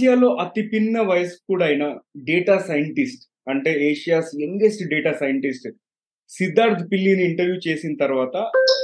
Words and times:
ఆసియాలో 0.00 0.28
అతి 0.42 0.62
పిన్న 0.72 0.98
వయసు 1.08 1.34
కూడా 1.50 1.64
అయిన 1.66 1.84
డేటా 2.28 2.54
సైంటిస్ట్ 2.68 3.24
అంటే 3.52 3.70
Asia's 3.88 4.30
youngest 4.42 4.82
data 4.92 5.12
scientist 5.22 5.66
Siddharth 6.30 6.84
పిల్లిని 6.92 7.22
ఇంటర్వ్యూ 7.30 7.56
చేసిన 7.66 7.92
తర్వాత 8.02 8.36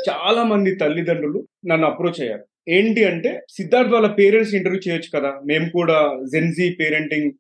చాలా 0.09 0.43
మంది 0.51 0.73
తల్లిదండ్రులు 0.83 1.41
నన్ను 1.71 1.87
అప్రోచ్ 1.91 2.21
అయ్యారు. 2.25 2.45
ఏంటి 2.69 3.03
అంటే 3.13 3.33
సిద్ధార్థ్ 3.57 3.95
వాళ్ళ 3.95 4.11
పేరెంట్స్ 4.21 4.55
ఇంటర్వ్యూ 4.59 4.83
చేయొచ్చు 4.87 5.11
కదా 5.17 5.31
మేము 5.51 5.67
కూడా 5.79 5.99
జెన్జీ 6.35 6.69
పేరెంటింగ్ 6.83 7.33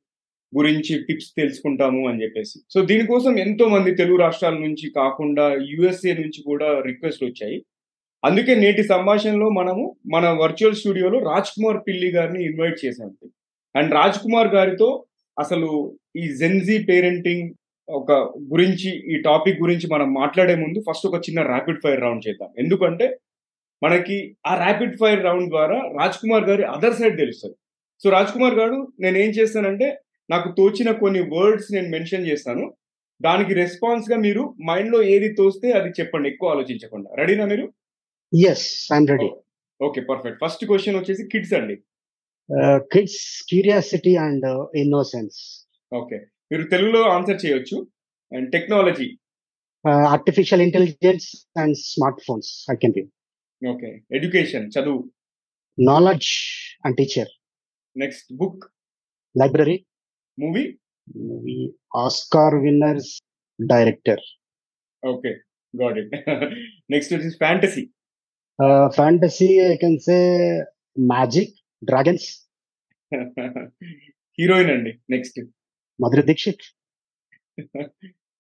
గురించి 0.53 0.97
టిప్స్ 1.09 1.31
తెలుసుకుంటాము 1.41 2.03
అని 2.09 2.23
చెప్పేసి. 2.25 2.57
సో 2.75 2.81
దీనికోసం 2.91 3.33
ఎంతో 3.47 3.67
మంది 3.77 3.93
తెలుగు 4.03 4.19
రాష్ట్రాల 4.25 4.59
నుంచి 4.67 4.89
కాకుండా 5.01 5.47
యుఎస్ఏ 5.73 6.15
నుంచి 6.23 6.43
కూడా 6.51 6.71
రిక్వెస్ట్ 6.91 7.25
వచ్చాయి. 7.29 7.59
అందుకే 8.23 8.53
నేటి 8.65 8.83
సంభాషణలో 8.95 9.49
మనము 9.61 9.83
మన 10.13 10.27
వర్చువల్ 10.43 10.79
స్టూడియోలో 10.83 11.19
రాజ్ 11.31 11.51
కుమార్ 11.57 11.81
పిల్లి 11.89 12.09
గారిని 12.15 12.41
ఇన్వైట్ 12.51 12.79
చేశాం 12.85 13.11
అండ్ 13.79 13.93
రాజ్ 13.99 14.19
కుమార్ 14.25 14.51
గారితో 14.57 14.89
అసలు 15.37 15.69
ఈ 16.17 16.25
జెన్జీ 16.41 16.77
పేరెంటింగ్ 16.91 17.47
ఒక 17.89 18.13
గురించి 18.53 18.91
ఈ 19.13 19.17
టాపిక్ 19.29 19.63
గురించి 19.65 19.87
మనం 19.95 20.09
మాట్లాడే 20.21 20.55
ముందు 20.63 20.79
ఫస్ట్ 20.89 21.07
ఒక 21.09 21.19
చిన్న 21.27 21.41
ర్యాపిడ్ 21.51 21.83
ఫైర్ 21.85 22.03
రౌండ్ 22.07 22.25
చేద్దాం. 22.27 22.51
ఎందుకంటే 22.63 23.07
మనకి 23.85 24.17
ఆ 24.51 24.53
ర్యాపిడ్ 24.65 24.97
ఫైర్ 25.01 25.23
రౌండ్ 25.29 25.49
ద్వారా 25.55 25.79
రాజ్ 25.99 26.19
కుమార్ 26.23 26.47
గారి 26.51 26.65
అదర్ 26.75 26.99
సైడ్ 27.01 27.17
తెలుస్తుంది. 27.23 27.57
సో 28.03 28.07
రాజ్ 28.17 28.33
కుమార్ 28.35 28.57
గారు 28.61 28.79
నేను 29.01 29.17
ఏం 29.25 29.31
చేస్తానంటే 29.39 29.89
నాకు 30.31 30.49
తోచిన 30.59 30.91
కొన్ని 31.03 31.21
వర్డ్స్ 31.35 31.69
నేను 31.75 31.89
మెన్షన్ 31.95 32.29
చేస్తాను. 32.31 32.65
దానికి 33.21 33.53
రెస్పాన్స్గా 33.55 34.17
మీరు 34.27 34.43
మైండ్లో 34.69 34.99
ఏది 35.15 35.29
తోస్తే 35.35 35.69
అది 35.79 35.91
చెప్పండి 35.99 36.27
ఎక్కువ 36.29 36.55
ఆలోచించకుండా. 36.55 37.09
రెడీనా 37.21 37.45
మీరు? 37.53 37.67
Yes 38.33 38.67
I'm 38.95 39.09
ready 39.13 39.29
okay 39.81 40.01
perfect 40.11 40.41
first 40.45 40.65
question 40.71 40.99
వచ్చేసి 40.99 41.23
కిడ్స్ 41.33 41.55
అండి. 41.59 41.77
Kids 42.93 43.21
curiosity 43.51 44.15
and 44.25 44.47
innocence 44.83 45.39
okay 45.93 46.19
మీరు 46.51 46.65
తెలుగులో 46.73 47.03
ఆన్సర్ 47.15 47.39
చేయొచ్చు. 47.45 47.77
And 48.33 48.47
technology 48.53 49.09
artificial 50.15 50.63
intelligence 50.67 51.27
and 51.63 51.77
smart 51.87 52.23
phones 52.27 52.51
I 52.73 52.77
can 52.83 52.95
be 52.97 53.03
okay 53.63 53.91
education 54.17 54.67
చదువు. 54.77 55.01
Knowledge 55.79 56.31
and 56.85 56.97
teacher 57.01 57.31
next 57.97 58.29
book 58.41 58.63
library 59.35 59.77
movie 60.39 60.65
movie 61.27 61.59
Oscar 62.05 62.57
winners 62.65 63.11
director 63.59 64.25
okay 65.03 65.33
got 65.75 65.99
it 66.03 66.15
next 66.95 67.15
fantasy 67.43 67.85
fantasy 68.99 69.49
I 69.67 69.77
can 69.83 69.99
say 70.09 70.19
magic 71.13 71.55
dragons? 71.85 72.51
Heroine 74.39 74.71
అండి 74.71 74.99
next. 75.11 75.41
Madhuri 76.01 76.21
Dixit. 76.21 76.61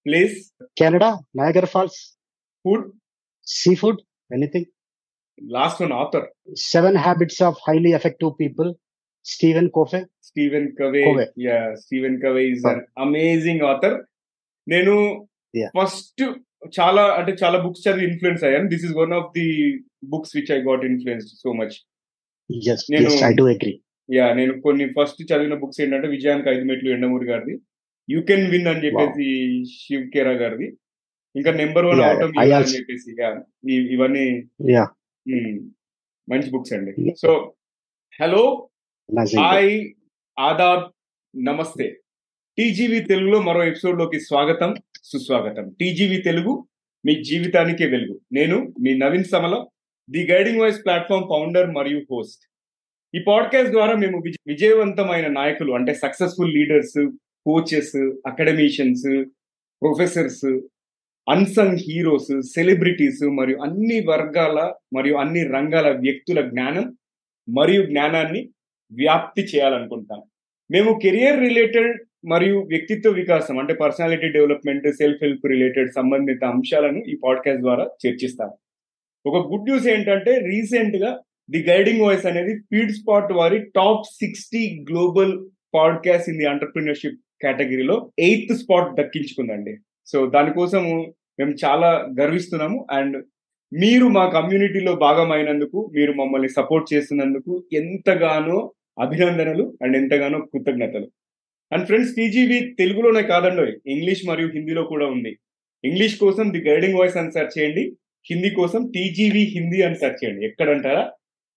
Place 0.06 0.50
Canada 0.78 1.18
Niagara 1.36 1.66
Falls. 1.66 2.18
Food. 2.64 2.92
Sea 3.46 3.74
food 3.74 4.00
anything. 4.34 4.64
Last 5.52 5.82
one 5.82 5.92
author. 5.92 6.26
Seven 6.56 6.96
habits 6.96 7.42
of 7.42 7.56
highly 7.68 7.92
effective 7.92 8.32
people 8.40 8.74
Stephen 9.24 9.70
Covey. 9.70 10.06
Stephen 10.22 10.76
Covey. 10.76 11.26
Yeah 11.38 11.74
Stephen 11.74 12.22
Covey 12.22 12.48
is 12.48 12.66
an 12.66 12.80
amazing 12.98 13.60
author. 13.60 14.04
నేను. 14.68 15.28
First 15.80 16.22
చాలా 16.80 17.02
అంటే 17.02 17.36
చాలా 17.44 17.62
books 17.62 17.88
చదివి 17.88 18.06
influence 18.06 18.44
అయ్యాను. 18.44 18.68
This 18.68 18.84
is 18.84 18.94
one 18.94 19.12
of 19.12 19.32
the 19.38 19.78
books 20.04 20.36
which 20.36 20.52
I 20.52 20.62
got 20.62 20.84
influenced 20.84 21.32
so 21.32 21.52
much 21.52 21.95
yeah 24.14 24.34
నేను 24.34 24.60
కొన్ని 24.60 24.86
first 24.86 25.32
చదివిన 25.32 25.54
books 25.54 25.80
ఏంటంటే 25.80 26.08
విజయానికి 26.08 26.50
ఐదు 26.50 26.64
మెట్లు 26.64 26.90
ఎండమూరి 26.90 27.26
గారిది. 27.26 27.60
యూ 28.10 28.22
కెన్ 28.22 28.50
విన్ 28.50 28.66
అని 28.66 28.86
చెప్పేసి 28.86 29.64
శివ్ 29.64 30.10
కేరా 30.10 30.30
గారిది. 30.30 30.76
ఇంకా 31.36 31.52
నెంబర్ 31.52 31.84
వన్ 31.84 32.00
I 32.38 32.52
అని 32.52 32.64
చెప్పేసి 32.64 33.10
ఇవన్నీ 33.94 34.44
మంచి 36.28 36.50
బుక్స్ 36.50 36.72
అండి. 36.72 37.14
సో 37.22 37.54
హలో 38.20 38.68
హాయ్ 39.38 39.92
ఆదాబ్ 40.38 40.84
నమస్తే 41.44 41.98
టీజీవీ 42.58 43.00
తెలుగులో 43.00 43.42
మరో 43.42 43.64
ఎపిసోడ్లోకి 43.64 44.20
స్వాగతం 44.20 44.74
సుస్వాగతం. 45.04 45.70
టీజీవీ 45.80 46.20
తెలుగు 46.20 46.66
మీ 47.06 47.22
జీవితానికే 47.22 47.86
వెలుగు. 47.86 48.20
నేను 48.32 48.74
మీ 48.80 48.98
Naveen 48.98 49.24
Samala. 49.24 49.66
The 50.08 50.22
guiding 50.32 50.60
voice 50.60 50.84
platform 50.84 51.28
founder 51.28 51.70
మరియు 51.70 52.00
హోస్ట్ 52.10 52.42
ఈ 53.14 53.20
పాడ్కాస్ట్ 53.28 53.72
ద్వారా 53.72 53.94
మేము 53.94 54.22
విజయవంతమైన 54.46 55.26
నాయకులు 55.26 55.72
అంటే 55.72 55.94
successful 55.94 56.54
leaders 56.54 56.98
coaches 57.46 57.96
academicians 58.26 59.06
professors 59.82 60.46
unsung 61.26 61.78
heroes 61.78 62.32
celebrities 62.54 63.22
మరియు 63.38 63.56
అన్ని 63.56 63.98
వర్గాల 64.06 64.58
మరియు 64.94 65.14
అన్ని 65.14 65.42
రంగాల 65.44 65.88
వ్యక్తుల 66.00 66.40
జ్ఞానం 66.48 66.86
మరియు 67.48 67.82
జ్ఞానాన్ని 67.82 68.42
వ్యాప్తి 68.92 69.42
చేయాలనుకుంటాం 69.42 70.20
మేము 70.70 71.00
కెరియర్ 71.02 71.40
రిలేటెడ్ 71.40 71.94
మరియు 72.24 72.58
వ్యక్తిత్వ 72.68 73.10
వికాసం 73.10 73.58
అంటే 73.58 73.74
personality 73.74 74.28
development 74.28 74.88
self 74.92 75.24
help 75.24 75.46
related 75.46 75.90
సంబంధిత 75.92 76.44
అంశాలను 76.44 77.00
ఈ 77.08 77.16
పాడ్కాస్ట్ 77.24 77.62
ద్వారా 77.62 77.84
చర్చిస్తాము 78.04 78.54
ఒక 79.26 79.52
గుడ్ 79.52 79.70
న్యూస్ 79.70 79.86
ఏంటంటే 79.86 80.38
రీసెంట్గా 80.38 81.20
ది 81.50 81.64
గైడింగ్ 81.70 82.00
వాయిస్ 82.00 82.26
అనేది 82.26 82.58
ఫీడ్ 82.58 82.92
స్పాట్ 82.92 83.32
వారి 83.32 83.58
top 83.58 84.04
sixty 84.04 84.84
global 84.90 85.48
podcast 85.74 86.28
in 86.28 86.38
the 86.38 86.44
entrepreneurship 86.44 87.14
కేటగిరీలో 87.42 88.10
ఎయిత్ 88.18 88.58
స్పాట్ 88.58 89.00
దక్కించుకుందండి. 89.00 89.76
సో 90.06 90.26
దానికోసము 90.26 91.14
మేము 91.38 91.54
చాలా 91.64 92.08
గర్విస్తున్నాము. 92.20 92.86
అండ్ 92.90 93.24
మీరు 93.74 94.06
మా 94.06 94.28
కమ్యూనిటీలో 94.28 94.92
భాగమైనందుకు 94.92 95.90
మీరు 95.94 96.12
మమ్మల్ని 96.12 96.48
సపోర్ట్ 96.48 96.94
చేస్తున్నందుకు 96.94 97.64
ఎంతగానో 97.72 98.72
అభినందనలు 99.00 99.78
అండ్ 99.82 99.96
ఎంతగానో 99.96 100.40
కృతజ్ఞతలు. 100.40 101.10
అండ్ 101.72 101.86
ఫ్రెండ్స్ 101.86 102.16
టీజీవీ 102.16 102.74
తెలుగులోనే 102.78 103.22
కాదండి 103.22 103.92
ఇంగ్లీష్ 103.92 104.26
మరియు 104.28 104.48
హిందీలో 104.48 104.82
కూడా 104.82 105.06
ఉంది. 105.06 105.38
ఇంగ్లీష్ 105.84 106.18
కోసం 106.18 106.52
ది 106.52 106.68
గైడింగ్ 106.68 106.98
వాయిస్ 106.98 107.16
అని 107.16 107.32
సెర్చ్ 107.32 107.58
చేయండి. 107.58 107.96
హిందీ 108.30 108.50
కోసం 108.50 108.90
టీజీవీ 108.94 109.40
హిందీ 109.40 109.82
అని 109.82 109.94
సెర్చ్ 109.94 110.24
చేయండి. 110.24 110.46
ఎక్కడంటారా? 110.46 111.12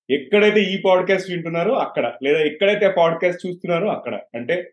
ఎక్కడైతే 0.10 0.62
ఈ 0.62 0.82
పాడ్కాస్ట్ 0.86 1.32
వింటున్నారో 1.32 1.74
అక్కడ. 1.74 2.14
లేదా 2.24 2.40
ఎక్కడైతే 2.40 2.94
పాడ్కాస్ట్ 2.98 3.48
చూస్తున్నారో 3.48 3.90
అక్కడ. 3.90 4.20
అంటే 4.36 4.72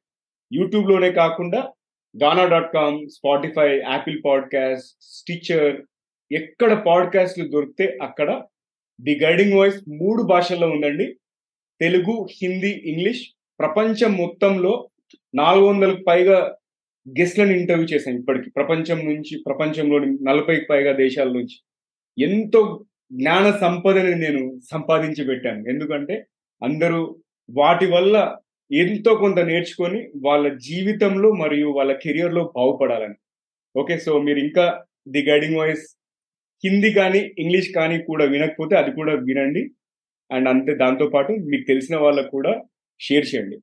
యూట్యూబ్లోనే 0.53 1.13
కాకుండా 1.13 1.59
Gaana 2.23 2.49
dot 2.49 2.73
com 2.75 3.09
Spotify 3.09 3.79
Apple 3.79 4.23
podcast 4.25 4.97
Stitcher 5.01 5.81
ఎక్కడ 6.33 6.83
పాడ్కాస్ట్లు 6.87 7.49
దొరికితే 7.49 7.99
అక్కడ 8.03 8.43
ది 9.01 9.21
గైడింగ్ 9.25 9.53
వాయిస్ 9.53 9.77
మూడు 9.89 10.23
భాషల్లో 10.23 10.71
ఉందండి. 10.71 11.17
తెలుగు 11.81 12.27
హిందీ 12.43 12.83
ఇంగ్లీష్. 12.85 13.27
ప్రపంచం 13.59 14.13
మొత్తంలో 14.13 14.89
నాలుగు 15.35 15.67
వందలకు 15.67 16.05
పైగా 16.09 16.57
గెస్ట్లను 17.21 17.53
ఇంటర్వ్యూ 17.53 17.87
చేశాను 17.87 18.19
ఇప్పటికి. 18.19 18.51
ప్రపంచం 18.51 19.05
నుంచి 19.05 19.43
ప్రపంచంలోని 19.47 20.25
నలభైకి 20.25 20.67
పైగా 20.71 20.93
దేశాల 20.93 21.29
నుంచి. 21.29 21.61
ఎంతో 22.19 22.87
జ్ఞాన 23.13 23.51
సంపదని 23.51 24.15
నేను 24.15 24.61
సంపాదించి 24.73 25.23
పెట్టాను. 25.27 25.69
ఎందుకంటే 25.69 26.27
అందరూ 26.63 27.23
వాటి 27.49 27.87
వల్ల 27.87 28.37
ఎంతో 28.71 29.15
కొంత 29.15 29.39
నేర్చుకొని 29.39 30.09
వాళ్ళ 30.17 30.47
జీవితంలో 30.69 31.33
మరియు 31.33 31.69
వాళ్ళ 31.69 31.93
కెరియర్లో 32.05 32.53
బాగుపడాలని. 32.57 33.15
ఓకే 33.77 33.99
సో 33.99 34.13
మీరు 34.21 34.39
ఇంకా 34.39 34.85
ది 35.09 35.23
గైడింగ్ 35.29 35.57
వాయిస్ 35.57 35.85
హిందీ 36.65 36.93
కానీ 36.93 37.21
ఇంగ్లీష్ 37.39 37.71
కానీ 37.75 37.99
కూడా 37.99 38.25
వినకపోతే 38.25 38.77
అది 38.77 38.91
కూడా 38.91 39.13
వినండి. 39.29 39.63
అండ్ 40.31 40.49
అంతే 40.49 40.75
దాంతో 40.75 41.07
పాటు 41.07 41.33
మీకు 41.33 41.65
తెలిసిన 41.67 41.97
వాళ్ళకు 41.97 42.31
కూడా 42.31 42.63
షేర్ 43.01 43.27
చేయండి. 43.35 43.57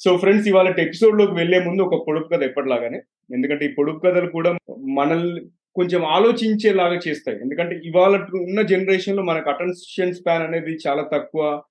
సో 0.00 0.16
ఫ్రెండ్స్ 0.16 0.48
ఇవాళ 0.48 0.68
ఎపిసోడ్లోకి 0.86 1.32
వెళ్ళే 1.32 1.58
ముందు 1.58 1.82
ఒక 1.82 1.98
పొడుపు 2.06 2.28
కథ 2.34 2.42
ఎప్పటిలాగానే. 2.42 2.98
ఎందుకంటే 3.34 3.64
ఈ 3.66 3.72
పొడుపు 3.78 3.98
కథలు 3.98 4.30
కూడా 4.30 4.50
మనల్ని 4.98 5.40
కొంచెం 5.74 6.04
ఆలోచించేలాగా 6.04 7.00
చేస్తాయి. 7.08 7.40
ఎందుకంటే 7.40 7.80
ఇవాళ 7.84 8.16
ఉన్న 8.22 8.62
జనరేషన్లో 8.62 9.22
మనకు 9.22 9.50
అటెన్షన్ 9.50 10.14
స్పాన్ 10.14 10.42
అనేది 10.42 10.78
చాలా 10.88 11.10
తక్కువ. 11.12 11.62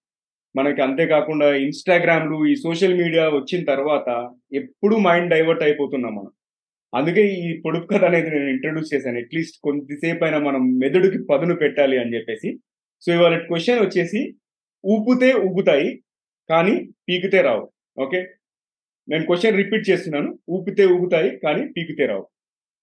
మనకి 0.55 0.81
అంతేకాకుండా 0.81 1.55
ఇన్స్టాగ్రామ్లు 1.55 2.45
ఈ 2.45 2.55
సోషల్ 2.55 3.03
మీడియా 3.03 3.29
వచ్చిన 3.29 3.65
తర్వాత 3.65 4.29
ఎప్పుడు 4.53 4.95
మైండ్ 4.95 5.29
డైవర్ట్ 5.29 5.63
అయిపోతున్నాం 5.63 6.15
మనం. 6.15 6.31
అందుకే 6.95 7.27
ఈ 7.27 7.61
పొడుపు 7.65 7.87
కథ 7.87 8.03
అనేది 8.03 8.29
నేను 8.29 8.49
ఇంట్రడ్యూస్ 8.49 8.93
చేశాను. 8.93 9.17
అట్లీస్ట్ 9.17 9.57
కొద్దిసేపు 9.63 10.23
అయినా 10.23 10.39
మనం 10.39 10.79
మెదడుకి 10.79 11.23
పదును 11.23 11.55
పెట్టాలి 11.55 11.97
అని 11.97 12.15
చెప్పేసి. 12.15 12.59
సో 13.01 13.13
ఇవాళ 13.13 13.37
క్వశ్చన్ 13.37 13.79
వచ్చేసి 13.79 14.35
ఊపితే 14.85 15.33
ఊపుతాయి 15.33 16.03
కానీ 16.49 16.89
పీకితే 17.09 17.41
రావు. 17.41 17.69
ఓకే? 17.97 18.27
నేను 19.09 19.25
క్వశ్చన్ 19.25 19.57
రిపీట్ 19.57 19.89
చేస్తున్నాను. 19.89 20.39
ఊపితే 20.49 20.85
ఊపుతాయి 20.85 21.37
కానీ 21.37 21.67
పీకితే 21.67 22.05
రావు. 22.05 22.27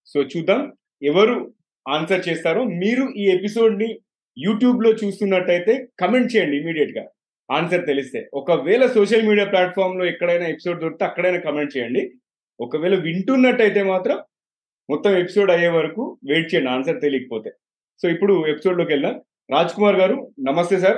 సో 0.06 0.22
చూద్దాం. 0.22 0.72
ఎవరు 1.02 1.54
ఆన్సర్ 1.88 2.28
చేస్తారో 2.28 2.64
మీరు 2.64 3.12
ఈ 3.16 3.28
ఎపిసోడ్ని 3.28 3.98
యూట్యూబ్లో 4.38 4.90
చూస్తున్నట్టయితే 4.92 5.88
కమెంట్ 6.00 6.36
చేయండి 6.36 6.56
ఇమీడియట్గా 6.56 7.08
ఆన్సర్ 7.50 7.86
తెలిస్తే. 7.86 8.30
ఒకవేళ 8.34 8.86
సోషల్ 8.86 9.28
మీడియా 9.28 9.46
ప్లాట్ఫామ్లో 9.46 10.04
ఎక్కడైనా 10.04 10.46
ఎపిసోడ్ 10.46 10.80
దొరికితే 10.80 11.04
అక్కడైనా 11.04 11.38
కమెంట్ 11.38 11.76
చేయండి. 11.76 12.10
ఒకవేళ 12.60 12.94
వింటున్నట్టయితే 13.00 13.82
మాత్రం 13.82 14.18
మొత్తం 14.90 15.16
ఎపిసోడ్ 15.16 15.50
అయ్యే 15.50 15.68
వరకు 15.68 16.18
వెయిట్ 16.28 16.54
చేయండి 16.54 16.70
ఆన్సర్ 16.70 17.00
తెలియకపోతే. 17.00 17.50
సో 18.02 18.08
ఇప్పుడు 18.08 18.46
ఎపిసోడ్లోకి 18.46 18.92
వెళ్దాం. 18.92 19.22
రాజ్ 19.50 19.72
కుమార్ 19.72 19.96
గారు 19.96 20.30
నమస్తే 20.40 20.78
sir. 20.78 20.96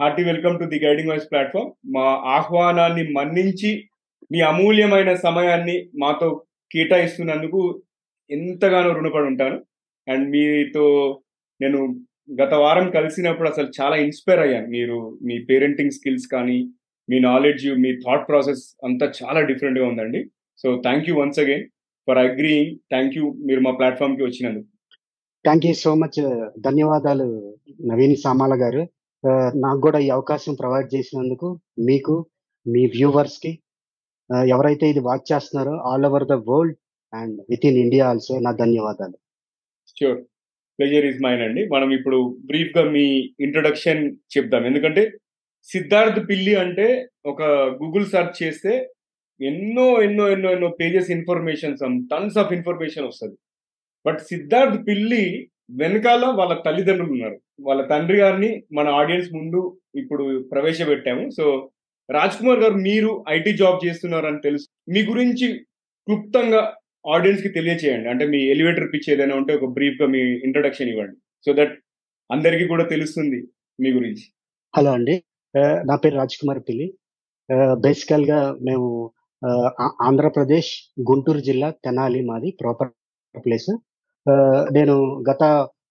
Hearty 0.00 0.22
welcome 0.22 0.58
to 0.58 0.64
the 0.64 0.84
guiding 0.84 1.08
voice 1.08 1.30
platform. 1.30 1.72
మా 1.94 2.04
ఆహ్వానాన్ని 2.04 3.12
మన్నించి 3.12 3.88
మీ 4.32 4.40
అమూల్యమైన 4.40 5.14
సమయాన్ని 5.14 5.88
మాతో 5.98 6.42
కేటాయిస్తున్నందుకు 6.72 7.82
ఎంతగానో 8.36 8.90
రుణపడి 8.96 9.26
ఉంటాను 9.32 9.58
అండ్ 10.06 10.26
మీతో 10.34 10.84
నేను 11.60 11.78
గత 12.40 12.52
వారం 12.62 12.86
కలిసినప్పుడు 12.90 13.48
అసలు 13.52 13.68
చాలా 13.78 13.96
ఇన్స్పైర్ 14.04 14.42
అయ్యాను. 14.44 14.68
మీరు 14.76 14.98
మీ 15.28 15.36
పేరెంటింగ్ 15.50 15.96
స్కిల్స్ 15.98 16.26
కానీ 16.34 16.58
మీ 17.08 17.16
నాలెడ్జ్ 17.28 17.66
మీ 17.84 17.90
థాట్ 18.04 18.26
ప్రాసెస్ 18.28 18.62
అంతా 18.86 19.06
చాలా 19.20 19.40
డిఫరెంట్గా 19.50 19.86
ఉందండి. 19.88 20.20
So 20.62 20.68
thank 20.86 21.08
you 21.08 21.14
once 21.20 21.40
again 21.44 21.64
for 22.08 22.20
agreeing. 22.26 22.72
Thank 22.92 23.16
you 23.18 23.24
మీరు 23.48 23.60
మా 23.66 23.72
ప్లాట్ఫామ్కి 23.80 24.24
వచ్చినందుకు. 24.26 24.68
Thank 25.44 25.66
you 25.66 25.74
so 25.84 25.92
much. 26.02 26.20
ధన్యవాదాలు 26.66 27.26
నవీన్ 27.90 28.16
సామాల 28.24 28.54
గారు. 28.62 28.82
నాకు 29.64 29.80
కూడా 29.86 29.98
ఈ 30.06 30.08
అవకాశం 30.16 30.52
ప్రొవైడ్ 30.60 30.88
చేసినందుకు 30.94 31.48
మీకు 31.88 32.14
మీ 32.66 32.82
వ్యూవర్స్కి 32.94 33.52
ఎవరైతే 34.54 34.84
ఇది 34.92 35.00
వాచ్ 35.08 35.26
చేస్తున్నారో 35.32 35.74
all 35.88 36.06
over 36.08 36.26
the 36.32 36.36
world 36.48 36.76
and 37.14 37.40
within 37.66 37.78
India 37.78 38.08
also 38.08 38.38
నా 38.38 38.52
ధన్యవాదాలు. 38.52 39.18
ష్యూర్ 39.98 40.18
ప్లెజర్ 40.78 41.04
ఇస్ 41.04 41.22
మైన్ 41.22 41.42
అండి. 41.42 41.68
మనం 41.68 41.90
ఇప్పుడు 41.90 42.38
బ్రీఫ్గా 42.46 42.90
మీ 42.90 43.34
ఇంట్రొడక్షన్ 43.40 44.16
చెప్దాం. 44.36 44.66
ఎందుకంటే 44.66 45.12
సిద్ధార్థ్ 45.64 46.28
పిల్లి 46.28 46.54
అంటే 46.54 47.08
ఒక 47.26 47.42
గూగుల్ 47.82 48.06
సెర్చ్ 48.06 48.42
చేస్తే 48.42 48.88
ఎన్నో 49.40 50.02
ఎన్నో 50.02 50.28
ఎన్నో 50.30 50.50
ఎన్నో 50.52 50.68
pages 50.68 51.10
information 51.10 51.76
tons 52.12 52.38
of 52.38 52.52
information 52.52 53.06
వస్తుంది. 53.06 53.36
బట్ 54.06 54.18
సిద్ధార్థ్ 54.18 54.86
పిల్లి 54.86 55.50
వెనకాల 55.70 56.24
వాళ్ళ 56.26 56.62
తల్లిదండ్రులు 56.66 57.12
ఉన్నారు. 57.12 57.40
వాళ్ళ 57.60 57.86
తండ్రి 57.86 58.18
గారిని 58.18 58.62
మన 58.72 58.88
ఆడియన్స్ 58.88 59.34
ముందు 59.34 59.78
ఇప్పుడు 59.94 60.48
ప్రవేశపెట్టాము. 60.52 61.30
సో 61.30 61.70
రాజ్ 62.10 62.38
కుమార్ 62.38 62.58
గారు 62.58 62.74
మీరు 62.74 63.24
ఐటీ 63.28 63.52
జాబ్ 63.52 63.86
చేస్తున్నారని 63.86 64.40
తెలుసు. 64.40 64.66
మీ 64.92 65.02
గురించి 65.02 65.58
క్లుప్తంగా 66.06 66.76
ఆడియన్స్కి 67.04 67.50
తెలియచేయండి. 67.56 68.08
అంటే 68.08 68.24
మీ 68.32 68.40
ఎలివేటర్ 68.54 68.88
పిచ్ 68.92 69.08
ఏదైనా 69.12 69.34
ఉంటే 69.40 69.52
ఒక 69.58 69.68
బ్రీఫ్గా 69.76 70.06
మీ 70.14 70.20
ఇంట్రొడక్షన్ 70.46 70.90
ఇవ్వండి. 70.92 71.16
సో 71.46 71.52
దట్ 71.58 71.74
అందరికీ 72.30 72.64
కూడా 72.72 72.84
తెలుస్తుంది 72.92 73.38
మీ 73.80 73.88
గురించి. 73.92 74.24
హలో 74.76 74.90
అండి. 74.98 75.14
నా 75.88 75.94
పేరు 76.02 76.16
రాజ్ 76.20 76.36
కుమార్ 76.42 76.60
పిల్లి. 76.68 76.86
బేసికల్గా 77.86 78.38
మేము 78.68 78.88
ఆంధ్రప్రదేశ్ 80.08 80.70
గుంటూరు 81.08 81.40
జిల్లా 81.48 81.68
తెనాలి 81.84 82.20
మాది 82.28 82.50
ప్రాపర్ 82.60 82.90
ప్లేస్. 83.46 83.72
నేను 84.76 84.94
గత 85.30 85.42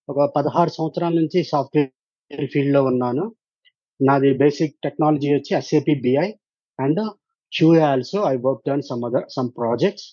ఒక 0.10 0.20
పదహారు 0.38 0.72
సంవత్సరాల 0.78 1.14
నుంచి 1.22 1.40
సాఫ్ట్వేర్ 1.52 2.48
ఫీల్డ్లో 2.54 2.82
ఉన్నాను. 2.92 3.24
నాది 4.00 4.32
బేసిక్ 4.44 4.76
టెక్నాలజీ 4.86 5.30
వచ్చి 5.34 5.52
SAP 5.60 5.96
BI 6.06 6.28
and 6.80 7.02
QA 7.54 7.84
also 7.92 8.20
I 8.32 8.36
work 8.48 8.70
on 8.76 8.84
some 8.90 9.04
other 9.08 9.26
some 9.36 9.50
projects. 9.60 10.08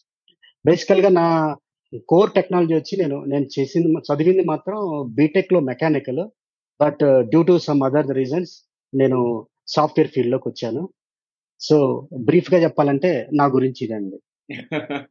బేసికల్గా 0.64 1.08
నా 1.08 1.26
కోర్ 2.08 2.30
టెక్నాలజీ 2.34 2.74
వచ్చి 2.74 2.94
నేను 3.02 3.24
నేను 3.24 3.46
చేసింది 3.58 3.90
చదివింది 4.08 4.44
మాత్రం 4.44 4.78
బీటెక్లో 5.14 5.60
mechanical 5.60 6.22
but 6.80 7.02
due 7.30 7.42
to 7.42 7.58
some 7.58 7.82
other 7.82 8.16
reasons 8.16 8.52
నేను 8.92 9.18
సాఫ్ట్వేర్ 9.68 10.08
ఫీల్డ్లోకి 10.08 10.48
వచ్చాను. 10.48 10.82
సో 11.60 11.76
బ్రీఫ్గా 12.24 12.58
చెప్పాలంటే 12.58 13.28
నా 13.32 13.46
గురించి 13.46 13.80
ఇదండి. 13.86 14.18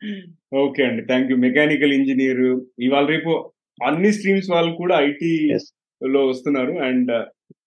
ఓకే 0.56 0.82
అండి. 0.84 1.02
థ్యాంక్ 1.06 1.32
యూ 1.32 1.38
మెకానికల్ 1.38 1.94
ఇంజనీర్ 1.94 2.46
ఇవాళ 2.80 3.06
రేపు 3.06 3.32
అన్ని 3.86 4.12
స్ట్రీమ్స్ 4.12 4.50
వాళ్ళు 4.50 4.72
కూడా 4.76 4.96
ఐటీ. 5.00 5.32
లో 6.02 6.28
వస్తున్నారు 6.28 6.74
అండ్ 6.80 7.12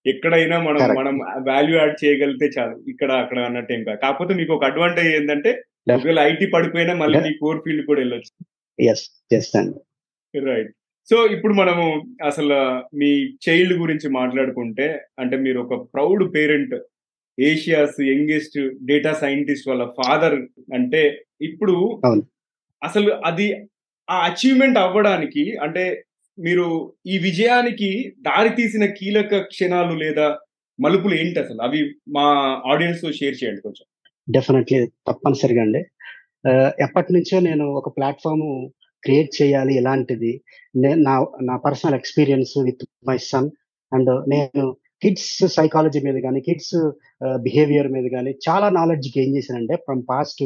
ఎక్కడైనా 0.06 0.60
మనం. 0.60 0.94
మనం 0.94 1.14
వాల్యూ 1.48 1.76
యాడ్ 1.78 2.04
చేయగలిగితే 2.04 2.60
చాలు. 2.60 2.76
ఇక్కడ 2.88 3.12
అక్కడ 3.12 3.38
అన్నట్టు 3.38 3.72
ఏం 3.72 3.84
కాదు. 3.84 4.00
కాకపోతే 4.02 4.34
మీకు 4.34 4.52
ఒక 4.52 4.64
అడ్వాంటేజ్ 4.64 5.08
ఏంటంటే 5.08 5.52
ఒకవేళ 5.86 6.20
ఐటీ 6.20 6.46
పడిపోయినా 6.46 6.94
మళ్ళీ 6.94 7.18
మీ 7.20 7.32
కోర్ 7.38 7.62
ఫీల్డ్ 7.64 7.86
కూడా 7.86 8.00
వెళ్ళొచ్చు. 8.00 8.32
ఎస్ 8.78 9.34
చేస్తాను 9.34 9.72
రైట్ 10.34 10.70
సో 11.08 11.26
ఇప్పుడు 11.26 11.54
మనము 11.54 11.84
అసలు 12.24 12.56
మీ 12.96 13.10
చైల్డ్ 13.48 13.72
గురించి 13.72 14.08
మాట్లాడుకుంటే 14.08 15.02
అంటే 15.18 15.36
మీరు 15.36 15.60
ఒక 15.60 15.74
proud 15.94 16.34
parent 16.34 16.74
Asia's 17.38 18.00
youngest 18.00 18.58
data 18.82 19.12
scientist 19.12 19.68
వాళ్ళ 19.68 19.84
ఫాదర్ 19.84 20.34
అంటే 20.74 21.26
ఇప్పుడు. 21.42 22.00
అసలు 22.82 23.10
అది 23.24 23.68
ఆ 24.10 24.16
అచీవ్మెంట్ 24.26 24.78
అవ్వడానికి 24.78 25.56
అంటే 25.58 26.04
మీరు 26.38 26.96
ఈ 27.06 27.18
విజయానికి 27.18 28.14
దారి 28.18 28.48
తీసిన 28.48 28.84
కీలక 28.86 29.38
క్షణాలు 29.38 29.94
లేదా 29.94 30.38
మలుపులు 30.80 31.14
ఏంటి 31.14 31.38
అసలు? 31.40 31.62
అవి 31.62 31.80
మా 32.08 32.26
ఆడియన్స్తో 32.72 33.12
షేర్ 33.12 33.44
చేయండి 33.44 33.60
కొంచెం. 33.60 33.86
డెఫినెట్లీ 34.36 34.78
తప్పనిసరిగా 35.08 35.62
అండి. 35.62 35.82
ఎప్పటి 36.84 37.10
నుంచో 37.14 37.38
నేను 37.40 37.64
ఒక 37.80 37.88
ప్లాట్ఫామ్ 37.96 38.44
క్రియేట్ 39.02 39.30
చేయాలి 39.42 39.72
ఇలాంటిది. 39.80 40.32
నా 41.06 41.14
నా 41.42 41.56
personal 41.56 41.94
experience 41.94 42.52
with 42.68 42.84
my 43.08 43.18
son 43.30 43.50
and 43.92 44.10
నేను 44.28 44.64
కిడ్స్ 45.02 45.28
సైకాలజీ 45.56 46.00
మీద 46.00 46.18
కానీ 46.22 46.40
కిడ్స్ 46.40 46.74
బిహేవియర్ 47.42 47.88
మీద 47.92 48.06
కానీ 48.12 48.32
చాలా 48.48 48.66
నాలెడ్జ్ 48.68 49.08
గెయిన్ 49.18 49.36
చేశానంటే 49.36 49.76
ఫ్రమ్ 49.76 50.02
పాస్ట్ 50.08 50.42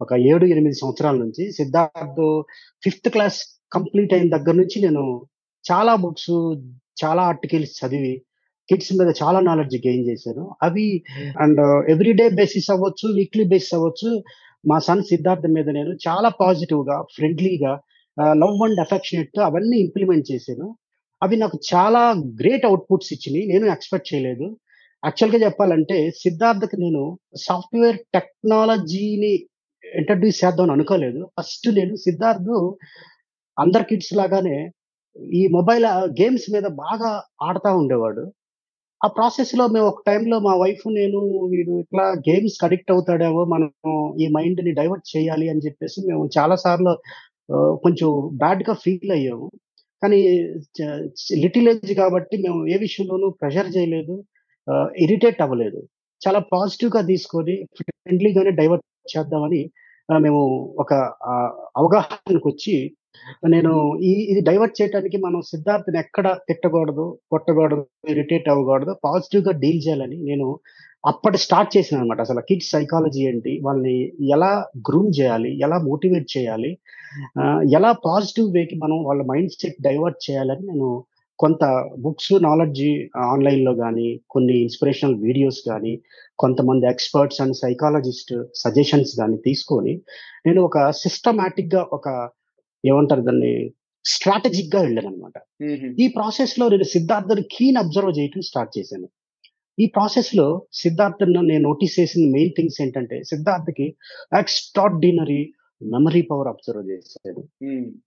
ఒక 0.00 0.12
ఏడు 0.32 0.46
ఎనిమిది 0.46 0.76
సంవత్సరాల 0.78 1.16
నుంచి 1.16 1.44
సిద్ధార్థ్ 1.52 2.22
ఫిఫ్త్ 2.82 3.08
క్లాస్ 3.08 3.38
కంప్లీట్ 3.72 4.12
అయిన 4.12 4.28
దగ్గర 4.36 4.54
నుంచి 4.54 4.78
నేను 4.82 5.04
చాలా 5.64 5.94
బుక్స్ 5.94 6.32
చాలా 7.02 7.22
ఆర్టికల్స్ 7.22 7.74
చదివి 7.80 8.14
కిడ్స్ 8.70 8.92
మీద 8.98 9.10
చాలా 9.22 9.40
నాలెడ్జ్ 9.48 9.76
గెయిన్ 9.86 10.06
చేశాను 10.10 10.44
అవి 10.66 10.86
అండ్ 11.44 11.60
ఎవ్రీడే 11.94 12.26
బేసిస్ 12.40 12.70
అవ్వచ్చు 12.74 13.06
వీక్లీ 13.18 13.44
బేసిస్ 13.52 13.74
అవ్వచ్చు. 13.78 14.10
మా 14.70 14.78
సన్ 14.86 15.02
సిద్ధార్థ 15.10 15.46
మీద 15.56 15.68
నేను 15.78 15.92
చాలా 16.06 16.28
పాజిటివ్గా 16.42 16.96
ఫ్రెండ్లీగా 17.16 17.72
లవ్ 18.42 18.62
అండ్ 18.66 18.80
అఫెక్షనేట్తో 18.84 19.40
అవన్నీ 19.48 19.76
ఇంప్లిమెంట్ 19.86 20.26
చేశాను. 20.32 20.66
అవి 21.22 21.36
నాకు 21.42 21.58
చాలా 21.72 22.02
గ్రేట్ 22.40 22.64
అవుట్పుట్స్ 22.70 23.12
ఇచ్చినాయి. 23.14 23.44
నేను 23.52 23.66
ఎక్స్పెక్ట్ 23.74 24.10
చేయలేదు. 24.14 24.46
యాక్చువల్గా 25.02 25.38
చెప్పాలంటే 25.46 25.96
సిద్ధార్థకి 26.22 26.76
నేను 26.84 27.02
సాఫ్ట్వేర్ 27.46 27.98
టెక్నాలజీని 28.14 29.32
ఇంట్రడ్యూస్ 29.84 30.40
చేద్దాం 30.44 30.70
అనుకోలేదు. 30.76 31.20
ఫస్ట్ 31.36 31.68
నేను 31.78 31.94
సిద్ధార్థ్ 32.06 32.50
అందరి 33.58 33.84
కిడ్స్ 33.84 34.12
లాగానే 34.20 34.56
ఈ 35.40 35.42
మొబైల్ 35.56 35.86
గేమ్స్ 36.20 36.46
మీద 36.54 36.66
బాగా 36.84 37.10
ఆడుతూ 37.42 37.70
ఉండేవాడు. 37.76 38.24
ఆ 39.00 39.06
ప్రాసెస్లో 39.16 39.64
మేము 39.74 39.86
ఒక 39.90 40.00
టైంలో 40.08 40.36
మా 40.46 40.52
వైఫ్ 40.62 40.84
నేను 40.98 41.18
వీడు 41.52 41.72
ఇట్లా 41.82 42.04
గేమ్స్ 42.28 42.56
అడిక్ట్ 42.66 42.90
అవుతాడేమో 42.94 43.42
మనం 43.52 43.68
ఈ 44.22 44.26
మైండ్ని 44.36 44.72
డైవర్ట్ 44.80 45.06
చేయాలి 45.14 45.46
అని 45.52 45.64
చెప్పేసి 45.66 45.98
మేము 46.08 46.22
చాలా 46.36 46.56
సార్లు 46.64 46.94
కొంచెం 47.84 48.08
బ్యాడ్గా 48.42 48.74
ఫీల్ 48.84 49.12
అయ్యాము. 49.18 49.46
కానీ 50.02 50.18
లిటిల్ 51.44 51.68
ఏజ్ 51.72 51.92
కాబట్టి 52.02 52.36
మేము 52.44 52.58
ఏ 52.74 52.76
విషయంలోనూ 52.86 53.28
ప్రెషర్ 53.40 53.70
చేయలేదు 53.76 54.14
ఇరిటేట్ 55.04 55.40
అవ్వలేదు. 55.44 55.80
చాలా 56.20 56.40
పాజిటివ్గా 56.52 57.00
తీసుకొని 57.12 57.54
ఫ్రెండ్లీగానే 57.78 58.52
డైవర్ట్ 58.60 58.86
చేద్దామని 59.14 59.62
మేము 60.08 60.42
ఒక 60.82 60.92
అవగాహనకు 61.80 62.46
వచ్చి 62.52 62.74
నేను 63.48 63.72
ఈ 64.02 64.12
ఇది 64.28 64.40
డైవర్ట్ 64.40 64.76
చేయడానికి 64.80 65.18
మనం 65.18 65.40
సిద్ధార్థని 65.50 65.98
ఎక్కడ 65.98 66.28
తిట్టకూడదు 66.48 67.06
కొట్టకూడదు 67.32 67.84
ఇరిటేట్ 68.08 68.48
అవ్వకూడదు 68.48 68.94
పాజిటివ్గా 69.04 69.54
డీల్ 69.62 69.80
చేయాలని 69.86 70.18
నేను 70.22 70.46
అప్పటి 71.04 71.38
స్టార్ట్ 71.38 71.70
చేసిన 71.76 71.98
అనమాట 71.98 72.20
అసలు 72.20 72.40
కిడ్స్ 72.40 72.70
సైకాలజీ 72.70 73.20
ఏంటి 73.24 73.52
వాళ్ళని 73.64 73.96
ఎలా 74.32 74.52
గ్రూమ్ 74.88 75.10
చేయాలి 75.18 75.50
ఎలా 75.62 75.76
మోటివేట్ 75.84 76.28
చేయాలి 76.36 76.70
ఎలా 77.70 77.90
పాజిటివ్ 78.04 78.48
వేకి 78.52 78.76
మనం 78.76 78.98
వాళ్ళ 79.04 79.22
మైండ్ 79.22 79.54
సెట్ 79.54 79.78
డైవర్ట్ 79.80 80.18
చేయాలని 80.26 80.64
నేను 80.66 80.88
కొంత 81.38 81.64
బుక్స్ 81.98 82.32
నాలెడ్జ్ 82.42 82.82
ఆన్లైన్లో 83.26 83.72
కానీ 83.74 84.08
కొన్ని 84.30 84.54
ఇన్స్పిరేషనల్ 84.58 85.16
వీడియోస్ 85.18 85.60
కానీ 85.68 85.92
కొంతమంది 86.38 86.84
ఎక్స్పర్ట్స్ 86.86 87.40
అండ్ 87.40 87.56
సైకాలజిస్ట్ 87.56 88.32
సజెషన్స్ 88.54 89.12
కానీ 89.16 89.36
తీసుకొని 89.46 89.94
నేను 90.46 90.60
ఒక 90.60 90.78
సిస్టమాటిక్గా 91.00 91.82
ఒక 91.92 92.08
ఏమంటారు 92.84 93.20
దాన్ని? 93.20 93.52
స్ట్రాటజిక్గా 94.04 94.80
వెళ్ళాను 94.80 95.08
అనమాట 95.08 95.36
ఈ 96.02 96.06
ప్రాసెస్లో 96.08 96.64
నేను 96.68 96.86
సిద్ధార్థని 96.94 97.42
కీన్ 97.54 97.76
అబ్జర్వ్ 97.76 98.12
చేయటం 98.18 98.42
స్టార్ట్ 98.50 98.72
చేశాను. 98.78 99.08
ఈ 99.78 99.86
ప్రాసెస్లో 99.86 100.46
సిద్ధార్థను 100.72 101.40
నేను 101.40 101.62
నోటీస్ 101.62 102.00
చేసిన 102.00 102.22
మెయిన్ 102.30 102.54
థింగ్స్ 102.56 102.78
ఏంటంటే 102.82 103.16
సిద్ధార్థకి 103.22 103.86
ఎక్స్ట్రాడినరీ 104.40 105.40
మెమరీ 105.80 106.22
పవర్ 106.22 106.48
అబ్జర్వ్ 106.48 106.84
చేశాను 106.90 107.42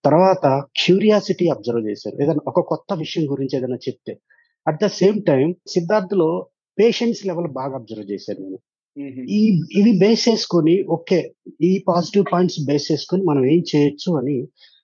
తర్వాత 0.04 0.46
క్యూరియాసిటీ 0.82 1.46
అబ్జర్వ్ 1.50 1.84
చేశారు 1.90 2.16
ఏదైనా 2.24 2.44
ఒక 2.48 2.64
కొత్త 2.72 2.94
విషయం 2.94 3.26
గురించి 3.32 3.56
ఏదైనా 3.58 3.80
చెప్తే 3.88 4.14
అట్ 4.66 4.82
ద 4.84 4.88
సేమ్ 5.02 5.20
టైం 5.24 5.46
సిద్ధార్థలో 5.68 6.30
పేషెన్స్ 6.78 7.22
లెవెల్ 7.26 7.50
బాగా 7.60 7.74
అబ్జర్వ్ 7.76 8.12
చేశాను 8.12 8.42
నేను. 8.44 8.60
ఈ 9.38 9.42
ఇవి 9.80 9.92
బేస్ 10.00 10.24
చేసుకొని 10.30 10.74
ఓకే 10.96 11.20
ఈ 11.62 11.72
పాజిటివ్ 11.88 12.26
పాయింట్స్ 12.32 12.60
బేస్ 12.70 12.88
చేసుకొని 12.92 13.24
మనం 13.24 13.44
ఏం 13.46 13.62
చేయొచ్చు 13.72 14.10
అని 14.20 14.38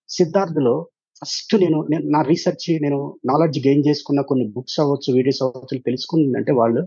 సిద్ధార్థలో 0.09 0.75
ఫస్ట్ 1.21 1.53
నేను 1.63 1.77
నా 2.15 2.19
రీసెర్చ్ 2.21 2.67
నేను 2.83 2.99
నాలెడ్జ్ 3.25 3.57
గెయిన్ 3.65 3.85
చేసుకున్న 3.87 4.21
కొన్ని 4.21 4.45
బుక్స్ 4.55 4.79
అవ్వచ్చు 4.83 5.09
వీడియోస్ 5.17 5.41
అవ్వచ్చు 5.43 5.81
తెలుసుకుందంటే 5.87 6.51
వాళ్ళు 6.51 6.81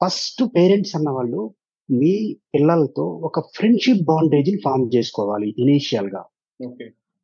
ఫస్ట్ 0.00 0.42
పేరెంట్స్ 0.56 0.94
అన్న 0.96 1.10
వాళ్ళు 1.10 1.40
మీ 1.88 2.12
పిల్లలతో 2.54 3.04
ఒక 3.28 3.40
ఫ్రెండ్షిప్ 3.56 4.04
బాండేజ్ని 4.10 4.58
ఫామ్ 4.66 4.84
చేసుకోవాలి 4.94 5.48
ఇనీషియల్గా. 5.62 6.22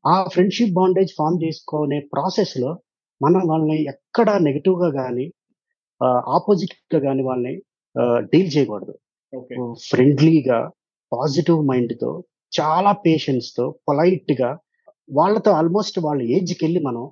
ఆ 0.04 0.14
ఫ్రెండ్షిప్ 0.34 0.74
బాండేజ్ 0.78 1.12
ఫామ్ 1.18 1.38
చేసుకునే 1.44 1.98
ప్రాసెస్లో 2.14 2.70
మనం 3.20 3.42
వాళ్ళని 3.50 3.78
ఎక్కడ 3.92 4.30
నెగిటివ్గా 4.46 4.90
కానీ 5.00 5.26
ఆపోజిట్గా 6.36 6.98
కానీ 7.06 7.22
వాళ్ళని 7.22 7.54
డీల్ 8.32 8.50
చేయకూడదు. 8.56 8.94
ఫ్రెండ్లీగా 9.88 10.70
పాజిటివ్ 11.12 11.66
మైండ్తో 11.66 12.24
చాలా 12.52 12.92
పేషెన్స్తో 12.92 13.70
పొలైట్గా 13.88 14.58
వాళ్ళతో 15.12 15.50
ఆల్మోస్ట్ 15.50 15.98
వాళ్ళ 15.98 16.22
ఏజ్కి 16.22 16.64
వెళ్ళి 16.64 16.80
మనం 16.80 17.10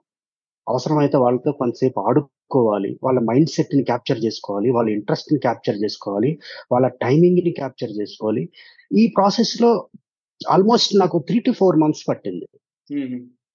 అవసరమైతే 0.68 1.16
వాళ్ళతో 1.16 1.52
కొంతసేపు 1.52 2.00
ఆడుకోవాలి. 2.00 2.98
వాళ్ళ 3.04 3.18
మైండ్ 3.20 3.48
సెట్ని 3.48 3.84
క్యాప్చర్ 3.84 4.24
చేసుకోవాలి. 4.24 4.70
వాళ్ళ 4.70 4.90
ఇంట్రెస్ట్ని 4.90 5.38
క్యాప్చర్ 5.38 5.76
చేసుకోవాలి. 5.84 6.38
వాళ్ళ 6.72 6.88
టైమింగ్ని 6.88 7.50
క్యాప్చర్ 7.50 7.90
చేసుకోవాలి. 7.90 8.48
ఈ 8.98 9.06
ప్రాసెస్లో 9.06 9.88
ఆల్మోస్ట్ 10.48 10.96
నాకు 10.96 11.18
త్రీ 11.18 11.38
టు 11.38 11.52
ఫోర్ 11.52 11.76
మంత్స్ 11.76 12.04
పట్టింది. 12.08 12.46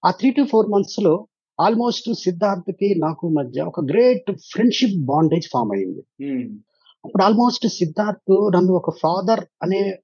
ఆ 0.04 0.10
త్రీ 0.10 0.30
టు 0.30 0.42
ఫోర్ 0.42 0.68
మంత్స్లో 0.70 1.26
ఆల్మోస్ట్ 1.58 2.12
సిద్ధార్థకి 2.24 2.94
నాకు 2.98 3.28
మధ్య 3.28 3.62
ఒక 3.62 3.80
గ్రేట్ 3.80 4.30
ఫ్రెండ్షిప్ 4.52 4.98
బాండేజ్ 5.04 5.48
ఫామ్ 5.48 5.72
అయింది. 5.72 6.02
అప్పుడు 7.04 7.22
ఆల్మోస్ట్ 7.24 7.66
సిద్ధార్థ్ 7.66 8.50
నన్ను 8.56 8.72
ఒక 8.72 8.90
ఫాదర్ 8.90 9.44
అనే 9.62 9.98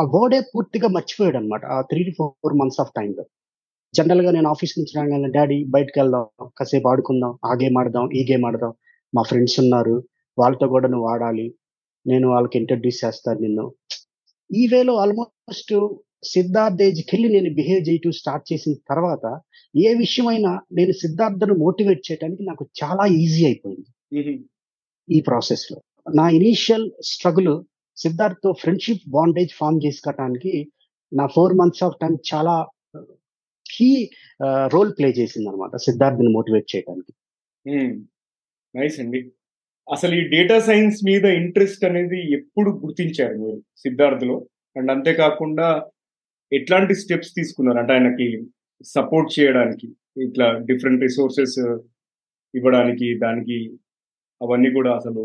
ఆ 0.00 0.02
వర్డే 0.02 0.40
పూర్తిగా 0.40 0.88
మర్చిపోయాడు 0.88 1.36
అనమాట 1.36 1.66
ఆ 1.66 1.80
three 1.80 2.02
to 2.02 2.10
four 2.18 2.54
months 2.54 2.80
of 2.80 2.90
టైంలో 2.96 3.24
జనరల్గా 3.94 4.30
నేను 4.30 4.48
ఆఫీస్ 4.48 4.78
నుంచి 4.78 4.92
రాగానే 4.96 5.32
డాడీ 5.32 5.64
బయటకు 5.64 6.00
వెళ్దాం. 6.00 6.48
కాసేపు 6.58 6.88
ఆడుకుందాం. 6.88 7.38
ఆ 7.44 7.54
గేమ్ 7.54 7.78
ఆడదాం. 7.78 8.10
ఈ 8.12 8.32
గేమ్ 8.32 8.44
ఆడదాం. 8.44 8.74
మా 9.14 9.22
ఫ్రెండ్స్ 9.22 9.60
ఉన్నారు. 9.60 10.04
వాళ్ళతో 10.38 10.68
కూడా 10.68 10.88
నువ్వు 10.88 11.08
ఆడాలి. 11.08 11.54
నేను 12.06 12.28
వాళ్ళకి 12.28 12.58
ఇంట్రడ్యూస్ 12.58 13.04
చేస్తాను 13.04 13.40
నిన్ను. 13.40 13.74
ఈ 14.56 14.66
వేలో 14.66 14.94
ఆల్మోస్ట్ 14.96 15.88
సిద్ధార్థ్ 16.24 16.82
ఏజ్కి 16.82 17.16
వెళ్ళి 17.16 17.40
నేను 17.40 17.54
బిహేవ్ 17.54 17.88
చేయటం 17.88 18.10
స్టార్ట్ 18.10 18.52
చేసిన 18.52 18.72
తర్వాత 18.90 19.40
ఏ 19.76 19.94
విషయమైనా 19.94 20.60
నేను 20.72 20.92
సిద్ధార్థను 20.92 21.54
మోటివేట్ 21.54 22.02
చేయడానికి 22.10 22.42
నాకు 22.42 22.66
చాలా 22.84 23.06
ఈజీ 23.06 23.44
అయిపోయింది. 23.44 23.86
ఈ 25.16 25.20
ప్రాసెస్లో. 25.20 25.80
నా 26.06 26.26
ఇనీషియల్ 26.38 26.86
స్ట్రగుల్ 27.10 27.52
సిద్ధార్థ్తో 27.96 28.50
ఫ్రెండ్షిప్ 28.62 29.04
బాండేజ్ 29.16 29.52
ఫామ్ 29.60 29.80
చేసుకోవడానికి 29.86 30.52
నా 31.12 31.24
ఫోర్ 31.36 31.54
మంత్స్ 31.60 31.84
ఆఫ్ 31.86 31.98
టైం 32.02 32.14
చాలా 32.32 32.54
కీ 33.66 33.90
రోల్ 34.74 34.92
ప్లే 34.98 35.08
చేసింది 35.18 35.48
అనమాట 35.50 35.76
సిద్ధార్థ్ని 35.86 36.30
మోటివేట్ 36.36 36.68
చేయడానికి 36.74 37.12
నైస్ 38.74 38.96
అండి. 39.02 39.20
అసలు 39.88 40.14
ఈ 40.20 40.22
డేటా 40.34 40.56
సైన్స్ 40.68 40.98
మీద 41.08 41.24
ఇంట్రెస్ట్ 41.40 41.84
అనేది 41.84 42.18
ఎప్పుడు 42.38 42.70
గుర్తించారు 42.82 43.36
మీరు 43.42 43.58
సిద్ధార్థలో? 43.84 44.36
అండ్ 44.76 44.90
అంతేకాకుండా 44.94 45.68
ఎట్లాంటి 46.52 46.94
స్టెప్స్ 47.02 47.32
తీసుకున్నారు? 47.38 47.78
అంటే 47.82 47.92
ఆయనకి 47.96 48.28
సపోర్ట్ 48.94 49.30
చేయడానికి 49.38 49.88
ఇట్లా 50.26 50.46
డిఫరెంట్ 50.68 51.04
రిసోర్సెస్ 51.06 51.58
ఇవ్వడానికి 52.54 53.08
దానికి 53.24 53.58
అవన్నీ 54.40 54.70
కూడా 54.78 54.92
అసలు 55.00 55.22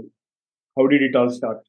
how 0.77 0.85
did 0.85 1.05
it 1.07 1.17
all 1.19 1.33
start 1.35 1.63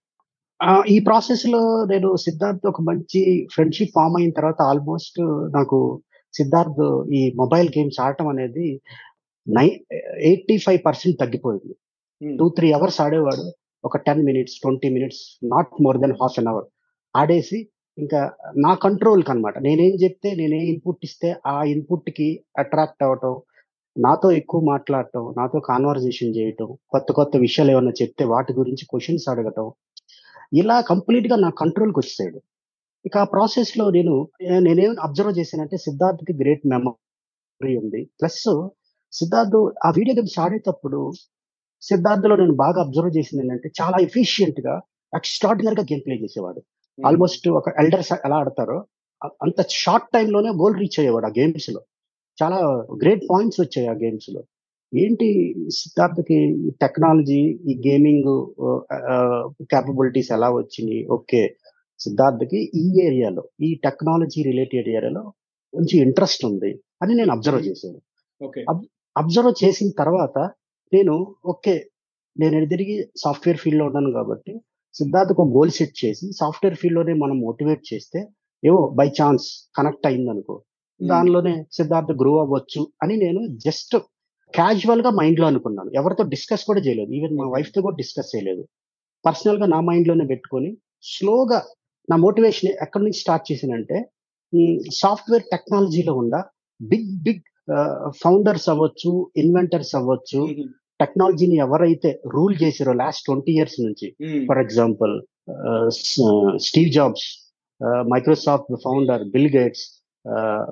ఈ 0.86 0.96
ప్రాసెస్లో 1.06 1.60
నేను 1.90 2.08
సిద్ధార్థ్ 2.22 2.66
ఒక 2.66 2.80
మంచి 2.80 3.20
ఫ్రెండ్షిప్ 3.54 3.94
ఫామ్ 3.94 4.14
అయిన 4.16 4.30
తర్వాత 4.30 4.60
ఆల్మోస్ట్ 4.62 5.18
నాకు 5.54 5.78
సిద్ధార్థ్ 6.34 6.84
ఈ 7.12 7.20
మొబైల్ 7.34 7.68
గేమ్స్ 7.76 7.98
ఆడటం 8.00 8.28
అనేది 8.28 8.68
నై 9.46 9.66
ఎయిటీ 10.24 10.56
ఫైవ్ 10.58 10.80
పర్సెంట్ 10.84 11.18
తగ్గిపోయింది 11.20 11.74
టూ 12.20 12.46
త్రీ 12.48 12.68
అవర్స్ 12.72 13.00
ఆడేవాడు 13.00 13.44
ఒక 13.84 13.96
ten 14.06 14.22
minutes 14.24 14.56
twenty 14.62 14.88
minutes 14.90 15.22
not 15.52 15.74
more 15.86 15.98
than 15.98 16.14
half 16.20 16.38
an 16.38 16.50
hour 16.52 16.66
ఆడేసి 17.14 17.58
ఇంకా 17.98 18.20
నా 18.64 18.72
కంట్రోల్ 18.84 19.22
అనమాట 19.26 19.58
నేనేం 19.58 19.94
చెప్తే 20.02 20.30
నేనే 20.34 20.60
ఇన్పుట్ 20.72 21.04
ఇస్తే 21.04 21.28
ఆ 21.46 21.56
ఇన్పుట్కి 21.74 22.28
అట్రాక్ట్ 22.58 23.04
అవ్వటం 23.04 23.34
నాతో 23.96 24.28
ఎక్కువ 24.40 24.60
మాట్లాడటం 24.72 25.22
నాతో 25.38 25.58
కాన్వర్జేషన్ 25.68 26.34
చేయటం 26.38 26.68
కొత్త 26.94 27.08
కొత్త 27.18 27.36
విషయాలు 27.44 27.70
ఏమైనా 27.74 27.92
చెప్తే 28.00 28.24
వాటి 28.32 28.52
గురించి 28.58 28.84
క్వశ్చన్స్ 28.90 29.26
అడగటం 29.32 29.66
ఇలా 30.60 30.76
కంప్లీట్గా 30.90 31.36
నా 31.44 31.50
కంట్రోల్కి 31.60 31.98
వచ్చేసాడు. 32.00 32.38
ఇక 33.04 33.16
ఆ 33.18 33.26
ప్రాసెస్లో 33.34 33.84
నేను 33.96 34.14
నేనేం 34.66 34.92
అబ్జర్వ్ 35.06 35.32
చేశానంటే 35.38 35.76
సిద్ధార్థ్కి 35.86 36.32
గ్రేట్ 36.42 36.64
మెమరీ 36.72 37.74
ఉంది. 37.82 38.00
ప్లస్ 38.20 38.42
సిద్ధార్థ్ 39.12 39.56
ఆ 39.86 39.90
వీడియో 39.98 40.14
గేమ్స్ 40.18 40.38
ఆడేటప్పుడు 40.44 41.00
సిద్ధార్థ్లో 41.82 42.34
నేను 42.42 42.54
బాగా 42.64 42.78
అబ్జర్వ్ 42.84 43.12
చేసింది 43.18 43.42
ఏంటంటే 43.44 43.68
చాలా 43.80 43.96
ఎఫిషియెంట్గా 44.06 44.74
ఎక్స్ట్రాడినరీ 45.12 45.76
గా 45.80 45.84
గేమ్ 45.90 46.02
ప్లే 46.06 46.16
చేసేవాడు 46.24 46.60
ఆల్మోస్ట్ 46.98 47.46
ఒక 47.58 47.68
ఎల్డర్స్ 47.82 48.12
ఎలా 48.26 48.36
ఆడతారో 48.42 48.78
అంత 49.44 49.60
షార్ట్ 49.82 50.08
టైం 50.14 50.26
లోనే 50.34 50.50
గోల్ 50.62 50.76
రీచ్ 50.82 50.98
అయ్యేవాడు 51.00 51.26
ఆ 51.30 51.32
గేమ్స్లో. 51.38 51.80
చాలా 52.38 52.58
గ్రేట్ 53.02 53.24
పాయింట్స్ 53.30 53.60
వచ్చాయి 53.64 53.88
ఆ 53.92 53.94
గేమ్స్లో. 54.02 54.40
ఏంటి 54.92 55.28
సిద్ధార్థకి 55.78 56.36
టెక్నాలజీ 56.82 57.40
ఈ 57.70 57.74
గేమింగ్ 57.86 58.30
క్యాపబిలిటీస్ 59.72 60.30
ఎలా 60.36 60.48
వచ్చినాయి? 60.58 61.00
ఓకే. 61.16 61.42
సిద్ధార్థకి 62.00 62.58
ఈ 62.82 62.84
ఏరియాలో 63.06 63.42
ఈ 63.66 63.70
టెక్నాలజీ 63.84 64.40
రిలేటెడ్ 64.50 64.88
ఏరియాలో 64.92 65.22
కొంచెం 65.74 65.96
ఇంట్రెస్ట్ 66.06 66.42
ఉంది 66.50 66.70
అని 67.02 67.12
నేను 67.20 67.32
అబ్జర్వ్ 67.36 67.62
చేశాను. 67.68 67.98
ఓకే 68.40 68.62
అబ్జర్వ్ 69.16 69.52
చేసిన 69.62 69.90
తర్వాత 70.00 70.38
నేను 70.92 71.14
ఓకే 71.52 71.74
నేను 72.36 72.66
తిరిగి 72.72 72.96
సాఫ్ట్వేర్ 73.24 73.60
ఫీల్డ్లో 73.62 73.84
ఉన్నాను 73.90 74.10
కాబట్టి 74.12 74.52
సిద్ధార్థకు 74.94 75.40
ఒక 75.42 75.50
గోల్ 75.56 75.72
సెట్ 75.78 75.94
చేసి 76.02 76.26
సాఫ్ట్వేర్ 76.40 76.76
ఫీల్డ్లోనే 76.80 77.14
మనం 77.22 77.36
మోటివేట్ 77.46 77.82
చేస్తే 77.90 78.18
ఏవో 78.62 78.80
బై 78.98 79.08
ఛాన్స్ 79.18 79.46
కనెక్ట్ 79.78 80.06
అయింది 80.06 80.30
అనుకో 80.30 80.54
దానిలోనే 81.00 81.64
సిద్ధార్థ 81.72 82.12
గ్రో 82.22 82.32
అవ్వచ్చు 82.44 82.86
అని 83.02 83.16
నేను 83.16 83.40
జస్ట్ 83.66 83.96
క్యాజువల్గా 84.54 85.10
మైండ్లో 85.10 85.46
అనుకున్నాను. 85.46 85.90
ఎవరితో 85.94 86.24
డిస్కస్ 86.24 86.64
కూడా 86.64 86.80
చేయలేదు. 86.80 87.10
ఈవెన్ 87.12 87.34
మా 87.36 87.46
వైఫ్తో 87.54 87.82
కూడా 87.82 87.96
డిస్కస్ 87.96 88.36
చేయలేదు. 88.36 88.62
పర్సనల్గా 89.24 89.66
నా 89.66 89.80
మైండ్లోనే 89.80 90.26
పెట్టుకొని 90.26 90.76
స్లోగా 91.02 91.58
నా 92.10 92.16
మోటివేషన్ 92.16 92.70
ఎక్కడి 92.84 93.04
నుంచి 93.04 93.18
స్టార్ట్ 93.18 93.52
చేసానంటే 93.52 93.96
సాఫ్ట్వేర్ 94.94 95.44
టెక్నాలజీలో 95.52 96.12
ఉన్న 96.14 96.36
బిగ్ 96.80 97.12
బిగ్ 97.22 97.44
ఫౌండర్స్ 98.22 98.68
అవ్వచ్చు 98.68 99.30
ఇన్వెంటర్స్ 99.36 99.96
అవ్వచ్చు 99.96 100.40
టెక్నాలజీని 101.00 101.56
ఎవరైతే 101.56 102.20
రూల్ 102.26 102.54
చేసారో 102.62 102.92
లాస్ట్ 102.92 103.24
ట్వంటీ 103.24 103.52
ఇయర్స్ 103.52 103.78
నుంచి 103.80 104.06
for 104.48 104.58
example 104.58 105.14
Steve 106.68 106.90
Jobs 106.92 107.26
Microsoft 108.12 108.72
founder 108.84 109.24
Bill 109.24 109.50
Gates 109.56 109.84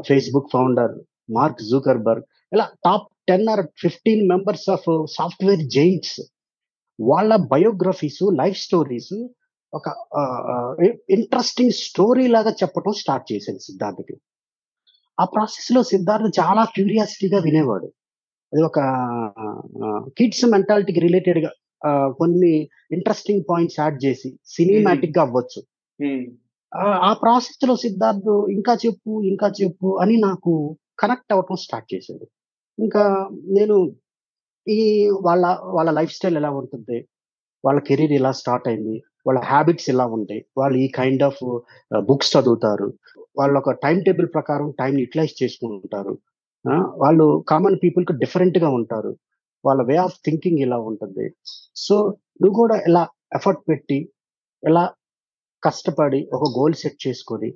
Facebook 0.06 0.50
founder 0.52 0.98
Mark 1.30 1.62
Zuckerberg 1.62 2.24
ఇలా 2.52 2.68
top 2.84 3.08
ten 3.28 3.48
or 3.48 3.66
fifteen 3.78 4.28
members 4.28 4.70
of 4.70 5.06
software 5.10 5.60
giants 5.60 6.20
వాళ్ళ 7.00 7.36
బయోగ్రఫీస్ 7.36 8.22
లైఫ్ 8.32 8.58
స్టోరీస్ 8.58 9.28
ఒక 9.74 9.88
interesting 11.10 11.70
story 11.70 12.26
లాగా 12.26 12.50
చెప్పడం 12.50 12.92
స్టార్ట్ 12.92 13.32
చేశాను 13.32 13.58
సిద్ధార్థకి 13.58 14.16
ఆ 15.20 15.24
ప్రాసెస్లో 15.24 15.82
సిద్ధార్థ 15.82 16.40
చాలా 16.40 16.64
క్యూరియాసిటీగా 16.64 17.38
వినేవాడు. 17.38 17.88
అది 18.52 18.62
ఒక 18.62 18.80
కిడ్స్ 20.18 20.44
మెంటాలిటీకి 20.44 21.00
రిలేటెడ్గా 21.00 21.50
కొన్ని 21.86 22.68
ఇంట్రెస్టింగ్ 22.92 23.44
పాయింట్స్ 23.50 23.80
యాడ్ 23.80 24.04
చేసి 24.04 24.38
సినిమాటిక్గా 24.46 25.24
అవ్వచ్చు. 25.24 25.60
ఆ- 26.74 27.14
ప్రాసెస్లో 27.14 27.76
సిద్ధార్థ్ 27.76 28.28
ఇంకా 28.48 28.72
చెప్పు 28.84 29.22
ఇంకా 29.24 29.52
చెప్పు 29.60 29.98
అని 30.02 30.16
నాకు 30.20 30.52
కనెక్ట్ 30.98 31.32
అవ్వటం 31.32 31.56
స్టార్ట్ 31.56 31.94
చేశాడు 31.94 32.26
ఇంకా 32.78 33.02
నేను 33.48 33.76
ఈ 34.66 34.78
వాళ్ళ 35.22 35.44
వాళ్ళ 35.72 35.90
లైఫ్ 35.90 36.12
స్టైల్ 36.12 36.36
ఎలా 36.36 36.50
ఉంటుంది 36.50 36.98
వాళ్ళ 37.64 37.80
కెరీర్ 37.80 38.12
ఎలా 38.12 38.32
స్టార్ట్ 38.32 38.68
అయింది 38.68 38.94
వాళ్ళ 39.26 39.40
హ్యాబిట్స్ 39.44 39.90
ఎలా 39.90 40.06
ఉంటాయి 40.06 40.44
వాళ్ళు 40.56 40.78
ఈ 40.78 40.88
కైండ్ 40.88 41.22
ఆఫ్ 41.22 41.42
బుక్స్ 42.04 42.36
చదువుతారు 42.36 42.88
వాళ్ళు 43.38 43.58
ఒక 43.58 43.70
టైం 43.82 44.00
టేబుల్ 44.00 44.26
ప్రకారం 44.34 44.70
టైం 44.78 44.98
యూటిలైజ్ 44.98 45.42
చేసుకుంటారు 45.42 46.14
వాళ్ళు 46.96 47.44
కామన్ 47.48 47.78
పీపుల్కి 47.82 48.12
డిఫరెంట్గా 48.12 48.68
ఉంటారు 48.68 49.12
వాళ్ళ 49.64 49.82
వే 49.82 49.96
ఆఫ్ 49.96 50.18
థింకింగ్ 50.24 50.58
ఇలా 50.58 50.78
ఉంటుంది. 50.78 51.26
సో 51.76 51.94
నువ్వు 52.42 52.56
కూడా 52.56 52.76
ఎలా 52.80 53.02
ఎఫర్ట్ 53.34 53.68
పెట్టి 53.68 53.98
ఎలా 54.62 54.84
కష్టపడి 55.64 56.20
ఒక 56.32 56.48
గోల్ 56.56 56.74
సెట్ 56.74 56.98
చేసుకొని 57.06 57.50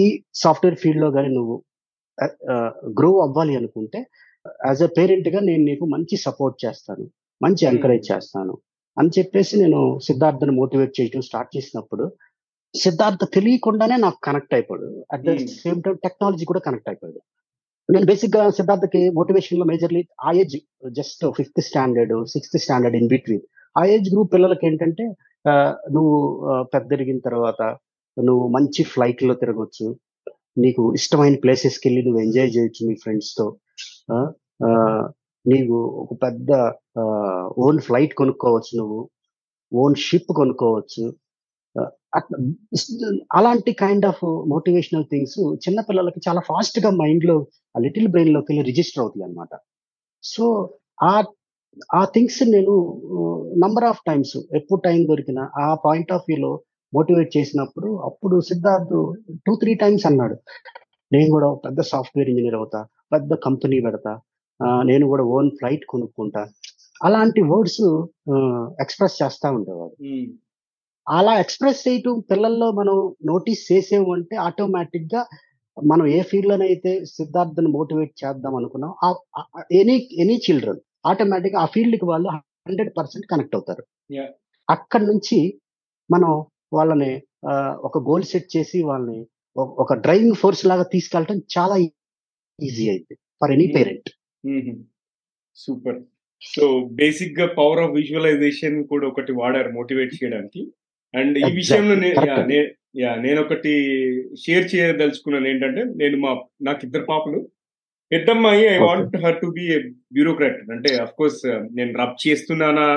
ఈ 0.00 0.04
సాఫ్ట్వేర్ 0.42 0.78
ఫీల్డ్లో 0.82 1.08
కానీ 1.10 1.30
నువ్వు 1.34 1.54
గ్రో 2.98 3.10
అవ్వాలి 3.24 3.54
అనుకుంటే 3.60 4.00
యాజ్ 4.66 4.82
అ 4.82 4.90
పేరెంట్గా 4.96 5.40
నేను 5.40 5.62
నీకు 5.64 5.84
మంచి 5.94 6.16
సపోర్ట్ 6.26 6.58
చేస్తాను 6.64 7.04
మంచి 7.40 7.62
Hmm. 7.62 7.70
ఎంకరేజ్ 7.70 8.04
చేస్తాను 8.10 8.54
అని 8.96 9.10
చెప్పేసి 9.16 9.54
నేను 9.62 9.80
సిద్ధార్థని 10.06 10.52
మోటివేట్ 10.58 10.92
చేయడం 10.98 11.22
స్టార్ట్ 11.22 11.50
చేసినప్పుడు 11.56 12.04
సిద్ధార్థ 12.74 13.24
తెలియకుండానే 13.34 13.96
నాకు 14.04 14.18
కనెక్ట్ 14.26 14.54
అయిపోయాడు 14.54 14.88
at 15.14 15.24
the 15.26 15.32
Hmm. 15.32 15.48
Same 15.56 15.80
time 15.84 15.96
technology 16.04 16.46
కూడా 16.50 16.62
కనెక్ట్ 16.66 16.88
అయిపోయాడు 16.88 17.20
నేను 17.88 18.06
బేసిక్గా 18.10 18.42
సిద్ధార్థకి 18.58 19.00
మోటివేషన్లో 19.16 19.64
మేజర్లీ 19.70 20.02
ఆ 20.26 20.30
age 20.42 20.54
just 20.92 21.24
fifth 21.38 21.60
standard 21.66 22.14
sixth 22.34 22.56
standard 22.58 22.96
in 22.96 23.08
between 23.08 23.42
ఆ 23.76 23.82
ఏజ్ 23.94 24.08
గ్రూప్ 24.14 24.30
పిల్లలకి 24.34 24.64
ఏంటంటే 24.66 25.04
నువ్వు 25.92 26.44
పెద్దరిగిన 26.62 27.18
తర్వాత 27.18 27.76
నువ్వు 28.24 28.48
మంచి 28.48 28.82
ఫ్లైట్లో 28.82 29.34
తిరగొచ్చు. 29.34 29.96
నీకు 30.58 30.94
ఇష్టమైన 30.94 31.36
ప్లేసెస్కి 31.36 31.88
వెళ్ళి 31.88 32.02
నువ్వు 32.02 32.20
ఎంజాయ్ 32.22 32.56
చేయొచ్చు 32.56 32.86
మీ 32.86 32.94
ఫ్రెండ్స్తో. 32.94 33.56
ఆ, 34.12 34.32
ఆ, 34.66 34.68
నీకు 35.46 35.72
ఒక 35.72 36.22
పెద్ద 36.22 36.72
ఓన్ 37.58 37.78
ఫ్లైట్ 37.78 38.14
కొనుక్కోవచ్చు 38.14 38.78
నువ్వు. 38.78 39.10
ఓన్ 39.74 39.94
షిప్ 39.94 40.32
కొనుక్కోవచ్చు. 40.32 41.14
ఆ, 41.80 41.90
అట్లా 42.14 42.52
అలాంటి 43.34 43.72
కైండ్ 43.72 44.06
ఆఫ్ 44.06 44.24
మోటివేషనల్ 44.24 45.04
థింగ్స్ 45.04 45.38
చిన్నపిల్లలకి 45.68 46.20
చాలా 46.28 46.40
ఫాస్ట్గా 46.40 46.90
మైండ్లో 46.90 47.46
ఆ 47.76 47.80
లిటిల్ 47.80 48.08
బ్రెయిన్లోకి 48.08 48.46
వెళ్ళి 48.50 48.66
రిజిస్టర్ 48.66 49.00
అవుతుంది 49.00 49.24
అనమాట 49.24 49.58
సో 50.22 50.74
ఆ 51.02 51.24
ఆ 51.94 52.02
థింగ్స్ 52.14 52.40
నేను 52.54 52.74
నంబర్ 53.64 53.86
ఆఫ్ 53.90 54.02
టైమ్స్ 54.08 54.36
ఎప్పుడు 54.58 54.80
టైం 54.80 55.00
దొరికినా 55.10 55.42
ఆ 55.62 55.66
పాయింట్ 55.84 56.12
ఆఫ్ 56.12 56.26
వ్యూలో 56.28 56.52
మోటివేట్ 56.92 57.30
చేసినప్పుడు 57.36 57.88
అప్పుడు 58.08 58.36
సిద్ధార్థ్ 58.50 58.94
టూ 59.46 59.52
త్రీ 59.62 59.72
టైమ్స్ 59.82 60.06
అన్నాడు. 60.10 60.36
నేను 61.12 61.28
కూడా 61.30 61.48
పెద్ద 61.64 61.80
సాఫ్ట్వేర్ 61.90 62.30
ఇంజనీర్ 62.32 62.58
అవుతా 62.60 62.80
పెద్ద 63.14 63.34
కంపెనీ 63.46 63.78
పెడతా 63.86 64.12
నేను 64.90 65.04
కూడా 65.12 65.24
ఓన్ 65.36 65.50
ఫ్లైట్ 65.58 65.84
కొనుక్కుంటా. 65.92 66.42
అలాంటి 67.00 67.40
వర్డ్స్ 67.52 67.82
ఎక్స్ప్రెస్ 68.84 69.16
చేస్తా 69.22 69.46
ఉండేవాడు. 69.56 69.94
ఉమ్, 70.08 70.28
అలా 71.06 71.32
ఎక్స్ప్రెస్ 71.44 71.80
చేయటం 71.86 72.14
పిల్లల్లో 72.30 72.68
మనం 72.72 72.96
నోటీస్ 73.30 73.62
చేసేము 73.72 74.10
అంటే 74.16 74.36
ఆటోమేటిక్గా 74.46 75.22
మనం 75.76 76.04
ఏ 76.16 76.18
ఫీల్డ్ 76.22 76.50
లోనైతే 76.50 76.90
సిద్ధార్థను 77.14 77.70
మోటివేట్ 77.76 78.12
చేద్దాం 78.22 78.54
అనుకున్నాం 78.60 78.92
ఎనీ 79.80 79.96
ఎనీ 80.22 80.36
చిల్డ్రన్ 80.46 80.82
ఆటోమేటిక్ 81.06 81.54
ఆ 81.54 81.66
ఫీల్డ్కి 81.66 82.04
వాళ్ళు 82.04 82.28
హండ్రెడ్ 82.28 82.92
పర్సెంట్ 82.98 83.26
కనెక్ట్ 83.26 83.56
అవుతారు. 83.56 83.84
అక్కడి 84.70 85.06
నుంచి 85.06 85.60
మనం 86.10 86.44
వాళ్ళని 86.72 87.22
ఒక 87.80 87.98
గోల్ 87.98 88.22
సెట్ 88.22 88.56
చేసి 88.56 88.82
వాళ్ళని 88.82 89.26
ఒక- 89.56 89.96
డ్రైవింగ్ 89.96 90.34
ఫోర్స్ 90.34 90.66
లాగా 90.66 90.82
తీసుకెళ్ళటం 90.82 91.42
చాలా 91.58 91.76
ఈజీ 92.62 92.88
అయింది 92.88 93.14
for 93.14 93.50
any. 93.50 93.66
Parent. 93.66 94.10
Super 95.54 96.02
so 96.54 96.88
బేసిక్గా 96.92 97.46
పవర్ 97.46 97.78
ఆఫ్ 97.78 97.90
విజువలైజేషన్ 97.90 98.84
కూడా 98.84 99.06
ఒకటి 99.06 99.32
వాడారు 99.32 99.72
మోటివేట్ 99.72 100.14
చేయడానికి. 100.14 100.72
అండ్ 101.14 101.38
ఈ. 101.38 101.42
విషయంలో 101.54 101.94
నేను 103.22 103.40
ఒకటి 103.40 103.70
షేర్ 104.36 104.74
చేయదలుచుకున్నాను 104.74 105.48
ఏంటంటే 105.48 105.84
నేను 105.84 106.18
మా 106.18 106.42
నాకు 106.62 106.80
ఇద్దరు 106.84 107.04
పాపలు. 107.04 107.48
పెద్దమ్మాయి 108.14 108.64
I. 108.68 108.78
Want 108.78 109.16
her 109.16 109.40
to 109.40 109.46
be 109.46 109.64
bureaucrat 110.12 110.70
అంటే 110.70 110.96
అఫ్ 110.96 111.12
కోర్స్ 111.12 111.40
నేను 111.72 111.98
రబ్ 111.98 112.28
చేస్తున్నానా? 112.28 112.88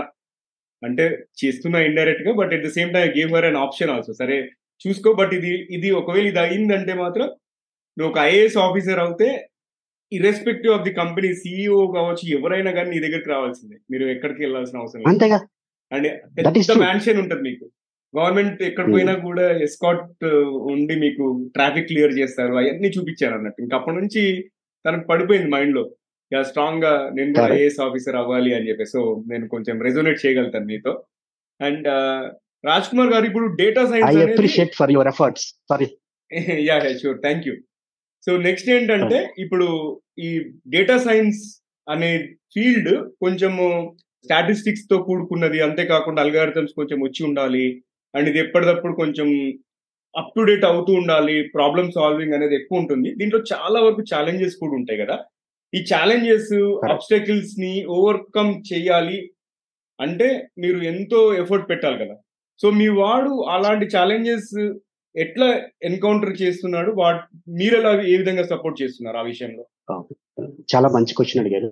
అంటే 0.81 1.05
చేస్తున్నా 1.45 1.79
ఇండైరెక్ట్గా 1.79 2.33
but 2.33 2.53
at 2.53 2.65
the 2.65 2.67
same 2.67 2.93
time 2.93 3.07
game 3.17 3.35
her 3.35 3.45
an 3.45 3.55
option 3.55 3.89
also 3.89 4.13
సరే 4.13 4.37
చూసుకో 4.81 5.13
బట్ 5.13 5.33
ఇది 5.33 5.67
ఇది 5.69 5.91
ఒకవేళ 5.91 6.27
ఇది 6.27 6.39
అయిందంటే 6.39 6.93
మాత్రం 6.93 7.27
నువ్వు 7.97 8.13
ఒక 8.13 8.19
ఐఏఎస్ 8.19 8.57
ఆఫీసర్ 8.57 8.99
అవుతే 8.99 9.29
irrespective 10.11 10.73
of 10.73 10.83
the 10.83 10.93
company 10.93 11.33
CEO 11.33 11.91
కావచ్చు 11.91 12.37
ఎవరైనా 12.37 12.71
కానీ 12.71 12.89
నీ 12.89 12.99
దగ్గరికి 12.99 13.29
రావాల్సిందే. 13.29 13.77
మీరు 13.91 14.03
ఎక్కడికి 14.03 14.41
వెళ్ళాల్సిన 14.41 14.79
అవసరం 14.79 15.07
అంతేగా? 15.07 15.39
అండ్ 15.91 16.07
పెద్ద. 16.37 16.77
మ్యాన్షన్ 16.77 17.19
ఉంటుంది 17.19 17.41
మీకు. 17.41 17.65
గవర్నమెంట్ 18.13 18.63
ఎక్కడ 18.63 18.85
Hmm. 18.85 18.93
పోయినా 18.93 19.13
కూడా 19.15 19.57
ఎస్కాట్ 19.57 20.25
ఉండి 20.71 20.95
మీకు 20.95 21.23
ట్రాఫిక్ 21.53 21.87
క్లియర్ 21.87 22.13
చేస్తారు 22.13 22.53
అవన్నీ 22.53 22.87
చూపించారు 22.87 23.33
అన్నట్టు. 23.33 23.61
ఇంకా 23.61 23.77
అప్పటి 23.77 23.97
నుంచి 23.97 24.21
తనకు 24.87 25.05
పడిపోయింది 25.11 25.49
మైండ్లో 25.55 25.83
ఇక 26.31 26.41
స్ట్రాంగ్గా 26.49 26.93
నేను 27.17 27.31
కూడా. 27.33 27.53
ఐఏఎస్ 27.57 27.79
ఆఫీసర్ 27.87 28.17
అవ్వాలి 28.21 28.51
అని 28.55 28.67
చెప్పి 28.69 28.85
సో 28.93 29.01
నేను 29.27 29.45
కొంచెం 29.47 29.75
రెజోనేట్ 29.87 30.23
చేయగలుగుతాను 30.25 30.69
మీతో. 30.71 30.93
అండ్ 31.59 31.87
రాజ్ 32.65 32.89
కుమార్ 32.91 33.13
గారు 33.13 33.25
ఇప్పుడు 33.25 33.47
data 33.61 33.85
science 33.91 34.17
appreciate 34.25 34.75
for 34.79 34.91
your 34.91 35.09
efforts 35.13 35.47
sorry 35.71 35.87
yeah 36.69 36.77
sure 37.03 37.19
thank 37.21 37.47
you 37.47 37.55
so 38.27 38.37
next 38.37 38.69
ఏంటంటే 38.69 39.19
ఇప్పుడు 39.39 39.67
ఈ 40.19 40.29
డేటా 40.67 40.97
సైన్స్ 40.97 41.41
అనే 41.87 42.11
ఫీల్డ్ 42.53 42.91
కొంచెము 43.21 43.65
స్టాటిస్టిక్స్తో 44.25 44.95
కూడుకున్నది. 44.97 45.59
అంతేకాకుండా 45.61 46.21
అల్గారిథమ్స్ 46.21 46.73
కొంచెం 46.75 46.97
వచ్చి 47.01 47.21
ఉండాలి. 47.25 47.65
అండ్ 48.15 48.29
ఇది 48.29 48.39
ఎప్పటికప్పుడు 48.39 48.93
కొంచెం 48.93 49.27
అప్ 50.19 50.33
టు 50.37 50.43
డేట్ 50.49 50.65
అవుతూ 50.71 50.91
ఉండాలి 51.01 51.35
ప్రాబ్లమ్ 51.55 51.89
సాల్వింగ్ 51.95 52.35
అనేది 52.37 52.55
ఎక్కువ 52.59 52.81
ఉంటుంది. 52.83 53.09
దీంట్లో 53.19 53.39
చాలా 53.51 53.79
వరకు 53.85 54.03
ఛాలెంజెస్ 54.11 54.55
కూడా 54.61 54.73
ఉంటాయి 54.79 55.01
కదా. 55.03 55.17
ఈ 55.73 55.79
ఛాలెంజెస్ 55.91 56.53
అబ్స్టకిల్స్ని 56.93 57.73
ఓవర్కమ్ 57.97 58.53
చేయాలి 58.71 59.19
అంటే 59.99 60.27
మీరు 60.63 60.79
ఎంతో 60.91 61.19
ఎఫర్ట్ 61.43 61.69
పెట్టాలి 61.71 61.97
కదా. 62.03 62.15
సో 62.61 62.67
మీ 62.79 62.87
వాడు 63.01 63.31
అలాంటి 63.55 63.85
ఛాలెంజెస్ 63.95 64.51
ఎట్లా 65.15 65.47
ఎన్కౌంటర్ 65.89 66.33
చేస్తున్నాడు? 66.41 66.89
వాట్ 67.01 67.21
మీరు 67.59 67.75
ఎలా 67.81 67.91
ఏ 68.13 68.15
విధంగా 68.21 68.43
సపోర్ట్ 68.53 68.81
చేస్తున్నారు 68.81 69.17
ఆ 69.21 69.25
విషయంలో? 69.31 69.63
చాలా 70.73 70.87
మంచి 70.95 71.15
క్వశ్చన్ 71.17 71.41
అడిగారు 71.43 71.69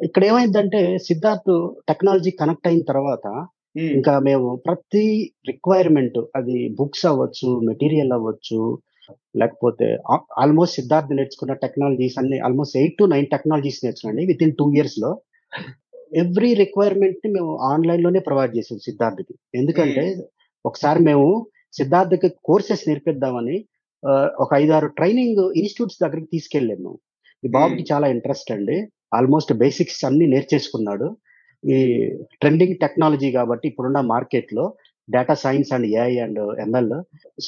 ఇక్కడ 0.00 0.22
ఏమైందంటే 0.30 0.80
సిద్ధార్థ్ 1.06 1.52
టెక్నాలజీ 1.88 2.30
కనెక్ట్ 2.40 2.68
అయిన 2.70 2.82
తర్వాత 2.90 3.26
ఇంకా 3.76 4.14
మేము 4.28 4.48
ప్రతి 4.66 5.04
రిక్వైర్మెంట్ 5.50 6.18
అది 6.38 6.56
బుక్స్ 6.78 7.04
అవ్వచ్చు 7.10 7.50
మెటీరియల్ 7.70 8.12
అవ్వచ్చు 8.16 8.60
లేకపోతే 9.40 9.86
ఆల్మోస్ట్ 10.42 10.76
సిద్ధార్థ్ 10.78 11.14
నేర్చుకున్న 11.18 11.52
టెక్నాలజీస్ 11.64 12.18
అన్ని 12.20 12.38
almost 12.46 12.76
eight 12.80 12.98
to 12.98 13.04
nine 13.04 13.26
technologies 13.26 13.80
నేర్చుకున్నాండి 13.84 14.24
with 14.30 14.42
in 14.46 14.54
two 14.60 14.66
ఇయర్స్లో 14.76 15.10
ఎవ్రీ 16.22 16.50
రిక్వైర్మెంట్ని 16.54 17.28
మేము 17.32 17.50
ఆన్లైన్లోనే 17.72 18.20
ప్రొవైడ్ 18.28 18.56
చేసాం 18.56 18.78
సిద్ధార్థ్కి. 18.86 19.34
ఎందుకంటే 19.54 20.04
ఒకసారి 20.64 21.00
మేము 21.08 21.26
సిద్ధార్థ్కి 21.78 22.28
కోర్సెస్ 22.48 22.86
నేర్పిద్దామని 22.88 23.56
ఒక 24.42 24.50
ఐదారు 24.54 24.88
ట్రైనింగ్ 24.98 25.42
ఇన్స్టిట్యూట్స్ 25.60 26.02
దగ్గరికి 26.04 26.28
తీసుకెళ్ళాము 26.34 26.92
ఈ 27.42 27.48
బాబుకి 27.56 27.84
చాలా 27.92 28.06
ఇంట్రెస్ట్ 28.14 28.50
అండి. 28.54 28.76
ఆల్మోస్ట్ 29.14 29.52
బేసిక్స్ 29.62 30.02
అన్ని 30.08 30.26
నేర్చేసుకున్నాడు. 30.26 31.06
ఈ 31.70 32.06
ట్రెండింగ్ 32.40 32.76
టెక్నాలజీ 32.76 33.32
కాబట్టి 33.32 33.68
ఇప్పుడున్న 33.68 34.00
మార్కెట్లో 34.00 34.74
data 35.10 35.34
science 35.34 35.72
and 35.72 35.86
AI 35.86 36.18
and 36.18 36.60
ML 36.60 37.02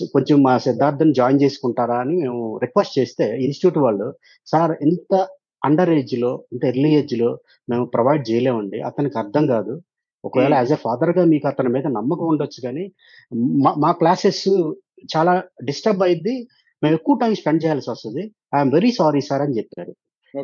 కొంచెం 0.06 0.42
మా 0.42 0.58
సిద్ధార్థని 0.58 1.14
జాయిన్ 1.14 1.42
చేసుకుంటారా 1.42 1.98
అని 1.98 2.16
మేము 2.16 2.58
రిక్వెస్ట్ 2.58 2.98
చేస్తే 2.98 3.24
ఇన్స్టిట్యూట్ 3.24 3.78
వాళ్ళు 3.78 4.14
సార్ 4.46 4.72
ఇంత 4.82 5.28
అండర్ 5.64 5.90
ఏజ్లో 5.90 6.44
ఇంత 6.52 6.64
ఎర్లీ 6.64 6.88
ఏజ్లో 6.88 7.38
మేము 7.70 7.84
ప్రొవైడ్ 7.84 8.30
చేయలేమండి. 8.30 8.80
అతనికి 8.80 9.18
అర్థం 9.18 9.46
కాదు. 9.46 9.82
ఒకవేళ. 10.24 10.54
యాజ్ 10.54 10.72
ఎ 10.72 10.76
ఫాదర్గా 10.76 11.24
మీకు 11.24 11.48
అతని 11.48 11.68
మీద 11.68 11.86
నమ్మకం 11.86 12.26
ఉండొచ్చు 12.26 12.60
కానీ 12.62 12.92
మా- 13.34 13.74
మా 13.78 13.92
క్లాసెస్ 13.92 14.72
చాలా 15.16 15.42
డిస్టర్బ్ 15.64 16.02
అయింది 16.02 16.48
మేము 16.82 16.94
ఎక్కువ 16.94 17.18
టైం 17.22 17.34
స్పెండ్ 17.34 17.64
చేయాల్సి 17.64 17.90
వస్తుంది. 17.90 18.34
ఐఎమ్ 18.56 18.72
వెరీ 18.72 18.92
సారీ 18.92 19.20
సార్ 19.20 19.42
అని 19.42 19.56
చెప్పారు. 19.56 19.94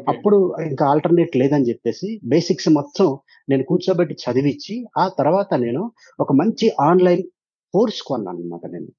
అప్పుడు 0.09 0.57
ఇంకా 0.61 0.87
ఆల్టర్నేట్ 0.87 1.37
లేదని 1.37 1.69
చెప్పేసి 1.69 2.21
బేసిక్స్ 2.25 2.69
మొత్తం 2.69 3.19
నేను 3.49 3.63
కూర్చోబెట్టి 3.63 4.15
చదివించి 4.15 4.87
ఆ 4.99 5.09
తర్వాత 5.09 5.55
నేను 5.55 5.93
ఒక 6.21 6.33
మంచి 6.33 6.73
ఆన్లైన్ 6.81 7.23
కోర్స్ 7.75 8.03
కొన్నాను 8.03 8.39
అనమాట 8.39 8.67
నేను. 8.67 8.91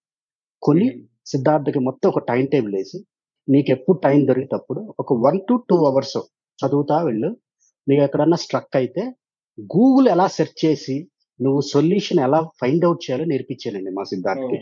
కొని 0.63 0.88
సిద్ధార్థకి 1.25 1.80
మొత్తం 1.80 2.10
ఒక 2.10 2.19
టైం 2.19 2.45
టేబుల్ 2.45 2.75
వేసి 2.75 3.06
నీకు 3.49 3.71
ఎప్పుడు 3.71 3.97
టైం 3.97 4.25
దొరికేటప్పుడు 4.25 4.95
ఒక 4.99 5.13
వన్ 5.13 5.39
టు 5.49 5.56
టూ 5.69 5.86
అవర్స్ 5.86 6.17
చదువుతా 6.60 6.97
వెళ్ళు. 7.04 7.30
నీకు 7.88 8.01
ఎక్కడన్నా 8.01 8.38
స్ట్రక్ 8.38 8.75
అయితే 8.75 9.04
గూగుల్ 9.58 10.08
ఎలా 10.08 10.27
సెర్చ్ 10.27 10.65
చేసి 10.65 11.08
నువ్వు 11.41 11.62
సొల్యూషన్ 11.62 12.19
ఎలా 12.19 12.39
ఫైండ్ 12.62 12.86
అవుట్ 12.86 13.04
చేయాలో 13.06 13.25
నేర్పించానండి 13.25 13.91
మా 13.91 14.04
సిద్ధార్థకి. 14.04 14.58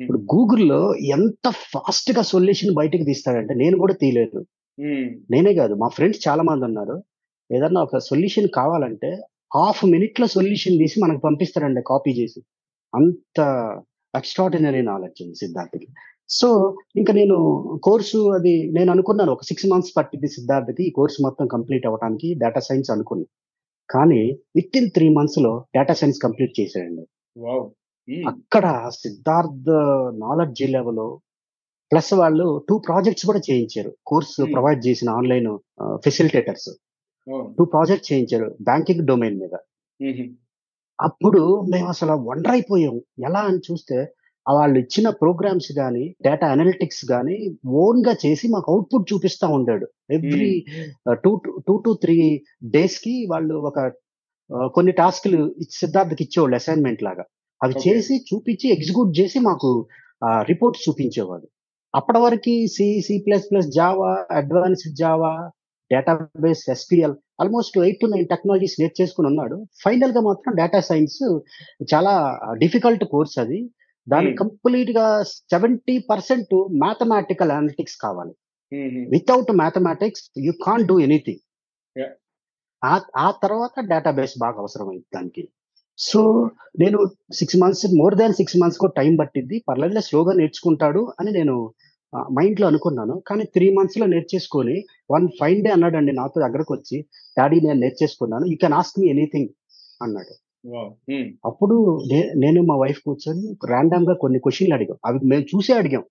ఇప్పుడు 0.00 0.18
గూగుల్లో 0.34 0.94
ఎంత 1.16 1.48
ఫాస్ట్గా 1.50 2.22
సొల్యూషన్ 2.22 2.74
బయటకు 2.74 3.04
తీస్తాడంటే 3.04 3.54
నేను 3.54 3.78
కూడా 3.78 3.94
తీయలేదు. 3.94 4.46
నేనే 5.32 5.52
కాదు. 5.54 5.74
మా 5.74 5.88
ఫ్రెండ్స్ 5.88 6.20
చాలా 6.26 6.42
మంది 6.42 6.64
ఉన్నారు. 6.68 6.96
ఏదన్నా 7.50 7.80
ఒక 7.82 7.98
సొల్యూషన్ 8.08 8.48
కావాలంటే 8.58 9.10
హాఫ్ 9.52 9.82
మినిట్లో 9.92 10.26
సొల్యూషన్ 10.36 10.78
తీసి 10.78 10.96
మనకు 11.04 11.20
పంపిస్తారండి 11.26 11.82
కాపీ 11.90 12.12
చేసి. 12.18 12.40
అంత 12.92 13.38
ఎక్స్ట్రాడినరీ 14.14 14.82
నాలెడ్జ్ 14.82 15.20
ఉంది 15.22 15.36
సిద్ధార్థకి. 15.42 15.88
సో 16.30 16.48
ఇంకా 17.00 17.12
నేను 17.12 17.36
కోర్సు 17.86 18.20
అది 18.36 18.54
నేను 18.76 18.90
అనుకున్నాను. 18.94 19.32
ఒక 19.32 19.44
సిక్స్ 19.50 19.66
మంత్స్ 19.72 19.92
పట్టింది 19.98 20.28
సిద్ధార్థకి 20.36 20.82
ఈ 20.82 20.92
కోర్సు 20.98 21.18
మొత్తం 21.26 21.46
కంప్లీట్ 21.54 21.86
అవ్వడానికి 21.88 22.28
డేటా 22.42 22.60
సైన్స్ 22.68 22.90
అనుకున్నాను 22.94 23.30
కానీ 23.88 24.22
విత్ 24.56 24.76
ఇన్ 24.78 24.88
త్రీ 24.96 25.08
మంత్స్లో 25.18 25.52
డేటా 25.76 25.94
సైన్స్ 26.00 26.18
కంప్లీట్ 26.24 26.54
చేశాడండి 26.60 27.04
వావ్! 27.36 27.66
అక్కడ 28.28 28.66
సిద్ధార్థ్ 29.02 29.70
నాలెడ్జ్ 30.24 30.62
లెవెల్ 30.74 31.04
ప్లస్ 31.92 32.14
వాళ్ళు 32.14 32.64
టూ 32.68 32.78
ప్రాజెక్ట్స్ 32.78 33.26
కూడా 33.26 33.40
చేయించారు. 33.50 33.96
Course 34.06 34.42
Hmm. 34.42 34.52
ప్రొవైడ్ 34.52 34.86
చేసిన 34.86 35.10
ఆన్లైన్ 35.10 35.58
ఫెసిలిటేటర్స్. 36.04 36.70
టూ 37.58 37.64
ప్రాజెక్ట్ 37.64 38.12
చేయించారు 38.12 38.56
బ్యాంకింగ్ 38.62 39.06
డొమైన్ 39.06 39.40
మీద. 39.40 39.54
అప్పుడు 41.00 41.60
మేము 41.60 41.88
అసలు 41.88 42.12
వండర్ 42.12 42.52
అయిపోయాం 42.52 42.96
ఎలా 42.96 43.40
అని 43.40 43.58
చూస్తే 43.58 44.06
వాళ్ళు 44.52 44.78
ఇచ్చిన 44.78 45.08
ప్రోగ్రామ్స్ 45.08 45.72
కానీ 45.72 46.14
డేటా 46.22 46.46
అనలిటిక్స్ 46.46 47.04
కానీ 47.04 47.56
ఓన్గా 47.66 48.14
చేసి 48.26 48.48
మాకు 48.48 48.72
అవుట్పుట్ 48.72 49.12
చూపిస్తా 49.12 49.48
ఉండాడు. 49.48 49.86
Every 50.10 50.64
two 51.12 51.40
two 51.68 51.76
to 51.76 51.98
three 52.02 52.44
డేస్కి 52.64 53.26
వాళ్ళు 53.30 53.54
ఒక 53.54 53.92
కొన్ని 54.74 54.92
టాస్క్లు 54.92 55.54
సిద్ధార్థకి 55.70 56.24
ఇచ్చేవాళ్ళు 56.24 56.54
అసైన్మెంట్ 56.54 57.02
లాగా. 57.02 57.24
అవి. 57.62 57.74
చేసి 57.88 58.24
చూపించి 58.34 58.72
ఎగ్జిక్యూట్ 58.72 59.20
చేసి 59.20 59.38
మాకు 59.38 59.86
రిపోర్ట్ 60.24 60.88
చూపించేవాడు 60.88 61.48
అప్పటి 61.96 62.18
వరకు 62.18 62.66
C 62.66 63.00
C 63.00 63.24
plus 63.26 63.50
plus 63.50 63.66
Java 63.66 64.26
advanced 64.30 64.96
Java 64.96 65.50
database 65.92 66.70
SQL 66.70 67.14
almost 67.40 67.78
eight 67.78 68.00
to 68.00 68.06
nine 68.06 68.28
technologies 68.28 68.80
నేర్చేసుకుని 68.80 69.28
ఉన్నాడు. 69.28 69.66
ఫైనల్గా 69.84 70.20
మాత్రం 70.20 70.54
డేటా 70.54 70.80
సైన్స్ 70.80 71.40
చాలా 71.94 72.40
డిఫికల్ట్ 72.52 73.04
కోర్స్ 73.04 73.38
అది. 73.38 73.70
Hmm. 74.12 74.36
కంప్లీట్గా 74.36 75.22
సెవెంటీ 75.22 75.98
పర్సెంట్ 75.98 76.66
మ్యాథమెటికల్ 76.72 77.50
అనలిటిక్స్ 77.50 77.96
కావాలి. 77.96 78.32
Without 79.10 79.52
mathematics 79.52 80.30
you 80.38 80.52
can 80.66 80.84
do 80.84 81.00
anything. 81.00 81.42
ఆ 83.16 83.30
తర్వాత 83.30 83.80
డేటాబేస్ 83.80 84.34
బాగా 84.38 84.58
అవసరం 84.58 84.88
అయింది 84.88 85.04
దానికి. 85.14 85.48
సో 85.98 86.50
నేను 86.78 87.06
six 87.32 87.56
months 87.56 87.86
more 87.98 88.14
than 88.14 88.32
six 88.32 88.56
months 88.56 88.78
కూడా 88.78 88.92
టైం 88.96 89.16
పట్టింది 89.16 89.64
పర్లేదు 89.68 90.00
స్లోగా 90.00 90.32
నేర్చుకుంటాడు 90.32 91.12
అని 91.20 91.30
నేను 91.30 91.74
మైండ్లో 92.16 92.66
అనుకున్నాను. 92.66 93.22
కానీ 93.26 93.44
త్రీ 93.44 93.74
మంత్స్లో 93.74 94.06
నేర్చేసుకొని 94.06 94.84
వన్ 95.10 95.28
ఫైన్ 95.40 95.64
డే 95.64 95.70
అన్నాడండి 95.70 96.12
నాతో 96.12 96.40
దగ్గరకు 96.40 96.74
వచ్చి 96.74 97.06
డాడీ 97.38 97.60
నేను 97.60 97.80
నేర్చేసుకున్నాను. 97.80 98.46
You 98.46 98.56
can 98.60 98.72
ask 98.72 99.00
me 99.00 99.08
anything 99.08 99.48
అన్నాడు. 100.02 100.34
అప్పుడు 101.46 102.02
నే- 102.12 102.40
నేను 102.40 102.62
మా 102.62 102.76
వైఫ్ 102.76 103.00
కూర్చొని 103.06 103.56
ర్యాండమ్గా 103.66 104.14
కొన్ని 104.14 104.38
క్వశ్చన్లు 104.38 104.74
అడిగాం. 104.74 104.96
అవి 105.06 105.18
మేము 105.24 105.42
చూసే 105.42 105.72
అడిగాం. 105.72 106.04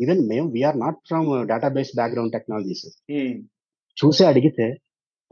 ఈవెన్ 0.00 0.28
మేము 0.28 0.50
we're 0.50 0.80
not 0.80 0.96
from 1.06 1.48
database 1.48 1.90
background 1.96 2.32
technologies 2.32 2.86
చూసే 4.04 4.26
అడిగితే 4.26 4.74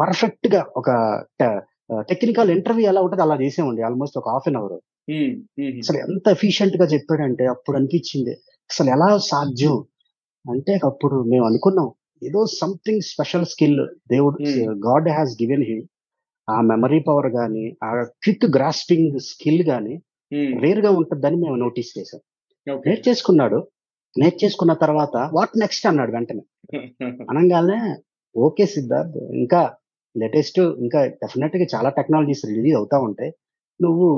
పర్ఫెక్ట్గా 0.00 0.66
ఒక 0.76 0.90
టెక్నికల్ 2.00 2.50
ఇంటర్వ్యూ 2.50 2.86
ఎలా 2.86 3.00
ఉంటుంది 3.00 3.22
అలా 3.22 3.36
చేసామండి. 3.42 3.82
ఆల్మోస్ట్ 3.82 4.18
ఒక 4.18 4.28
హాఫ్ 4.28 4.48
అన్ 4.48 4.56
అవర్ 4.56 4.72
అసలు 5.78 5.96
ఎంత 5.98 6.28
ఎఫిషియెంట్గా 6.28 6.84
చెప్పాడంటే 6.84 7.46
అప్పుడు 7.46 7.76
అనిపించింది. 7.76 8.30
అసలు 8.70 8.90
ఎలా 8.90 9.18
సాధ్యం? 9.18 9.84
అంటే 10.46 10.80
అప్పుడు 10.84 11.22
మేము 11.22 11.44
అనుకున్నాం 11.46 11.88
ఏదో 12.22 12.46
సంథింగ్ 12.60 13.00
స్పెషల్ 13.00 13.46
స్కిల్ 13.46 13.80
దేవుడు. 14.08 14.36
గాడ్ 14.88 15.08
హ్యాస్ 15.08 15.32
గివెన్ 15.42 15.64
హిమ్ 15.64 15.84
ఆ 16.48 16.60
మెమరీ 16.60 17.00
పవర్ 17.00 17.26
గానీ 17.26 17.64
ఆ 17.84 17.88
క్విక్ 18.24 18.46
గ్రాస్పింగ్ 18.56 19.18
స్కిల్ 19.20 19.62
గానీ 19.68 19.94
రేర్గా 20.58 20.90
ఉంటుందని 20.90 21.36
మేము 21.36 21.56
నోటీస్ 21.56 21.90
చేసాం 21.98 22.20
నేర్చేసుకున్నాడు. 22.86 23.58
నేర్చేసుకున్న 24.16 24.72
తర్వాత 24.72 25.16
వాట్ 25.34 25.54
నెక్స్ట్ 25.58 25.86
అన్నాడు 25.86 26.12
వెంటనే. 26.12 26.44
అనగానే 27.30 27.78
ఓకే 28.34 28.66
సిద్ధార్థ్ 28.66 29.18
ఇంకా 29.34 29.60
లేటెస్ట్ 30.16 30.58
ఇంకా 30.58 31.06
డెఫినెట్గా 31.22 31.66
చాలా 31.74 31.88
టెక్నాలజీస్ 31.88 32.44
రిలీజ్ 32.46 32.76
అవుతా 32.76 32.98
ఉంటాయి 32.98 33.30
నువ్వు 33.80 34.08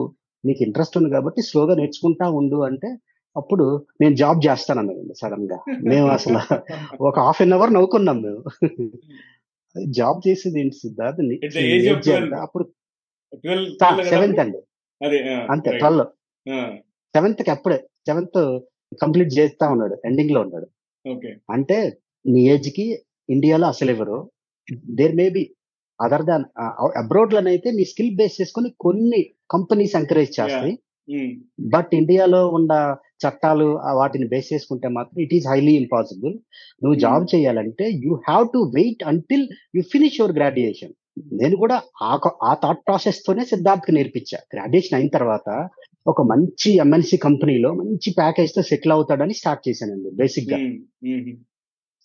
నీకు 0.44 0.60
ఇంట్రెస్ట్ 0.62 0.96
ఉంది 0.96 1.10
కాబట్టి 1.10 1.42
స్లోగా 1.42 1.74
నేర్చుకుంటా 1.74 2.26
ఉండు 2.30 2.58
అంటే 2.62 2.88
అప్పుడు 3.36 3.86
నేను 4.00 4.14
జాబ్ 4.14 4.40
చేస్తాను 4.50 4.80
అన్నది 4.80 5.14
సడన్గా 5.14 5.58
మేము 5.82 6.08
అసలు 6.08 6.40
ఒక 7.00 7.18
హాఫ్ 7.18 7.42
అన్ 7.42 7.52
అవర్ 7.52 7.74
నవ్వుకున్నాం 7.74 8.22
మేము. 8.22 8.44
జాబ్ 9.90 10.28
చేసేది 10.28 10.60
ఏంటి 10.60 10.76
సిద్ధార్థ్? 10.76 11.20
నీ- 11.20 11.48
At 11.48 11.52
the 11.52 11.62
నీ 11.62 11.78
age 11.78 11.92
of 11.92 11.98
age 11.98 12.10
ఎంత? 12.10 12.18
12. 12.18 12.36
అప్పుడు 12.36 12.72
సెవెంత్ 14.02 14.38
అండి. 14.38 14.58
అంతే 15.50 15.78
ట్వెల్వ్ 15.78 16.06
సెవెంత్కి 17.14 17.50
అప్పుడే 17.50 17.76
సెవెంత్ 18.06 18.60
కంప్లీట్ 19.02 19.38
చేస్తా 19.38 19.68
ఉన్నాడు 19.68 20.02
ఎండింగ్లో 20.04 20.40
ఉన్నాడు 20.40 20.68
అంటే 21.50 21.98
నీ 22.26 22.40
ఏజ్కి 22.40 23.02
ఇండియాలో 23.30 23.66
అసలు 23.66 23.90
ఎవరు? 23.90 24.30
There 24.86 25.16
may 25.16 25.28
be 25.28 25.54
other 26.00 26.24
than 26.24 26.44
abroad 26.98 27.34
లోనైతే 27.34 27.70
నీ 27.70 27.84
స్కిల్ 27.84 28.16
బేస్ 28.16 28.40
చేసుకుని 28.40 28.74
కొన్ని 28.80 29.30
కంపెనీస్ 29.50 29.96
ఎంకరేజ్ 29.96 30.40
చేస్తాయి. 30.40 30.78
బట్ 31.60 31.94
ఇండియాలో 31.94 32.48
ఉన్న 32.48 32.96
చట్టాలు 33.20 33.68
ఆ 33.80 33.92
వాటిని 33.92 34.26
బేస్ 34.28 34.52
చేసుకుంటే 34.52 34.88
మాత్రం 34.88 35.18
ఇట్ 35.22 35.34
ఈస్ 35.34 35.46
హైలీ 35.46 35.74
ఇంపాసిబుల్ 35.82 36.34
నువ్వు 36.82 36.94
Hmm. 36.94 37.04
జాబ్ 37.04 37.26
చేయాలంటే 37.34 37.86
you 38.04 38.14
have 38.28 38.46
to 38.54 38.60
wait 38.74 39.02
until 39.04 39.44
you 39.76 39.82
finish 39.92 40.18
your 40.20 40.34
graduation 40.36 40.94
నేను 41.32 41.56
కూడా 41.56 41.76
ఆ 42.02 42.52
థాట్ 42.62 42.82
ప్రాసెస్ 42.86 43.24
తోనే 43.26 43.44
సిద్ధార్థ్ 43.44 43.90
నేర్పించా. 43.94 44.38
గ్రాడ్యుయేషన్ 44.54 44.96
అయిన 44.98 45.08
తర్వాత 45.08 45.48
ఒక 46.06 46.22
మంచి 46.22 46.70
ఎంఎన్సి 46.76 47.16
కంపెనీలో 47.18 47.70
మంచి 47.74 48.10
ప్యాకేజ్తో 48.12 48.62
సెటిల్ 48.62 48.92
అవుతాడని 48.92 49.34
స్టార్ట్ 49.34 49.66
చేశానండి 49.68 50.10
బేసిక్గా. 50.20 50.58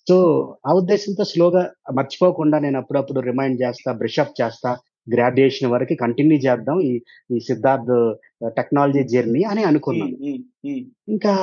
సో 0.07 0.15
ఆ 0.67 0.73
ఉద్దేశంతో 0.73 1.23
స్లోగా 1.23 1.61
మర్చిపోకుండా 1.93 2.57
నేను 2.59 2.77
అప్పుడప్పుడు 2.77 3.19
రిమైండ్ 3.29 3.61
చేస్తా 3.61 3.91
బ్రష్ 3.91 4.19
అప్ 4.19 4.35
చేస్తా. 4.41 4.71
గ్రాడ్యుయేషన్ 5.07 5.71
వరకు 5.71 5.95
కంటిన్యూ 6.03 6.37
చేద్దాం 6.45 6.77
ఈ 6.89 6.91
ఈ 7.35 7.39
సిద్ధార్థ్ 7.47 7.93
టెక్నాలజీ 8.59 9.03
జర్నీ 9.13 9.41
అని 9.51 9.63
అనుకున్నాను 9.69 10.15
ఇంకా 11.15 11.33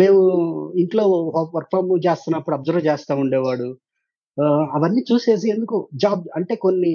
మేము 0.00 0.20
ఇంట్లో 0.82 1.04
వర్క్ 1.56 1.72
ఫ్రమ్ 1.74 1.90
చేస్తున్నప్పుడు 2.06 2.56
అబ్జర్వ్ 2.56 2.86
చేస్తా 2.90 3.14
ఉండేవాడు. 3.24 3.68
అవన్నీ 4.76 5.02
చూసేసి 5.10 5.46
ఎందుకు 5.50 5.76
జాబ్ 6.02 6.24
అంటే 6.36 6.54
కొన్ని 6.64 6.94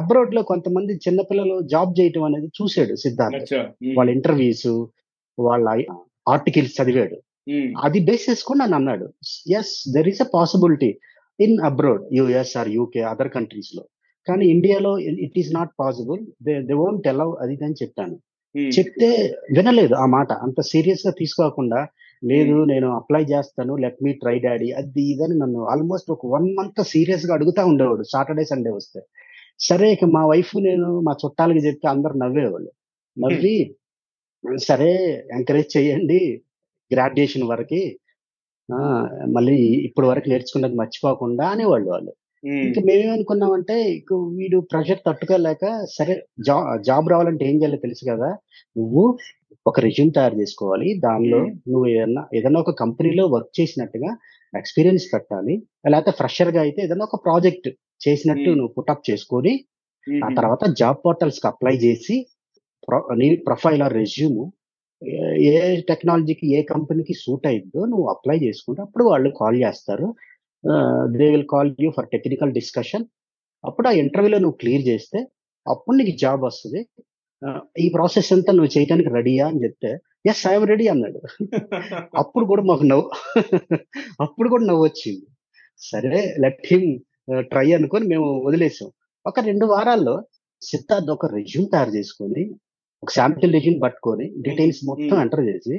అబ్రాడ్లో 0.00 0.42
కొంతమంది 0.50 0.92
చిన్నపిల్లలు 1.06 1.56
జాబ్ 1.72 1.92
చేయటం 2.00 2.24
అనేది 2.28 2.48
చూసాడు 2.58 2.94
సిద్ధార్థ్. 3.04 3.54
వాళ్ళ 3.98 4.10
ఇంటర్వ్యూస్ 4.18 4.68
వాళ్ళ 5.38 5.66
ఆర్టికల్స్ 6.34 6.76
చదివాడు. 6.78 7.16
అది 7.86 7.98
బేస్ 8.06 8.30
చేసుకుని 8.30 8.60
నన్ను 8.62 8.76
అన్నాడు 8.78 9.06
yes 9.58 9.74
there 9.96 10.08
is 10.12 10.22
a 10.26 10.28
possibility 10.36 10.90
in 11.38 11.56
abroad 11.70 12.04
US 12.18 12.54
or 12.60 12.70
UK 12.78 13.02
other 13.12 13.30
కంట్రీస్లో. 13.36 13.82
కానీ 14.28 14.46
ఇండియాలో 14.46 14.98
it 14.98 15.38
is 15.38 15.54
not 15.54 15.70
possible 15.80 16.20
they 16.42 16.54
they 16.60 16.74
won't 16.74 17.08
allow 17.08 17.34
అది 17.40 17.54
అని 17.64 17.74
చెప్పాను. 17.82 18.16
చెప్తే 18.78 19.08
వినలేదు 19.56 19.94
ఆ 19.94 20.06
మాట. 20.06 20.32
అంత 20.32 20.60
సీరియస్గా 20.60 21.12
తీసుకోకుండా 21.18 21.80
లేదు 22.24 22.64
నేను 22.64 22.88
అప్లై 22.96 23.22
చేస్తాను 23.22 23.76
లెట్ 23.76 23.98
మీ 24.02 24.12
ట్రై 24.12 24.38
డాడీ 24.38 24.70
అది 24.70 25.02
ఇదని 25.12 25.38
నన్ను 25.38 25.64
ఆల్మోస్ట్ 25.66 26.10
ఒక 26.10 26.26
వన్ 26.26 26.46
మంత్ 26.56 26.80
సీరియస్గా 26.86 27.34
అడుగుతా 27.34 27.64
ఉండేవాడు. 27.64 28.02
సాటర్డే 28.02 28.44
సండే 28.44 28.70
వస్తే. 28.70 29.00
సరే 29.60 29.92
ఇక 29.92 30.04
మా 30.04 30.26
వైఫ్ 30.26 30.52
నేను 30.56 31.00
మా 31.00 31.12
చుట్టాలకి 31.24 31.66
చెప్తే 31.66 31.88
అందరు 31.88 32.12
నవ్వేవాళ్ళు. 32.12 32.70
నవ్వి 33.18 33.76
సరే 34.56 34.90
ఎంకరేజ్ 35.32 35.76
చేయండి. 35.76 36.20
గ్రాడ్యుయేషన్ 36.92 37.42
వరకు 37.42 37.80
మళ్ళీ 39.32 39.56
ఇప్పుడు 39.88 40.06
వరకు 40.06 40.28
నేర్చుకున్నది 40.28 40.74
మర్చిపోకుండా 40.74 41.44
అనేవాళ్ళు 41.48 41.90
వాళ్ళు. 41.90 42.12
ఇంకా 42.46 42.82
మేమేమనుకున్నామంటే 42.84 43.82
ఇక 43.82 44.12
వీడు 44.12 44.58
ప్రెషర్ 44.58 44.98
తట్టుకోలేక 45.06 45.86
సరే 45.98 46.26
జాబ్ 46.80 47.10
రావాలంటే 47.10 47.44
ఏం 47.44 47.56
చేయాలో 47.56 47.76
తెలుసు 47.76 48.10
కదా 48.10 48.36
నువ్వు 48.78 49.18
ఒక 49.66 49.80
రెజ్యూమ్ 49.80 50.12
తయారు 50.12 50.34
చేసుకోవాలి. 50.34 51.00
దానిలో. 51.04 51.38
నువ్వు 51.68 51.86
ఏదన్నా 51.86 52.26
ఏదైనా 52.34 52.60
ఒక 52.60 52.70
కంపెనీలో 52.70 53.26
వర్క్ 53.26 53.60
చేసినట్టుగా 53.60 54.16
ఎక్స్పీరియన్స్ 54.58 55.14
పెట్టాలి. 55.14 55.62
లేకపోతే 55.90 56.16
ఫ్రెషర్గా 56.16 56.60
అయితే 56.60 56.82
ఏదైనా 56.82 57.04
ఒక 57.04 57.24
ప్రాజెక్ట్ 57.24 57.68
చేసినట్టు. 58.08 58.44
నువ్వు 58.50 58.74
పుటప్ 58.78 59.10
చేసుకొని 59.10 59.64
ఆ 60.24 60.28
తర్వాత 60.36 60.70
జాబ్ 60.78 60.96
పోర్టల్స్కి 61.06 61.46
అప్లై 61.46 61.72
చేసి 61.72 62.26
ప్రొ- 62.88 63.18
నీ 63.18 63.36
ప్రొఫైల్ 63.36 63.82
ఆ 63.82 63.88
రెజ్యూమ్ 63.88 64.50
ఏ 65.38 65.80
టెక్నాలజీకి 65.80 66.52
ఏ 66.52 66.62
కంపెనీకి 66.62 67.14
సూట్ 67.14 67.46
అయిద్దో 67.46 67.84
నువ్వు 67.84 68.06
అప్లై 68.06 68.38
చేసుకుంటే 68.38 68.82
అప్పుడు 68.82 69.04
వాళ్ళు 69.04 69.32
కాల్ 69.40 69.62
చేస్తారు. 69.62 70.14
They 71.16 71.26
will 71.34 71.48
call 71.54 71.70
you 71.84 71.88
for 71.90 72.08
technical 72.14 72.52
discussion 72.52 73.04
అప్పుడు 73.64 73.86
ఆ 73.88 73.92
ఇంటర్వ్యూలో 74.02 74.38
నువ్వు 74.38 74.56
క్లియర్ 74.56 74.84
చేస్తే 74.88 75.18
అప్పుడు 75.66 75.96
నీకు 75.96 76.12
జాబ్ 76.16 76.42
వస్తుంది. 76.44 76.80
ఈ 77.78 77.86
ప్రాసెస్ 77.94 78.30
అంతా 78.32 78.50
నువ్వు 78.52 78.70
చేయడానికి 78.76 79.08
రెడీయా 79.08 79.46
అని 79.46 79.62
చెప్తే 79.64 79.90
ఎస్ 80.30 80.42
ఐఎమ్ 80.46 80.66
రెడీ 80.66 80.86
అన్నాడు. 80.88 81.18
అప్పుడు 82.20 82.44
కూడా 82.44 82.62
మాకు 82.62 82.84
నవ్వు. 82.84 83.06
అప్పుడు 84.20 84.48
కూడా 84.48 84.64
నవ్వు 84.66 84.84
వచ్చింది. 84.84 85.26
సరే 85.80 86.20
లెట్ 86.44 86.64
హిమ్ 86.70 86.88
ట్రై 87.52 87.66
అనుకొని 87.72 88.06
మేము 88.06 88.26
వదిలేసాం. 88.48 88.88
ఒక 89.26 89.40
రెండు 89.40 89.66
వారాల్లో 89.66 90.14
సిద్ధార్థ్ 90.62 91.10
ఒక 91.10 91.26
రెజ్యూమ్ 91.34 91.68
తయారు 91.72 91.92
చేసుకొని 91.96 92.44
ఒక 93.02 93.10
శాంపిల్ 93.10 93.52
రెజ్యూమ్ 93.52 93.80
పట్టుకొని 93.82 94.26
డీటెయిల్స్ 94.46 94.80
మొత్తం. 94.84 95.16
ఎంటర్ 95.24 95.44
చేసి 95.50 95.76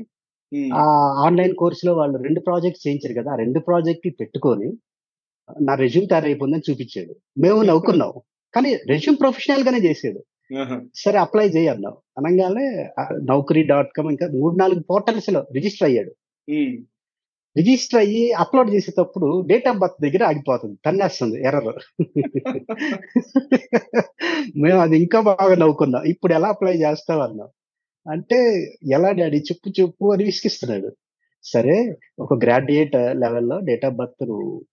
ఆ 0.76 0.84
ఆన్లైన్ 1.26 1.56
కోర్సులో 1.56 1.96
వాళ్ళు 1.96 2.18
రెండు 2.18 2.40
ప్రాజెక్ట్స్ 2.40 2.86
చేయించారు 2.86 3.20
కదా 3.20 3.34
ఆ 3.34 3.36
రెండు 3.36 3.60
ప్రాజెక్ట్ 3.60 4.22
పెట్టుకొని 4.22 4.78
నా 5.62 5.76
రెజ్యూమ్ 5.76 6.10
తయారైపోయిందని 6.10 6.70
చూపించాడు. 6.70 7.14
మేము 7.38 7.62
నవ్వుకున్నాం. 7.62 8.14
కానీ 8.54 8.78
రెజ్యూమ్ 8.90 9.18
ప్రొఫెషనల్ 9.22 9.64
గానే 9.64 9.88
చేసాడు 9.88 10.20
సరే 10.96 11.18
అప్లై 11.18 11.48
చేయి 11.48 11.68
అన్నాం. 11.68 11.94
అనగానే 12.20 12.94
నౌకరీ 13.32 13.64
డాట్ 13.72 13.90
కామ్ 13.98 14.12
ఇంకా 14.12 14.26
మూడు 14.36 14.56
నాలుగు 14.56 14.82
పోర్టల్స్లో 14.92 15.48
రిజిస్టర్ 15.58 15.90
అయ్యాడు. 15.90 16.12
రిజిస్టర్ 17.56 18.02
అయ్యి 18.02 18.34
అప్లోడ్ 18.44 18.74
చేసేటప్పుడు 18.74 19.48
డేట్ 19.48 19.68
ఆఫ్ 19.68 19.78
బర్త్ 19.78 20.06
దగ్గర 20.06 20.24
ఆగిపోతుంది. 20.24 20.78
తన్నేస్తుంది 20.86 21.48
ఎర్రర్. 21.48 21.80
మేము 24.64 24.80
అది 24.80 25.00
ఇంకా 25.00 25.22
బాగా 25.30 25.56
నవ్వుకున్నాం. 25.56 26.02
ఇప్పుడు 26.14 26.34
ఎలా 26.34 26.50
అప్లై 26.50 26.84
చేస్తాం 26.84 27.22
అన్నాం. 27.22 27.50
అంటే 28.14 28.40
ఎలా 28.98 29.10
డాడీ 29.20 29.40
చెప్పు 29.50 29.70
చెప్పు 29.80 30.06
అని 30.14 30.24
విసిగిస్తున్నాడు. 30.30 30.90
సరే 31.46 31.76
ఒక 32.24 32.36
గ్రాడ్యుయేట్ 32.44 32.96
లెవెల్లో 33.24 33.58
డేట్ 33.68 33.86
ఆఫ్ 33.88 33.98
బర్త్ 34.00 34.26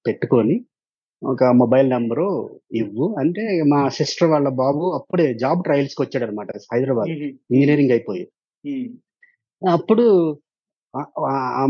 పెట్టుకొని 0.07 0.57
ఒక 1.23 1.45
మొబైల్ 1.61 1.89
నెంబరు 1.95 2.27
ఇవ్వు. 2.81 3.07
అంటే 3.21 3.43
మా 3.73 3.81
సిస్టర్ 3.99 4.31
వాళ్ళ 4.33 4.49
బాబు 4.63 4.85
అప్పుడే 4.99 5.27
జాబ్ 5.43 5.65
ట్రయల్స్కి 5.67 6.03
వచ్చాడు 6.03 6.27
అనమాట 6.27 6.51
హైదరాబాద్ 6.73 7.11
ఇంజనీరింగ్ 7.55 7.95
అయిపోయి. 7.97 8.25
అప్పుడు 9.63 10.07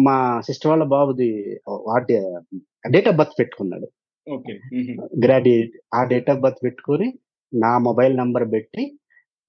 మా 0.07 0.17
సిస్టర్ 0.47 0.71
వాళ్ళ 0.71 0.87
బాబుది 0.97 1.31
వాటి 1.91 2.15
డేట్ 2.95 3.09
ఆఫ్ 3.11 3.19
బర్త్ 3.21 3.37
పెట్టుకున్నాడు. 3.41 3.89
గ్రాడ్యుయేట్ 5.25 5.75
ఆ 5.99 6.03
డేట్ 6.13 6.31
ఆఫ్ 6.35 6.43
బర్త్ 6.45 6.63
పెట్టుకొని 6.67 7.09
నా 7.53 7.73
మొబైల్ 7.89 8.15
నంబర్ 8.23 8.47
పెట్టి 8.55 8.85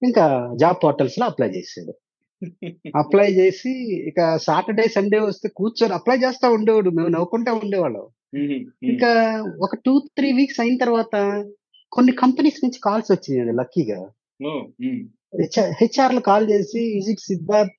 ఇంకా 0.02 0.24
జాబ్ 0.62 0.78
పోర్టల్స్లో 0.84 1.24
అప్లై 1.30 1.48
చేసాడు. 1.56 1.92
అప్లై 2.96 3.26
చేసి 3.26 3.70
ఇక 4.08 4.36
సాటర్డే 4.36 4.82
సండే 4.82 5.18
వస్తే 5.18 5.48
కూర్చొని 5.48 5.94
అప్లై 5.94 6.16
చేస్తా 6.16 6.48
ఉండేవాడు. 6.48 6.90
మేము 6.90 7.08
నవ్వుకుంటా 7.08 7.52
ఉండేవాళ్ళం. 7.52 8.06
ఇంకా 8.82 9.42
ఒక 9.62 9.74
టూ 9.74 9.98
త్రీ 10.16 10.32
వీక్స్ 10.32 10.60
అయిన 10.60 10.76
తర్వాత 10.76 11.44
కొన్ని 11.92 12.12
కంపెనీస్ 12.12 12.64
నుంచి 12.64 12.80
కాల్స్ 12.84 13.12
వచ్చినాయి 13.12 13.56
లక్కీగా. 13.56 14.08
హెచ్ఆర్లో 15.70 16.20
కాల్ 16.20 16.50
చేసి 16.50 16.98
is 16.98 17.10
it 17.10 17.20
Siddharth 17.20 17.72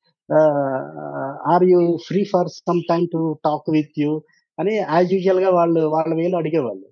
are 1.48 1.64
you 1.64 1.98
free 2.08 2.24
for 2.24 2.48
some 2.48 2.82
time 2.90 3.08
to 3.14 3.38
talk 3.46 3.72
with 3.72 4.00
you? 4.00 4.22
అని 4.60 4.76
యాజ్ 4.76 5.14
యూజువల్గా 5.14 5.50
వాళ్ళు 5.50 5.82
వాళ్ళ 5.82 6.16
వేలు 6.16 6.36
అడిగేవాళ్ళు. 6.36 6.86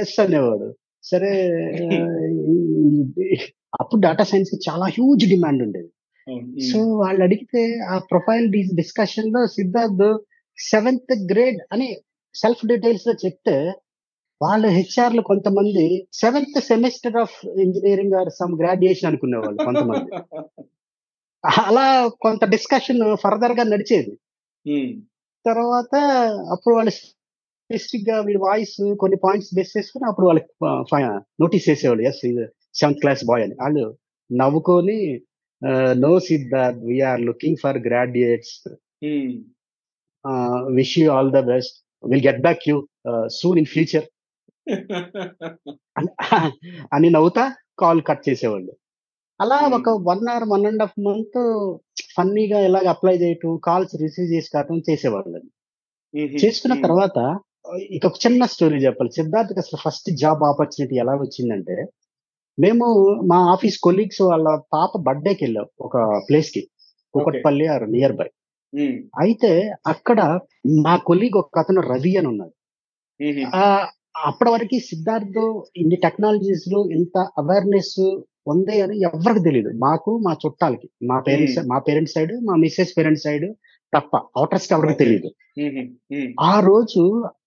ఎస్ 0.00 0.20
అనేవాడు. 0.20 0.74
సరే 1.02 1.30
అప్పుడు 3.80 4.00
డేటా 4.00 4.24
సైన్స్కి 4.24 4.70
చాలా 4.70 4.86
హ్యూజ్ 4.86 5.28
డిమాండ్ 5.28 5.62
ఉండేది. 5.62 5.88
సో 6.68 6.78
వాళ్ళు 6.96 7.22
అడిగితే 7.22 7.62
ఆ 7.84 7.96
ప్రొఫైల్ 8.10 8.46
డిస్కషన్లో 8.74 9.40
సిద్ధార్థ్ 9.56 10.04
సెవెంత్ 10.58 11.12
గ్రేడ్ 11.32 11.60
అని 11.72 11.88
సెల్ఫ్ 12.34 12.62
డీటెయిల్స్లో 12.66 13.14
చెప్తే 13.24 13.56
వాళ్ళ 14.40 14.66
హెచ్ఆర్లో 14.66 15.22
కొంతమంది 15.22 15.84
seventh 16.12 16.58
semester 16.60 17.16
of 17.16 17.36
engineering 17.58 18.14
or 18.14 18.30
some 18.30 18.54
graduation 18.60 19.08
అనుకునేవాళ్ళు 19.10 19.58
కొంతమంది. 19.64 20.10
అలా 21.64 21.86
కొంత 22.20 22.44
డిస్కషన్ 22.44 23.02
ఫర్దర్గా 23.14 23.64
నడిచేది 23.64 24.12
తర్వాత 25.44 25.94
అప్పుడు 26.50 26.74
వాళ్ళు 26.74 26.92
స్పెసిఫిక్గా 26.94 28.16
వీడి 28.20 28.38
వాయిస్ 28.38 28.76
కొన్ని 28.96 29.16
పాయింట్స్ 29.16 29.52
బేస్ 29.54 29.76
చేసుకుని 29.76 30.04
అప్పుడు 30.04 30.26
వాళ్ళకి 30.26 30.50
నోటీస్ 31.40 31.68
చేసేవాళ్ళు 31.68 32.02
ఎస్ 32.02 32.20
సెవెంత్ 32.80 33.00
క్లాస్ 33.00 33.22
బాయ్ 33.24 33.42
అని. 33.42 33.54
వాళ్ళు 33.54 33.84
నవ్వుకొని 34.30 34.98
no 36.04 36.12
Siddharth 36.28 36.80
we're 36.90 37.22
looking 37.28 37.60
for 37.62 37.78
graduates 37.88 38.56
wish 40.78 40.96
you 41.00 41.06
all 41.16 41.32
the 41.38 41.42
best 41.52 41.76
will 42.04 42.26
get 42.28 42.42
back 42.46 42.64
you 42.70 42.76
soon 43.38 43.58
in 43.62 43.70
future 43.74 44.06
అని 46.96 47.08
నవ్వుతా 47.16 47.44
కాల్ 47.82 48.00
కట్ 48.08 48.22
చేసేవాళ్ళు. 48.28 48.72
అలా 49.40 49.56
ఒక 49.78 49.88
one 50.08 50.22
hour 50.32 50.46
one 50.52 50.64
and 50.70 50.82
half 50.84 50.98
month 51.06 51.38
ఫన్నీగా 52.16 52.58
ఇలాగ 52.66 52.86
అప్లై 52.94 53.14
చేయటం 53.22 53.56
కాల్స్ 53.68 53.94
రిసీవ్ 54.02 54.32
చేసుకోవటం 54.34 54.76
చేసేవాళ్ళు. 54.88 55.40
చేసుకున్న 56.42 56.74
తర్వాత 56.86 57.18
ఇక 57.96 58.04
ఒక 58.10 58.18
చిన్న 58.24 58.46
స్టోరీ 58.54 58.78
చెప్పాలి. 58.86 59.10
సిద్ధార్థకి 59.18 59.60
అసలు 59.64 59.78
ఫస్ట్ 59.84 60.08
జాబ్ 60.22 60.42
ఆపర్చునిటీ 60.50 60.96
ఎలా 61.04 61.14
వచ్చిందంటే 61.22 61.76
మేము 62.58 62.86
మా 63.30 63.38
ఆఫీస్ 63.52 63.76
కొలీగ్స్ 63.84 64.20
వాళ్ళ 64.26 64.46
పాప 64.72 64.90
బర్త్డేకి 65.06 65.42
వెళ్ళాం 65.44 65.66
ఒక 65.86 65.96
ప్లేస్కి 66.26 66.62
కుకట్పల్లి 67.14 67.66
ఆర్ 67.72 67.84
నియర్ 67.94 68.14
బై 68.14 68.28
అయితే 69.22 69.50
అక్కడ 69.86 70.20
మా 70.84 70.94
కొలీగ్ 71.08 71.36
ఒక 71.40 71.58
అతను 71.58 71.82
రవి 71.90 72.12
అని 72.16 72.28
ఉన్నాడు. 72.32 72.54
ఆ, 73.54 73.64
అప్పటి 74.26 74.50
వరకు 74.50 74.78
సిద్ధార్థ్ 74.88 75.38
ఇన్ని 75.76 75.96
టెక్నాలజీస్లో 76.04 76.80
ఇంత 76.96 77.16
అవేర్నెస్ 77.40 77.94
ఉంది 78.46 78.76
అని 78.84 78.96
ఎవరికి 79.08 79.42
తెలియదు 79.46 79.70
మాకు 79.84 80.10
మా 80.24 80.32
చుట్టాలకి 80.42 80.88
మా 81.08 81.16
పేరెంట్స్ 81.26 81.58
మా 81.70 81.78
పేరెంట్స్ 81.86 82.14
సైడ్ 82.16 82.32
మా 82.48 82.54
మిస్సెస్ 82.62 82.92
పేరెంట్స్ 82.96 83.24
సైడ్ 83.26 83.46
తప్ప 83.92 84.12
అవుటర్స్ 84.36 84.68
ఎవరికి 84.72 84.96
తెలియదు 85.02 85.28
ఆ 86.46 86.54
రోజు 86.68 87.02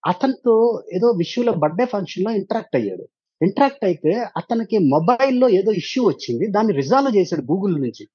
అతనితో 0.07 0.55
ఏదో 0.95 1.07
విషయంలో 1.21 1.53
బర్త్డే 1.63 1.85
ఫంక్షన్లో 1.93 2.31
ఇంటరాక్ట్ 2.39 2.77
అయ్యాడు. 2.79 3.05
ఇంటరాక్ట్ 3.41 3.85
అయితే 3.85 4.11
అతనికి 4.37 4.77
మొబైల్లో 4.77 5.47
ఏదో 5.49 5.71
ఇష్యూ 5.71 6.01
వచ్చింది. 6.07 6.45
దాన్ని 6.51 6.73
రిజాల్వ్ 6.73 7.15
చేశాడు 7.17 7.41
గూగుల్ 7.41 7.75
నుంచి. 7.81 8.05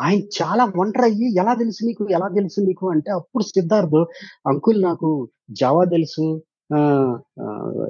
ఆయన 0.00 0.20
చాలా 0.40 0.64
వండర్ 0.64 1.04
అయ్యి 1.04 1.26
ఎలా 1.38 1.54
తెలుసు 1.54 1.80
నీకు? 1.86 2.08
ఎలా 2.10 2.28
తెలుసు 2.28 2.60
నీకు? 2.60 2.84
అంటే 2.90 3.10
అప్పుడు 3.12 3.44
సిద్ధార్థ్ 3.44 3.98
అంకుల్ 4.46 4.82
నాకు 4.82 5.08
జావా 5.50 5.84
తెలుసు 5.84 6.26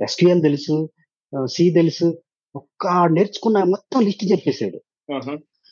ఎస్క్యూఎల్ 0.02 0.42
తెలుసు 0.42 0.76
సి 1.46 1.70
తెలుసు. 1.70 2.06
ఒక్క 2.56 2.86
నేర్చుకున్న 3.12 3.58
మొత్తం 3.64 4.00
లిస్ట్ 4.00 4.24
చెప్పేశాడు. 4.32 4.78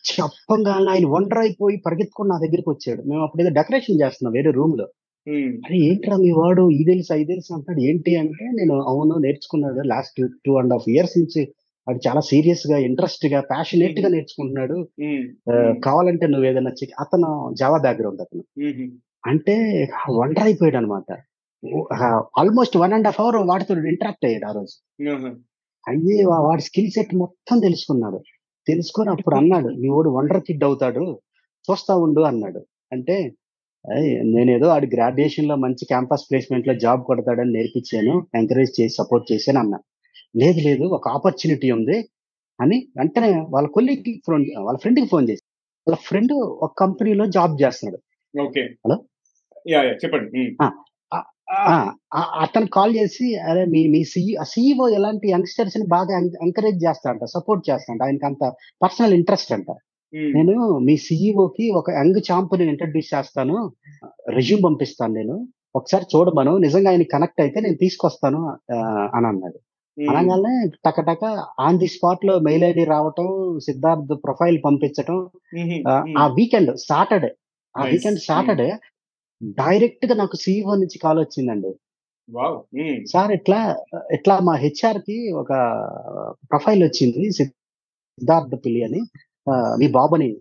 చెప్పంగా 0.05 0.72
ఆయన 0.90 1.07
వండర్ 1.07 1.38
అయిపోయి 1.38 1.77
పరిగెత్తుకుని 1.87 2.29
నా 2.29 2.37
దగ్గరికి 2.38 2.70
వచ్చాడు. 2.70 3.03
మేము 3.03 3.22
అప్పుడు 3.22 3.42
ఏదో 3.42 3.51
డెకరేషన్ 3.51 4.01
చేస్తున్నాం 4.03 4.33
వేరే 4.33 4.51
రూమ్లో 4.51 4.87
అరే 5.59 5.78
ఏంట్రా 5.78 6.16
మీ 6.16 6.31
వాడు? 6.31 6.70
ఈ 6.70 6.85
తెలుసు 6.85 7.12
ఐదు 7.12 7.26
తెలుసు 7.28 7.54
అంటాడు. 7.54 7.81
ఏంటి 7.81 8.16
అంటే 8.16 8.44
నేను 8.44 8.83
అవును 8.83 9.14
నేర్చుకున్నాడు. 9.18 9.81
Last 9.87 10.28
two 10.46 10.59
and 10.59 10.72
half 10.72 10.88
years 10.88 11.18
నుంచి 11.18 11.54
అది 11.88 11.98
చాలా 12.09 12.20
సీరియస్గా 12.20 12.78
ఇంట్రెస్ట్గా 12.78 13.40
ప్యాషనేట్గా 13.40 14.09
నేర్చుకుంటున్నాడు 14.09 14.88
కావాలంటే 15.85 16.26
నువ్వు 16.26 16.48
ఏదైనా 16.48 16.70
చెక్ 16.70 16.90
అతను 17.00 17.54
జావా 17.59 17.78
బ్యాక్గ్రౌండ్ 17.78 18.20
అతను. 18.20 18.44
అంటే 19.26 19.87
వండర్ 20.11 20.44
అయిపోయాడు 20.44 20.76
అనమాట 20.76 21.16
almost 22.38 22.76
one 22.76 22.92
and 22.92 23.07
half 23.07 23.20
hour 23.20 23.37
వాడితో 23.37 23.74
ఇంటరాక్ట్ 23.87 24.26
అయ్యాడు 24.26 24.46
ఆ 24.46 24.52
రోజు. 24.52 25.02
అయ్యే 25.88 26.24
వా- 26.24 26.40
వాడి 26.40 26.62
స్కిల్ 26.62 26.90
సెట్ 26.90 27.14
మొత్తం 27.14 27.59
తెలుసుకున్నాడు. 27.59 28.20
తెలుసుకొని 28.68 29.11
అప్పుడు 29.11 29.35
అన్నాడు 29.37 29.68
మీ 29.68 29.88
వాడు 29.88 30.11
వండర్ 30.11 30.40
కిడ్ 30.40 30.64
అవుతాడు. 30.64 31.18
చూస్తా 31.70 31.94
ఉండు 31.96 32.20
అన్నాడు. 32.20 32.66
అంటే 32.92 33.22
"ఏయ్, 33.22 33.31
నేనేదో 34.35 34.66
ఆడి 34.66 34.87
గ్రాడ్యుయేషన్లో 34.87 35.57
మంచి 35.57 35.85
క్యాంపస్ 35.85 36.24
ప్లేస్మెంట్లో 36.31 36.74
జాబ్ 36.74 37.03
కొడతాడని 37.05 37.53
నేర్పించాను 37.53 38.14
ఎంకరేజ్ 38.35 38.81
చేసి 38.81 38.94
సపోర్ట్ 38.94 39.33
చేశాను 39.33 39.59
అన్నా. 39.59 39.79
లేదు 40.37 40.61
లేదు 40.61 40.85
ఒక 40.96 41.09
ఆపర్చునిటీ 41.09 41.70
ఉంది 41.70 41.96
అని 42.61 42.88
వెంటనే 42.96 43.31
వాళ్ళ 43.48 43.68
కొలీగ్కి 43.68 44.22
ఫోన్ 44.27 44.44
వాళ్ళ 44.59 44.79
ఫ్రెండ్కి 44.79 45.07
ఫోన్ 45.07 45.29
చేసి 45.29 45.44
వాళ్ళ 45.87 45.98
ఫ్రెండ్ 46.03 46.33
ఒక 46.64 46.72
కంపెనీలో 46.79 47.27
జాబ్ 47.27 47.55
చేస్తున్నాడు. 47.62 48.01
యా 49.68 49.81
చెప్పండి. 50.03 50.42
అతను 52.42 52.66
కాల్ 52.66 52.96
చేసి 52.96 53.27
అరే 53.37 53.64
మీ 53.64 53.87
మీ 53.87 54.01
సిఇఓ 54.53 54.88
ఎలాంటి 54.88 55.27
యంగ్స్టర్స్ని 55.31 55.87
బాగా 55.87 56.18
ఎంకరేజ్ 56.18 56.81
చేస్తా 56.87 57.11
అంట 57.11 57.24
సపోర్ట్ 57.24 57.70
చేస్తా 57.70 57.92
అంట 57.92 58.03
ఆయనకి 58.03 58.27
అంత 58.27 58.44
పర్సనల్ 58.83 59.14
ఇంట్రెస్ట్ 59.14 59.53
అంట. 59.53 59.70
నేను 60.35 60.55
మీ 60.81 60.94
CEO 60.97 61.44
కి 61.57 61.64
ఒక 61.71 61.90
యంగ్ 61.97 62.21
చాంప్ 62.29 62.53
నేను 62.59 62.71
ఇంట్రడ్యూస్ 62.71 63.14
చేస్తాను. 63.14 63.57
రెజ్యూమ్ 64.31 64.62
పంపిస్తాను 64.64 65.14
నేను. 65.14 65.37
ఒకసారి 65.75 66.07
చూడమను. 66.12 66.53
నిజంగా 66.59 66.90
ఆయన 66.90 67.05
కనెక్ట్ 67.12 67.40
అయితే 67.40 67.59
నేను 67.61 67.77
తీసుకొస్తాను 67.77 68.40
అని 69.16 69.27
అన్నాడు. 69.27 69.59
అనగానే 69.99 70.53
టకటక 70.85 71.23
ఆన్ 71.61 71.79
ది 71.79 71.87
స్పాట్లో 71.87 72.35
మెయిల్ 72.40 72.64
ఐడి 72.64 72.85
రావటం 72.85 73.29
సిద్ధార్థ్ 73.59 74.12
ప్రొఫైల్ 74.25 74.59
పంపించటం 74.64 75.18
ఆ, 76.16 76.27
వీకెండ్ 76.37 76.73
సాటర్డే 76.87 77.31
ఆ. 77.75 77.81
వీకెండ్ 77.92 78.21
సాటర్డే 78.29 78.68
డైరెక్ట్గా 79.59 80.14
నాకు 80.14 80.37
సిఇఓ 80.37 80.75
నుంచి 80.75 80.99
కాల్ 80.99 81.18
వచ్చిందండి. 81.18 81.73
సార్ 83.07 83.33
ఇట్లా 83.33 83.59
ఇట్లా 84.12 84.35
మా 84.40 84.55
హెచ్ఆర్కి 84.57 85.18
ఒక 85.35 85.53
ప్రొఫైల్ 86.51 86.83
వచ్చింది 86.85 87.23
సిద్ధార్థ్ 87.38 88.57
పిల్లి 88.64 88.83
అని. 88.85 89.01
మీ 89.50 89.88
బాబుని 89.88 90.37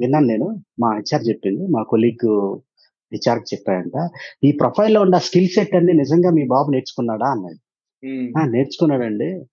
విన్నాను 0.00 0.26
నేను. 0.26 0.62
మా 0.80 0.94
హెచ్ఆర్ 0.94 1.28
చెప్పింది. 1.28 1.66
మా 1.66 1.82
కొలీగ్ 1.82 2.58
హెచ్ఆర్ 3.12 3.38
చెప్పాడంట 3.54 4.08
ఈ 4.44 4.52
ప్రొఫైల్లో 4.52 5.00
ఉన్న 5.00 5.18
స్కిల్ 5.18 5.48
సెట్ 5.48 5.74
అన్ని 5.74 5.92
నిజంగా 5.92 6.30
మీ 6.30 6.46
బాబు 6.46 6.70
నేర్చుకున్నాడా? 6.70 7.26
అన్నాడు. 7.26 7.58
"ఆ, 8.38 8.44
నేర్చుకున్నాడండి. 8.46 9.44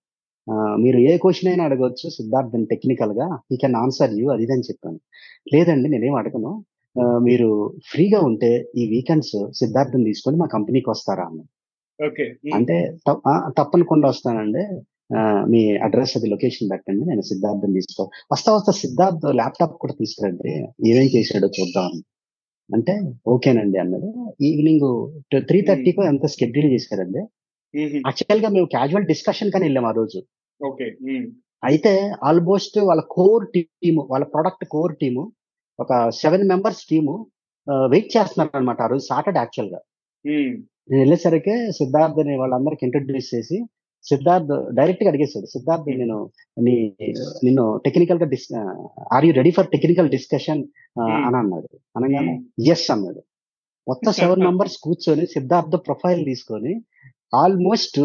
మీరు 0.81 0.97
ఏ 0.97 1.17
క్వశ్చన్ 1.17 1.51
అయినా 1.51 1.63
అడగవచ్చు 1.63 2.09
సిద్ధార్థ్ 2.09 2.67
టెక్నికల్గా 2.67 3.39
ఈ 3.51 3.55
కెన్ 3.55 3.75
ఆన్సర్ 3.75 4.13
యూ 4.13 4.29
అది 4.31 4.43
అని 4.43 4.61
చెప్పాను. 4.61 4.99
లేదండి 5.53 5.89
నేనేం 5.89 6.15
అడగను. 6.15 6.65
మీరు 7.19 7.73
ఫ్రీగా 7.91 8.19
ఉంటే 8.19 8.65
ఈ 8.77 8.89
వీకెండ్స్ 8.89 9.51
సిద్ధార్థం 9.53 10.03
తీసుకొని 10.03 10.37
మా 10.37 10.45
కంపెనీకి 10.45 10.89
వస్తారా? 10.89 11.23
అన్నాడు. 11.23 11.59
ఓకే. 12.07 12.23
అంటే 12.53 12.97
తప్పనికుండా 13.57 14.09
వస్తానండి. 14.09 14.81
మీ 15.51 15.77
అడ్రస్ 15.77 16.17
అది 16.17 16.27
లొకేషన్ 16.29 16.69
పెట్టండి 16.71 17.05
నేను 17.05 17.21
సిద్ధార్థం 17.21 17.71
తీసుకో. 17.73 18.09
వస్తా 18.31 18.55
వస్తా 18.55 18.71
సిద్ధార్థ్ 18.71 19.25
ల్యాప్టాప్ 19.35 19.75
కూడా 19.77 19.93
తీసుకురండి. 19.93 20.51
ఏమేం 20.89 21.09
చేశాడో 21.15 21.47
చూద్దాం. 21.47 21.91
అంటే 22.69 22.93
ఓకేనండి 23.27 23.77
అన్నాడు. 23.77 24.09
ఈవినింగ్ 24.41 24.87
త్రీ 25.39 25.61
థర్టీకి 25.61 26.05
ఎంత 26.05 26.27
షెడ్యూల్ 26.27 26.71
చేశారండి? 26.71 27.21
యాక్చువల్గా 27.95 28.49
మేము 28.49 28.65
క్యాజువల్ 28.65 29.05
డిస్కషన్ 29.05 29.51
కానీ 29.51 29.65
వెళ్ళాం 29.65 29.85
ఆ 29.85 29.91
రోజు. 29.91 30.19
ఓకే. 30.65 30.85
అయితే 31.63 32.13
ఆల్మోస్ట్ 32.23 32.77
వాళ్ళ 32.79 33.01
కోర్ 33.11 33.45
టీమ్ 33.55 33.97
వాళ్ళ 34.09 34.25
ప్రొడక్ట్ 34.25 34.65
కోర్ 34.65 34.95
టీము 34.97 35.31
ఒక 35.79 36.09
సెవెన్ 36.09 36.47
మెంబర్స్ 36.47 36.83
టీము 36.89 37.13
వెయిట్ 37.89 38.17
చేస్తున్నారు 38.17 38.57
అనమాట 38.57 38.81
ఆ 38.81 38.87
రోజు 38.87 39.03
సాటర్డే 39.09 39.39
యాక్చువల్గా 39.39 39.79
నేను 40.25 40.99
వెళ్ళేసరికి 40.99 41.71
సిద్ధార్థ్ని 41.71 42.35
వాళ్ళందరికి 42.37 42.85
ఇంట్రడ్యూస్ 42.85 43.35
చేసి 43.35 43.57
సిద్ధార్థ్ 44.03 44.75
డైరెక్ట్గా 44.75 45.09
అడిగేశాడు. 45.09 45.45
సిద్ధార్థ్ 45.45 45.97
నేను 45.97 46.29
నీ 46.61 46.95
నిన్ను 47.43 47.81
టెక్నికల్గా 47.85 48.25
డిస్ 48.25 48.47
are 49.13 49.25
you 49.25 49.33
ready 49.33 49.51
for 49.51 49.67
technical 49.67 50.09
discussion 50.09 50.63
అని 51.01 51.37
అన్నాడు. 51.37 51.79
అనగానే 51.97 52.41
ఎస్ 52.71 52.91
అన్నాడు. 52.91 53.23
మొత్తం 53.87 54.11
సెవెన్ 54.35 54.43
మెంబర్స్ 54.43 54.77
కూర్చొని 54.77 55.25
సిద్ధార్థ్ 55.25 55.77
ప్రొఫైల్ 55.87 56.25
తీసుకొని 56.25 56.81
almost 57.35 57.99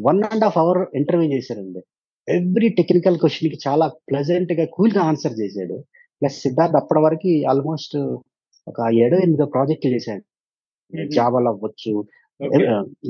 one 0.00 0.22
and 0.24 0.44
half 0.44 0.58
hour 0.58 0.86
interview 0.94 1.32
చేశారండి. 1.32 1.80
ఎవ్రీ 2.28 2.68
టెక్నికల్ 2.68 3.18
క్వశ్చన్కి 3.18 3.58
చాలా 3.68 3.86
ప్లెజెంట్గా 3.86 4.66
కూల్గా 4.72 5.00
ఆన్సర్ 5.00 5.40
చేశాడు. 5.40 5.84
ప్లస్ 6.22 6.40
సిద్ధార్థ్ 6.40 6.76
అప్పటి 6.76 7.00
వరకు 7.00 7.48
ఆల్మోస్ట్ 7.48 7.96
ఒక 8.68 8.94
ఏడో 8.94 9.16
ఎనిమిదో 9.16 9.46
ప్రాజెక్టులు 9.46 9.92
చేశాడు. 9.92 10.24
జావాలో 11.14 11.50
అవ్వచ్చు 11.50 12.04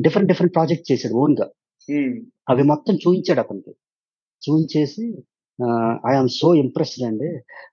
డిఫరెంట్ 0.00 0.28
డిఫరెంట్ 0.28 0.54
ప్రాజెక్ట్ 0.54 0.92
చేశాడు 0.92 1.14
ఓన్గా. 1.14 1.48
అవి 2.50 2.62
మొత్తం 2.62 2.94
చూపించాడు 2.94 3.40
అతనికి. 3.40 3.72
చూపించేసి 4.42 5.04
ఐఎమ్ 6.10 6.28
సో 6.40 6.48
ఇంప్రెస్డ్ 6.54 7.04
అండి. 7.06 7.30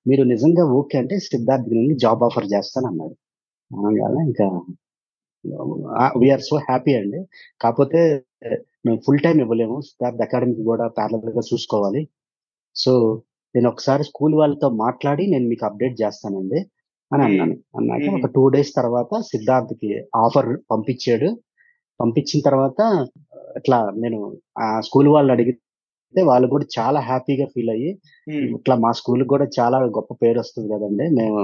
మీరు 0.08 0.24
నిజంగా 0.34 0.64
ఓకే 0.80 0.96
అంటే 0.98 1.16
సిద్ధార్థ్ 1.28 1.70
నుండి 1.78 1.96
జాబ్ 2.04 2.24
ఆఫర్ 2.28 2.48
చేస్తాను 2.54 2.88
అన్నాడు. 2.88 3.16
అనగానే 3.72 4.22
ఇంకా 4.30 4.48
వీఆర్ 6.22 6.44
సో 6.50 6.56
హ్యాపీ 6.58 6.94
అండి. 7.02 7.20
కాకపోతే 7.62 8.02
మేము 8.86 9.00
ఫుల్ 9.06 9.22
టైం 9.26 9.38
ఇవ్వలేము. 9.40 9.78
సిద్ధార్థ్ 9.82 10.22
అకాడమీకి 10.22 10.64
కూడా 10.64 10.88
ప్యారలల్గా 10.98 11.44
చూసుకోవాలి. 11.52 12.02
సో 12.76 12.94
నేను 13.56 13.68
ఒకసారి 13.70 14.04
స్కూల్ 14.04 14.36
వాళ్ళతో 14.36 14.70
మాట్లాడి 14.86 15.24
నేను 15.28 15.46
మీకు 15.48 15.64
అప్డేట్ 15.66 15.96
చేస్తానండి 16.02 16.60
అని 17.14 17.24
అన్నాను. 17.24 17.56
అన్నాక 17.78 18.08
ఒక 18.18 18.28
టూ 18.36 18.44
డేస్ 18.56 18.72
తర్వాత 18.76 19.22
సిద్ధార్థ్కి 19.22 19.92
ఆఫర్ 20.16 20.50
పంపించాడు. 20.72 21.30
పంపించిన 22.00 22.42
తర్వాత 22.48 22.80
ఇట్లా 23.60 23.80
నేను 23.96 24.20
ఆ 24.60 24.68
స్కూల్ 24.82 25.10
వాళ్ళు 25.10 25.32
అడిగితే 25.34 25.62
వాళ్ళు 26.26 26.48
కూడా 26.48 26.66
చాలా 26.76 27.00
హ్యాపీగా 27.08 27.46
ఫీల్ 27.54 27.72
అయ్యి 27.72 27.92
ఇట్లా 28.52 28.76
మా 28.84 28.92
స్కూల్ 29.00 29.24
కూడా 29.34 29.46
చాలా 29.58 29.78
గొప్ప 29.98 30.12
పేరు 30.22 30.38
వస్తుంది 30.40 30.68
కదండి 30.74 31.06
మేము 31.16 31.40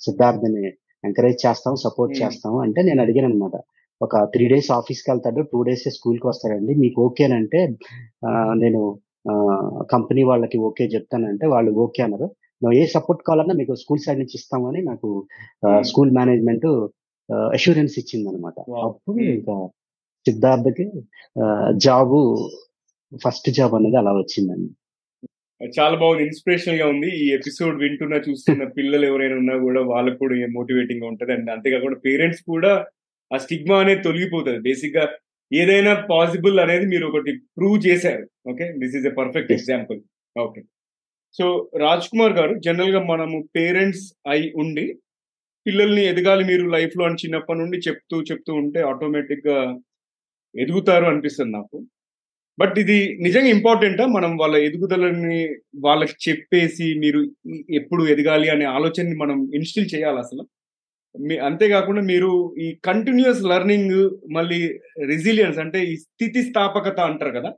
సిద్ధార్థని 0.00 0.64
ఎంకరేజ్ 1.04 1.38
చేస్తాం 1.44 1.74
సపోర్ట్ 1.84 2.14
చేస్తాం 2.20 2.54
అంటే 2.64 2.80
నేను 2.82 3.00
అడిగాను 3.02 3.28
అనమాట 3.30 3.56
ఒక 4.00 4.16
త్రీ 4.34 4.44
డేస్ 4.48 4.70
ఆఫీస్కి 4.70 5.08
వెళ్తాడు 5.10 5.40
టూ 5.50 5.58
డేస్ 5.62 5.86
స్కూల్కి 5.96 6.26
వస్తాడండి 6.26 6.72
మీకు 6.74 6.98
ఓకేనంటే 7.06 7.60
నేను 8.62 8.80
కంపెనీ 9.88 10.22
వాళ్ళకి 10.22 10.58
ఓకే 10.68 10.84
చెప్తానంటే 10.86 11.46
వాళ్ళు 11.46 11.70
ఓకే 11.84 12.00
అన్నారు. 12.02 12.28
నువ్వు 12.62 12.74
ఏ 12.78 12.84
సపోర్ట్ 12.94 13.20
కావాలన్నా 13.26 13.54
మీకు 13.54 13.74
స్కూల్ 13.74 14.00
సైడ్ 14.00 14.18
నుంచి 14.18 14.34
ఇస్తామని 14.38 14.80
నాకు 14.82 15.08
స్కూల్ 15.82 16.10
మేనేజ్మెంట్ 16.10 16.66
అష్యూరెన్స్ 17.50 17.94
ఇచ్చింది 17.98 18.28
అనమాట 18.28 18.56
అప్పుడు 18.86 19.18
ఇంకా 19.30 19.54
సిద్ధార్థకి 20.28 20.86
జాబు 21.76 22.18
ఫస్ట్ 23.24 23.48
జాబ్ 23.50 23.74
అనేది 23.74 23.96
అలా 23.96 24.12
వచ్చిందండి. 24.12 24.70
చాలా 25.78 25.96
బాగుంది. 25.96 26.22
ఇన్స్పిరేషన్గా 26.22 26.86
ఉంది. 26.86 27.08
ఈ 27.24 27.26
ఎపిసోడ్ 27.34 27.76
వింటున్న 27.80 28.20
చూస్తున్న 28.28 28.64
పిల్లలు 28.64 29.06
ఎవరైనా 29.06 29.36
ఉన్నా 29.36 29.56
కూడా 29.56 29.80
వాళ్ళకు 29.82 30.18
కూడా 30.18 30.34
మోటివేటింగ్గా 30.34 31.08
ఉంటది. 31.08 31.32
అండ్ 31.32 31.50
అంతేకాకుండా 31.50 31.98
పేరెంట్స్ 32.04 32.42
కూడా 32.42 32.72
ఆ 33.34 33.36
స్టిగ్మా 33.36 33.80
అనేది 33.80 34.02
తొలగిపోతుంది. 34.02 34.60
బేసిక్గా 34.60 35.04
ఏదైనా 35.52 35.92
పాసిబుల్ 36.10 36.60
అనేది 36.60 36.86
మీరు 36.86 37.06
ఒకటి 37.06 37.32
ప్రూవ్ 37.58 37.86
చేశారు. 37.86 38.24
Okay? 38.50 38.72
This 38.78 38.96
is 38.96 39.06
a 39.06 39.10
perfect 39.10 39.52
example. 39.52 40.00
Okay. 40.38 40.62
So 41.34 41.70
Raj 41.76 42.08
Kumar 42.08 42.32
గారు 42.32 42.54
జనరల్గా 42.58 43.04
మనము 43.04 43.48
పేరెంట్స్ 43.56 44.14
అయి 44.30 44.52
ఉండి 44.56 44.86
పిల్లల్ని 45.66 46.02
ఎదగాలి 46.04 46.44
మీరు 46.44 46.64
లైఫ్లో 46.70 47.04
అని 47.04 47.14
చిన్నప్పటి 47.14 47.58
నుండి 47.58 47.78
చెప్తూ 47.78 48.22
చెప్తూ 48.22 48.52
ఉంటే 48.54 48.80
ఆటోమేటిక్గా 48.82 49.58
ఎదుగుతారు 50.54 51.04
అనిపిస్తుంది 51.04 51.52
నాకు. 51.52 51.86
బట్ 52.58 52.78
ఇది 52.78 53.18
నిజంగా 53.20 53.46
ఇంపార్టెంటా? 53.46 54.06
మనం 54.06 54.36
వాళ్ళ 54.36 54.56
ఎదుగుదలని 54.56 55.48
వాళ్ళకి 55.78 56.30
చెప్పేసి 56.30 56.94
మీరు 56.98 57.20
ఎప్పుడు 57.70 58.06
ఎదగాలి 58.06 58.48
అనే 58.48 58.64
ఆలోచనని 58.64 59.16
మనం 59.16 59.50
ఇన్స్టిల్ 59.54 59.94
చేయాలి 59.94 60.18
అసలు? 60.18 60.42
మీ 61.20 61.38
అంతేకాకుండా 61.38 62.02
మీరు 62.02 62.54
ఈ 62.58 62.78
కంటిన్యూస్ 62.84 63.42
లెర్నింగ్ 63.42 64.10
మళ్ళీ 64.32 64.60
రెసిలియన్స్ 65.06 65.58
అంటే 65.58 65.84
ఈ 65.84 65.96
స్థితి 65.96 66.42
స్థాపకత 66.42 67.00
అంటారు 67.00 67.30
కదా? 67.30 67.52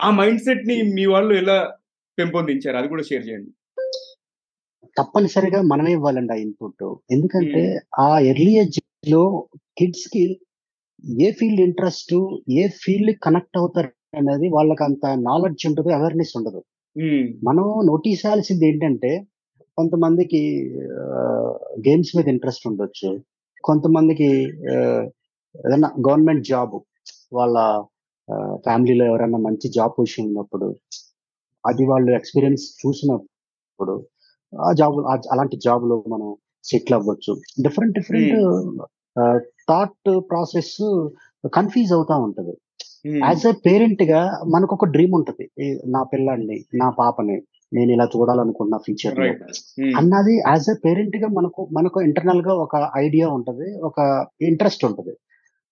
ఆ 0.00 0.10
మైండ్ 0.10 0.40
సెట్ని 0.40 0.82
మీ 0.82 1.06
వాళ్ళు 1.06 1.34
ఎలా 1.34 1.76
పెంపొందించారు? 2.18 2.76
అది 2.76 2.88
కూడా 2.88 3.02
షేర్ 3.02 3.28
చేయండి. 3.28 3.50
తప్పనిసరిగా 4.96 5.62
మనమే 5.62 5.92
ఇవ్వాలండి 5.92 6.32
ఆ 6.32 6.36
ఇన్పుట్ 6.36 6.84
ఎందుకంటే 7.10 7.80
ఆ 7.98 8.18
ఎర్లీ 8.18 8.58
ఏజ్లో 8.58 9.48
కిడ్స్కి 9.78 10.40
ఏ 11.20 11.30
ఫీల్డ్ 11.30 11.60
ఇంట్రెస్ట్ 11.60 12.14
ఏ 12.50 12.68
ఫీల్డ్ 12.82 13.12
కనెక్ట్ 13.22 13.58
అవుతారు 13.58 13.90
అనేది 14.16 14.48
వాళ్ళకి 14.48 14.82
అంత 14.84 15.06
నాలెడ్జ్ 15.06 15.66
ఉండదు. 15.66 15.88
అవేర్నెస్ 15.88 16.36
ఉండదు 16.36 16.60
మనం 17.44 17.64
నోటీస్ 17.86 18.26
చేయాల్సింది 18.26 18.68
ఏంటంటే 18.68 19.10
కొంతమందికి 19.78 20.40
గేమ్స్ 21.88 22.16
మీద 22.16 22.28
ఇంట్రెస్ట్ 22.28 22.66
ఉండొచ్చు. 22.68 23.20
కొంతమందికి 23.64 24.28
ఏదైనా 25.54 25.90
గవర్నమెంట్ 26.08 26.44
జాబ్ 26.46 26.74
వాళ్ళ 27.32 27.84
ఫ్యామిలీలో 28.56 29.04
ఎవరైనా 29.04 29.38
మంచి 29.38 29.68
జాబ్ 29.68 29.92
పొజిషన్ 29.98 30.26
ఉన్నప్పుడు 30.26 30.68
అది 31.66 31.84
వాళ్ళు 31.86 32.10
ఎక్స్పీరియన్స్ 32.12 32.64
చూసినప్పుడు 32.82 33.94
ఆ 34.60 34.72
జాబ్ 34.72 34.94
అలాంటి 35.32 35.56
జాబ్లో 35.56 36.04
మనం 36.08 36.36
సెటిల్ 36.64 36.94
అవ్వచ్చు. 36.94 37.32
Different 37.62 37.94
different 37.98 38.34
thought 39.70 40.10
process 40.30 40.74
confuse 41.58 41.92
అవుతా 41.92 42.16
ఉంటది. 42.26 42.54
యాజ్ 43.24 43.44
ఎ 43.46 43.54
పేరెంట్గా 43.66 44.20
మనకు 44.54 44.72
ఒక 44.76 44.86
డ్రీమ్ 44.94 45.14
ఉంటది 45.18 45.44
నా 45.94 46.00
పిల్లాడిని 46.12 46.58
నా 46.82 46.88
పాపని 46.98 47.36
నేను 47.72 47.90
ఇలా 47.94 48.06
చూడాలనుకున్న 48.14 48.76
ఫ్యూచర్లో. 48.76 49.26
అన్నది 49.98 50.34
యాజ్ 50.48 50.68
ఎ 50.70 50.76
పేరెంట్గా 50.84 51.28
మనకు 51.38 51.60
మనకు 51.78 51.98
ఇంటర్నల్గా 52.00 52.54
ఒక 52.64 52.76
ఐడియా 52.96 53.26
ఉంటది 53.38 53.68
ఒక 53.80 53.98
ఇంట్రెస్ట్ 54.42 54.84
ఉంటది. 54.84 55.12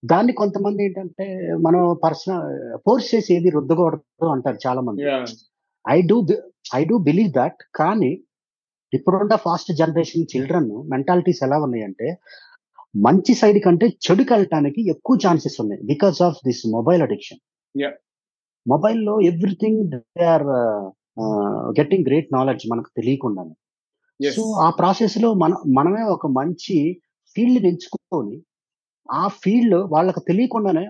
దాన్ని 0.03 0.33
కొంతమంది 0.33 0.81
ఏంటంటే 0.85 1.27
మనం 1.59 1.83
పర్సనల్ 2.05 2.45
ఫోర్స్ 2.85 3.09
చేసి 3.13 3.31
ఏది 3.37 3.49
రుద్దకూడదు 3.51 4.29
అంటారు 4.35 4.59
చాలా 4.67 4.81
మంది 4.81 5.05
I 5.85 5.99
do 6.03 6.17
I 6.75 6.83
do 6.85 6.97
believe 7.09 7.31
that 7.33 7.61
కానీ 7.75 8.11
ఇప్పుడున్న 8.93 9.37
ఫాస్ట్ 9.47 9.71
జనరేషన్ 9.81 10.29
చిల్డ్రన్ 10.33 10.71
మెంటాలిటీస్ 10.91 11.43
ఎలా 11.47 11.57
ఉన్నాయంటే 11.59 12.07
మంచి 12.95 13.33
సైడ్ 13.35 13.59
కంటే 13.65 13.87
చెడుకి 14.05 14.33
వెళ్ళటానికి 14.33 14.81
ఎక్కువ 14.91 15.17
ఛాన్సెస్ 15.25 15.57
ఉన్నాయి 15.61 15.81
because 15.83 16.19
of 16.23 16.39
this 16.47 16.63
mobile 16.67 17.03
addiction. 17.03 17.41
మొబైల్లో 18.67 19.15
everything 19.21 19.81
they 19.93 20.25
are 20.25 20.47
getting 21.79 22.07
great 22.07 22.31
knowledge 22.37 22.65
మనకు 22.73 22.91
తెలియకుండానే. 22.97 23.55
సో 24.21 24.43
ఆ 24.67 24.69
ప్రాసెస్లో 24.71 25.29
మన 25.35 25.53
మనమే 25.79 26.03
ఒక 26.03 26.27
మంచి 26.39 26.77
ఫీల్డ్ 27.37 27.67
ఎంచుకొని 27.67 28.37
ఆ 29.09 29.25
ఫీల్డ్ 29.43 29.77
వాళ్ళకి 29.93 30.21
తెలియకుండానే 30.21 30.85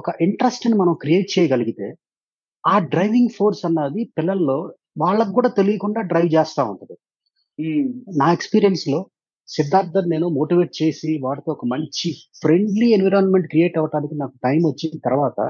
ఒక 0.00 0.08
ఇంట్రెస్ట్ని 0.20 0.74
మనం 0.74 0.94
క్రియేట్ 0.94 1.28
చేయగలిగితే 1.34 1.88
ఆ 2.64 2.78
డ్రైవింగ్ 2.92 3.34
ఫోర్స్ 3.36 3.62
అన్నది 3.66 4.02
పిల్లల్లో 4.18 4.58
వాళ్ళకు 4.98 5.32
కూడా 5.32 5.48
తెలియకుండా 5.48 6.00
డ్రైవ్ 6.00 6.30
చేస్తూ 6.34 6.62
ఉంటది. 6.64 6.96
నా 8.20 8.26
ఎక్స్పీరియన్స్లో 8.32 8.98
సిద్ధార్థ 9.56 9.98
నేను 10.12 10.26
మోటివేట్ 10.28 10.82
చేసి 10.82 11.10
వాటితో 11.24 11.50
ఒక 11.52 11.64
మంచి 11.64 12.08
ఫ్రెండ్లీ 12.42 12.86
ఎన్విరాన్మెంట్ 12.88 13.48
క్రియేట్ 13.48 13.76
అవ్వడానికి 13.78 14.14
నాకు 14.14 14.34
టైం 14.46 14.60
వచ్చిన 14.70 14.98
తర్వాత 15.08 15.40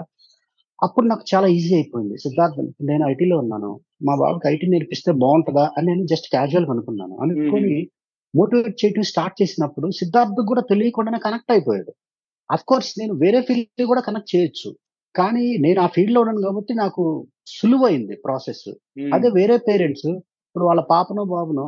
అప్పుడు 0.82 1.06
నాకు 1.06 1.24
చాలా 1.32 1.48
ఈజీ 1.56 1.74
అయిపోయింది. 1.74 2.16
సిద్ధార్థ్ 2.18 2.60
నేను 2.88 3.02
ఐటీలో 3.10 3.36
ఉన్నాను. 3.38 3.70
మా 4.06 4.14
బాబుకి 4.14 4.48
ఐటీ 4.48 4.66
నేర్పిస్తే 4.66 5.12
బాగుంటుందా 5.12 5.64
అని 5.76 5.86
నేను 5.86 6.06
జస్ట్ 6.06 6.28
క్యాజువల్ 6.30 6.66
అనుకున్నాను. 6.74 7.14
అనుకొని 7.24 7.74
మోటివేట్ 8.34 8.84
చేయడం 8.84 9.02
స్టార్ట్ 9.02 9.36
చేసినప్పుడు 9.42 9.88
సిద్ధార్థ్ 10.00 10.40
కూడా 10.50 10.62
తెలియకుండానే 10.70 11.18
కనెక్ట్ 11.26 11.52
అయిపోయాడు. 11.52 11.92
అఫ్ 12.50 12.64
కోర్స్ 12.70 12.90
నేను 13.00 13.14
వేరే 13.14 13.40
ఫీల్డ్ 13.42 13.84
కూడా 13.90 14.00
కనెక్ట్ 14.00 14.36
చేయొచ్చు. 14.36 14.70
కానీ 15.14 15.46
నేను 15.58 15.80
ఆ 15.80 15.86
ఫీల్డ్లో 15.86 16.20
ఉన్నాను 16.20 16.42
కాబట్టి 16.42 16.72
నాకు 16.74 17.02
సులువైంది 17.46 18.14
ప్రాసెస్ 18.16 18.68
అదే 19.14 19.28
వేరే 19.28 19.56
పేరెంట్స్ 19.68 20.06
ఇప్పుడు 20.06 20.64
వాళ్ళ 20.64 20.82
పాపనో 20.90 21.24
బాబునో 21.24 21.66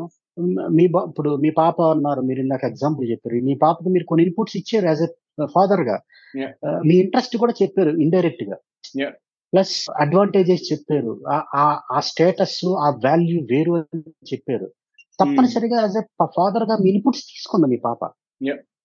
మీ 0.71 0.85
ఇప్పుడు 1.09 1.31
మీ 1.37 1.51
పాప 1.59 1.83
అన్నారు 1.95 2.21
మీరు 2.21 2.41
ఇందాక 2.41 2.65
ఎగ్జాంపుల్ 2.65 3.11
చెప్పారు. 3.11 3.43
మీ 3.49 3.55
పాపకి 3.57 3.89
మీరు 3.89 4.05
కొన్ని 4.05 4.25
ఇన్పుట్స్ 4.27 4.57
ఇచ్చారు 4.57 4.87
యాజ్ 4.87 5.03
ఎ 5.03 5.11
ఫాదర్గా. 5.47 5.97
మీ 6.87 6.95
ఇంట్రెస్ట్ 6.97 7.37
కూడా 7.37 7.55
చెప్పారు 7.63 7.91
ఇండైరెక్ట్గా. 7.97 8.57
ప్లస్ 9.53 9.75
అడ్వాంటేజెస్ 10.01 10.73
చెప్పారు. 10.73 11.13
ఆ 11.91 12.01
స్టేటస్ 12.01 12.57
ఆ 12.79 12.91
వాల్యూ 13.05 13.41
వేరు 13.51 13.75
అని 13.77 14.03
చెప్పారు. 14.33 14.69
తప్పనిసరిగా 15.19 15.81
యాజ్ 15.81 15.97
ఎ 15.97 16.05
ఫాదర్గా 16.37 16.77
మీ 16.77 16.89
ఇన్పుట్స్ 16.91 17.25
తీసుకుంది 17.33 17.67
మీ 17.67 17.77
పాప. 17.79 18.01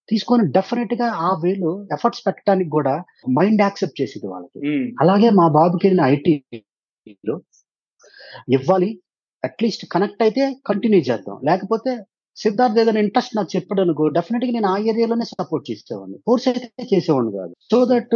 తీసుకొని 0.09 0.43
డెఫినెట్గా 0.47 1.07
ఆ 1.21 1.31
వేలో 1.43 1.71
ఎఫర్ట్స్ 1.91 2.21
పెట్టడానికి 2.27 2.69
కూడా 2.69 2.93
మైండ్ 3.29 3.61
యాక్సెప్ట్ 3.61 4.01
చేసేది 4.01 4.27
వాళ్ళకి. 4.27 4.57
ఉమ్, 4.69 4.85
అలాగే 5.01 5.29
మా 5.39 5.47
బాబుకి 5.47 5.87
వెళ్ళిన 5.87 6.05
ఐటీలో 6.13 7.35
ఇవ్వాలి. 8.57 8.89
అట్లీస్ట్ 9.43 9.83
కనెక్ట్ 9.93 10.21
అయితే 10.25 10.43
కంటిన్యూ 10.69 10.99
చేద్దాం. 10.99 11.37
లేకపోతే 11.49 11.91
సిద్ధార్థ్ 12.37 12.79
ఏదైనా 12.81 13.01
ఇంట్రెస్ట్ 13.05 13.35
నాకు 13.37 13.49
చెప్పాడు 13.55 13.81
అనుకో 13.81 14.03
డెఫినెట్గా 14.17 14.51
నేను 14.51 14.67
ఆ 14.67 14.77
ఏరియాలోనే 14.91 15.25
సపోర్ట్ 15.31 15.65
చేసేవాడిని. 15.71 16.17
ఫోర్స్ 16.25 16.47
అయితే 16.47 16.83
చేసేవాడిని 16.93 17.31
కాదు. 17.39 17.53
సో 17.71 17.79
దట్ 17.85 18.15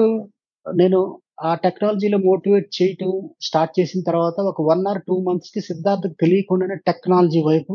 నేను 0.66 1.00
ఆ 1.42 1.52
టెక్నాలజీలో 1.56 2.18
మోటివేట్ 2.18 2.68
చేయటం 2.82 3.12
స్టార్ట్ 3.42 3.74
చేసిన 3.80 4.02
తర్వాత 4.10 4.38
ఒక 4.52 4.62
వన్ 4.72 4.84
ఆర్ 4.92 5.02
టూ 5.08 5.16
మంత్స్కి 5.28 5.62
సిద్ధార్థ్ 5.70 6.08
తెలియకుండానే 6.22 6.76
టెక్నాలజీ 6.90 7.42
వైపు 7.50 7.74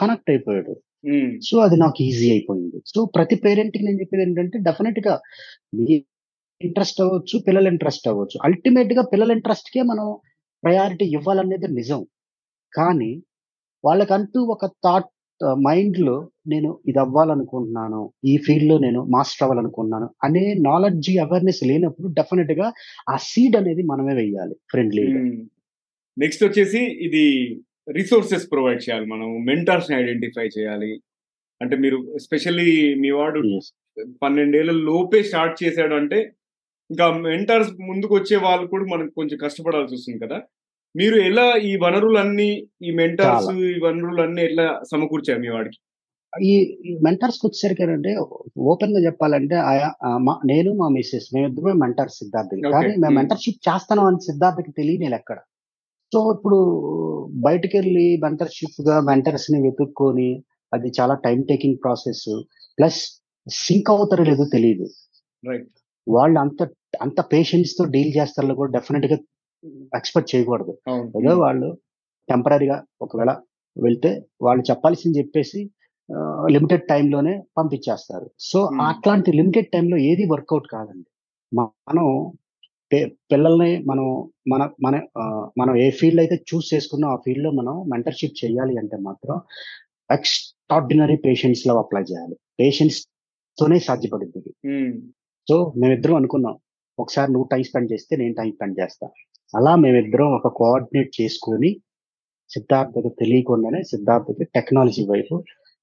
కనెక్ట్ 0.00 0.30
అయిపోయాడు. 0.30 0.74
సో 1.48 1.54
అది 1.66 1.76
నాకు 1.76 1.98
ఈజీ 2.02 2.28
అయిపోయింది. 2.30 2.78
సో 2.92 3.00
ప్రతి 3.16 3.36
పేరెంట్కి 3.44 3.84
నేను 3.84 4.00
చెప్పేది 4.00 4.22
ఏంటంటే 4.22 4.58
డెఫినెట్గా 4.58 5.14
మీ 5.78 5.96
ఇంట్రెస్ట్ 6.60 7.00
అవ్వచ్చు 7.00 7.36
పిల్లల 7.46 7.66
ఇంట్రెస్ట్ 7.66 8.06
అవ్వచ్చు. 8.08 8.36
అల్టిమేట్గా 8.46 9.02
పిల్లల 9.12 9.30
ఇంట్రెస్ట్ 9.38 9.68
కే 9.74 9.82
మనం 9.82 10.06
ప్రయారిటీ 10.62 11.06
ఇవ్వాలనేది 11.18 11.68
నిజం. 11.80 12.00
కానీ 12.72 13.22
వాళ్ళకంటూ 13.84 14.40
ఒక 14.44 14.66
థాట్ 14.66 15.10
మైండ్లో 15.66 16.14
నేను 16.46 16.80
ఇది 16.86 16.98
అవ్వాలనుకుంటున్నాను 16.98 18.12
ఈ 18.24 18.36
ఫీల్డ్లో 18.36 18.78
నేను 18.78 19.04
మాస్టర్ 19.04 19.42
అవ్వాలనుకుంటున్నాను 19.42 20.10
అనే 20.24 20.54
నాలెడ్జ్ 20.60 21.18
అవేర్నెస్ 21.18 21.62
లేనప్పుడు 21.64 22.08
డెఫినెట్గా 22.08 22.72
ఆ 23.08 23.16
సీడ్ 23.16 23.56
అనేది 23.56 23.82
మనమే 23.82 24.14
వెయ్యాలి 24.14 24.54
ఫ్రెండ్లీగా. 24.70 25.20
ఉమ్. 25.20 25.44
నెక్స్ట్ 26.16 26.44
వచ్చేసి 26.44 26.78
ఇది 26.78 27.24
రిసోర్సెస్ 27.92 28.50
ప్రొవైడ్ 28.50 28.82
చేయాలి 28.82 29.06
మనం 29.06 29.44
మెంటర్స్ని 29.44 29.96
ఐడెంటిఫై 29.96 30.46
చేయాలి. 30.58 30.90
అంటే 31.60 31.76
మీరు 31.76 32.12
ఎస్పెషల్లీ 32.14 32.94
మీ 32.94 33.10
వాడు 33.10 33.40
పన్నెండేళ్ళ 34.22 34.70
లోపే 34.70 35.22
స్టార్ట్ 35.22 35.64
చేశాడు 35.64 35.94
అంటే 35.94 36.18
ఇంకా 36.90 37.10
మెంటర్స్ 37.18 37.72
ముందుకు 37.80 38.14
వచ్చే 38.14 38.36
వాళ్ళు 38.36 38.66
కూడా 38.66 38.84
మనకు 38.84 39.10
కొంచెం 39.10 39.38
కష్టపడాల్సి 39.42 39.94
వస్తుంది 39.94 40.18
కదా. 40.26 40.38
మీరు 40.98 41.16
ఎలా 41.28 41.46
ఈ 41.62 41.72
వనరులన్నీ 41.82 42.50
ఈ 42.82 42.92
మెంటర్స్. 42.98 43.48
ఈ 43.66 43.74
వనరులన్నీ 43.84 44.42
ఎట్లా 44.42 44.66
సమకూర్చారు 44.90 45.40
మీ 45.44 45.48
వాడికి 45.48 45.78
ఈ 46.32 46.54
మెంటర్స్ 47.04 47.38
వచ్చేసరికి 47.44 47.82
ఏంటంటే 47.82 48.10
ఓపెన్గా 48.72 49.00
చెప్పాలంటే 49.06 49.56
నేను 50.44 50.70
మా 50.74 50.88
మిస్సెస్ 50.96 51.28
మేమిద్దరమే 51.34 51.74
మెంటర్స్ 51.84 52.18
సిద్ధార్థకి 52.20 52.60
Okay. 52.60 52.72
కానీ 52.74 52.92
మేము. 52.96 53.14
మెంటర్షిప్ 53.14 53.60
చేస్తాను 53.68 54.02
అని 54.08 54.20
సిద్ధార్థకి 54.20 54.72
తెలియని 54.72 55.06
ఎక్కడ 55.14 55.38
సో 56.12 56.20
ఇప్పుడు 56.34 56.58
బయటకు 57.46 57.74
వెళ్ళి 57.76 58.04
మెంటర్షిప్గా 58.22 58.96
మెంటర్స్ని 59.00 59.58
వెతుక్కొని 59.64 60.28
అది 60.72 60.88
చాలా 60.98 61.14
time 61.24 61.38
taking 61.42 61.80
process 61.84 62.24
plus 62.78 63.00
sync 63.46 63.90
అవుతారో 63.90 64.24
లేదో 64.24 64.44
తెలియదు 64.52 64.86
వాళ్ళు 66.06 66.38
అంత 66.40 66.62
అంత 67.00 67.20
పేషెన్స్తో 67.32 67.84
డీల్ 67.94 68.12
చేస్తారో 68.16 68.54
కూడా 68.54 68.72
డెఫినెట్గా 68.72 69.16
ఎక్స్పెక్ట్ 69.66 70.34
చేయకూడదు. 70.34 70.78
ఏదో 71.18 71.38
వాళ్ళు 71.38 71.78
టెంపరీగా 72.28 72.84
ఒకవేళ 73.02 73.36
వెళ్తే 73.78 74.24
వాళ్ళు 74.42 74.64
చెప్పాల్సింది 74.70 75.18
చెప్పేసి 75.18 75.70
లిమిటెడ్ 76.50 76.88
టైంలోనే 76.88 77.42
పంపించేస్తారు. 77.58 78.30
సో. 78.40 78.68
అట్లాంటి 78.80 79.32
లిమిటెడ్ 79.32 79.66
టైంలో 79.68 79.96
ఏది 79.96 80.24
వర్కౌట్ 80.24 80.66
కాదండి. 80.72 81.10
మనం 81.62 82.32
పిల్లల్ని 82.92 83.78
మనం 83.78 84.30
మన 84.48 84.70
మన 84.82 85.06
మనం 85.58 85.76
ఏ 85.76 85.90
ఫీల్డ్ 85.90 86.20
అయితే 86.20 86.44
చూస్ 86.54 86.74
చేసుకున్నా 86.74 87.08
ఆ 87.08 87.16
ఫీల్డ్లో 87.16 87.50
మనం 87.50 87.88
మెంటర్షిప్ 87.88 88.44
చేయాలి 88.44 88.78
అంటే 88.78 88.96
మాత్రం 88.96 89.40
ఎక్స్ట్రాడినరీ 90.10 91.16
పేషెన్స్లో 91.16 91.78
అప్లై 91.78 92.02
చేయాలి. 92.02 92.36
పేషెన్స్ 92.60 93.06
తోనే. 93.58 93.78
ఉమ్, 94.66 95.00
సో 95.48 95.72
మేమిద్దరం 95.76 96.14
అనుకున్నాం 96.14 96.58
ఒకసారి 96.98 97.32
నువ్వు 97.32 97.48
టైం 97.52 97.62
స్పెండ్ 97.62 97.92
చేస్తే 97.92 98.16
నేను 98.16 98.34
టైం 98.34 98.52
స్పెండ్ 98.52 98.80
చేస్తా. 98.80 99.08
అలా 99.54 99.72
మేమిద్దరం 99.82 100.30
ఒక 100.38 100.48
కోఆర్డినేట్ 100.58 101.10
చేసుకొని 101.20 101.70
సిద్ధార్థకు 102.50 103.10
తెలియకుండానే 103.20 103.80
సిద్ధార్థకి 103.82 104.44
టెక్నాలజీ 104.56 105.02
వైపు 105.12 105.34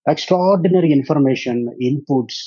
ఎక్స్ట్రాడినరీ 0.06 0.90
ఇన్ఫర్మేషన్ 0.98 1.62
ఇన్పుట్స్ 1.90 2.42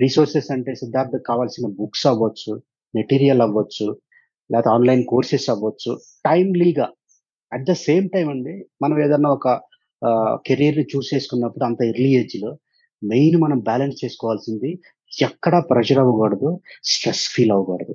రీసోర్సెస్ 0.00 0.50
అంటే 0.50 0.72
సిద్ధార్థకు 0.74 1.24
కావాల్సిన 1.30 1.66
బుక్స్ 1.78 2.06
అవ్వచ్చు 2.06 2.52
మెటీరియల్ 2.94 3.42
అవ్వచ్చు 3.46 3.86
లేకపోతే 4.50 4.70
ఆన్లైన్ 4.74 5.02
కోర్సెస్ 5.04 5.46
అవ్వచ్చు 5.54 5.92
టైమ్లీగా. 6.24 6.86
అట్ 7.52 7.66
ద 7.70 7.74
సేమ్ 7.86 8.06
టైం 8.14 8.26
అండి 8.28 8.54
మనం 8.82 8.96
ఏదన్నా 9.04 9.30
ఒక 9.38 9.48
కెరీర్ని 10.46 10.84
చూస్ 10.92 11.08
చేసుకున్నప్పుడు 11.14 11.64
అంత 11.64 11.80
ఎర్లీ 11.82 12.10
ఏజ్లో 12.20 12.50
మెయిన్ 13.02 13.36
మనం 13.42 13.58
బ్యాలెన్స్ 13.68 14.02
చేసుకోవాల్సింది 14.04 14.70
ఎక్కడా 15.12 15.58
ప్రెషర్ 15.70 16.00
అవ్వకూడదు 16.02 16.50
స్ట్రెస్ 16.92 17.24
ఫీల్ 17.34 17.52
అవ్వకూడదు. 17.56 17.94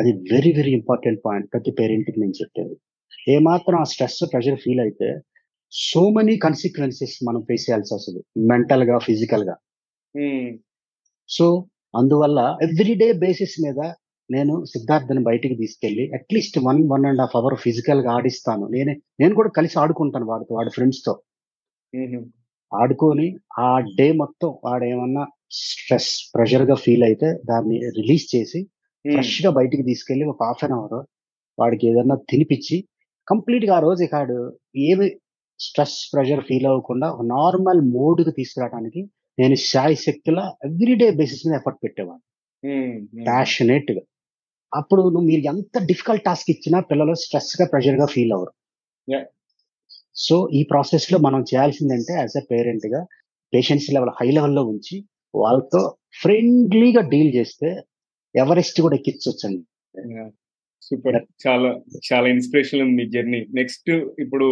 అది 0.00 0.12
వెరీ 0.32 0.50
వెరీ 0.58 0.72
ఇంపార్టెంట్ 0.80 1.20
పాయింట్ 1.24 1.46
ప్రతి 1.52 1.72
పేరెంట్కి 1.78 2.18
నేను 2.20 2.36
చెప్పేది. 2.40 2.74
ఏమాత్రం 3.28 3.78
ఆ 3.80 3.88
స్ట్రెస్ 3.92 4.20
ప్రెషర్ 4.32 4.60
ఫీల్ 4.64 4.82
అయితే 4.84 5.08
సో 5.72 6.02
మెనీ 6.16 6.34
కన్సిక్వెన్సెస్ 6.44 7.16
మనం 7.28 7.40
ఫేస్ 7.48 7.66
చేయాల్సి 7.66 7.92
వస్తుంది 7.96 8.20
మెంటల్గా 8.50 8.96
ఫిజికల్గా. 9.06 9.54
సో 11.28 11.46
అందువల్ల 11.94 12.40
ఎవ్రీడే 12.66 13.08
బేసిస్ 13.22 13.56
మీద 13.64 13.80
నేను 14.30 14.54
సిద్ధార్థని 14.72 15.22
బయటికి 15.28 15.54
తీసుకెళ్ళి 15.60 16.04
at least 16.16 16.58
one 16.66 16.80
one 16.92 17.06
and 17.10 17.22
half 17.22 17.36
hour 17.40 17.56
ఫిజికల్గా 17.64 18.10
ఆడిస్తాను. 18.16 18.64
నేనే 18.74 18.94
నేను 19.20 19.34
కూడా 19.38 19.50
కలిసి 19.58 19.76
ఆడుకుంటాను 19.82 20.26
వాడితో 20.32 20.52
వాడి 20.58 20.70
ఫ్రెండ్స్తో. 20.76 21.12
ఉమ్, 21.94 22.26
ఆడుకొని 22.72 23.26
ఆ 23.60 23.68
డే 23.98 24.06
మొత్తం 24.22 24.50
వాడు 24.66 24.84
ఏమన్నా 24.92 25.24
స్ట్రెస్ 25.60 26.12
ప్రెషర్గా 26.34 26.76
ఫీల్ 26.84 27.04
అయితే 27.08 27.28
దాన్ని 27.50 27.78
రిలీజ్ 27.98 28.26
చేసి 28.34 28.60
ఫ్రెష్గా 29.04 29.50
బయటికి 29.50 29.82
తీసుకెళ్ళి 29.82 30.24
ఒక 30.24 30.42
హాఫ్ 30.42 30.64
అన్ 30.64 30.72
అవర్ 30.72 30.98
వాడికి 31.58 31.84
ఏదన్నా 31.86 32.16
తినిపించి 32.30 32.76
కంప్లీట్గా 33.28 33.74
ఆ 33.76 33.80
రోజు 33.80 34.04
కాడు 34.04 34.36
ఏమి 34.88 35.06
స్ట్రెస్ 35.60 35.98
ప్రెషర్ 36.12 36.44
ఫీల్ 36.44 36.66
అవ్వకుండా 36.66 37.06
ఒక 37.10 37.24
నార్మల్ 37.30 37.80
మోడ్కి 37.90 38.30
తీసుకురావడానికి 38.30 39.00
నేను 39.38 39.54
శాయి 39.62 39.96
శక్తిలో 39.96 40.42
ఎవ్రీడే 40.64 41.08
బేసిస్ 41.10 41.42
మీద 41.46 41.54
ఎఫర్ట్ 41.54 41.80
పెట్టేవాడిని. 41.84 42.24
Um, 42.62 42.96
um. 43.14 43.24
ప్యాషనేట్గా 43.26 44.02
అప్పుడు 44.72 45.02
నువ్వు 45.04 45.26
మీరు 45.28 45.42
ఎంత 45.46 45.78
డిఫికల్ట్ 45.82 46.24
టాస్క్ 46.24 46.50
ఇచ్చినా 46.50 46.80
పిల్లలు 46.80 47.14
స్ట్రెస్గా 47.14 47.64
ప్రెషర్గా 47.66 48.06
ఫీల్ 48.06 48.32
అవ్వరు. 48.32 48.52
సో 50.16 50.48
ఈ 50.52 50.60
ప్రాసెస్లో 50.62 51.18
మనం 51.18 51.40
చేయాల్సిందంటే 51.42 52.12
యాజ్ 52.12 52.36
ఎ 52.36 52.44
పేరెంట్గా 52.50 53.00
పేషెన్స్ 53.52 53.86
లెవెల్ 53.90 54.12
హై 54.20 54.30
లెవెల్లో 54.30 54.62
ఉంచి 54.64 54.96
వాళ్ళతో 55.34 55.80
ఫ్రెండ్లీగా 56.20 57.00
డీల్ 57.08 57.32
చేస్తే 57.34 57.68
ఎవరెస్ట్ 58.34 58.80
కూడా 58.80 58.96
ఎక్కించవచ్చండి 58.96 59.62
సూపర్. 60.82 61.16
చాలా 61.46 61.70
చాలా 62.06 62.28
ఇన్స్పిరేషన్ 62.28 62.82
ఉంది 62.82 62.94
మీ 62.94 63.10
జర్నీ. 63.10 63.46
నెక్స్ట్ 63.54 63.90
ఇప్పుడు 64.18 64.46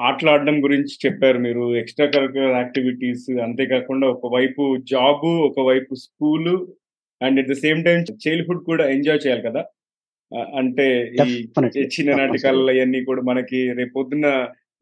ఆటలాడడం 0.00 0.64
గురించి 0.64 0.94
చెప్పారు 1.06 1.38
మీరు 1.38 1.76
ఎక్స్ట్రా 1.76 2.06
కరికులర్ 2.06 2.56
యాక్టివిటీస్ 2.56 3.26
అంతేకాకుండా 3.42 4.06
ఒకవైపు 4.08 4.62
జాబ్ 4.90 5.26
ఒకవైపు 5.48 5.94
school 5.94 6.52
and 7.20 7.40
at 7.40 7.48
the 7.48 7.56
same 7.56 7.84
time 7.84 7.98
childhood 8.24 8.64
కూడా 8.64 8.90
ఎంజాయ్ 8.90 9.26
చేయాలి 9.26 9.42
కదా? 9.42 9.62
అంటే 10.56 10.86
ఈ. 11.28 11.34
చిన్ననాటి 11.94 12.38
కళలు 12.44 12.70
అవన్నీ 12.72 13.04
కూడా 13.04 13.22
మనకి 13.22 13.72
రేపు 13.72 13.92
పొద్దున్న 13.92 14.26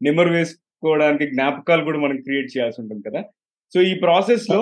నెమరు 0.01 0.29
వేసుకోవడానికి 0.29 1.25
జ్ఞాపకాలు 1.31 1.83
కూడా 1.83 1.99
మనం 1.99 2.17
క్రియేట్ 2.21 2.49
చేయాల్సి 2.53 2.81
ఉంటుంది 2.81 3.03
కదా? 3.09 3.21
సో 3.73 3.79
ఈ 3.89 3.93
ప్రాసెస్లో 4.03 4.59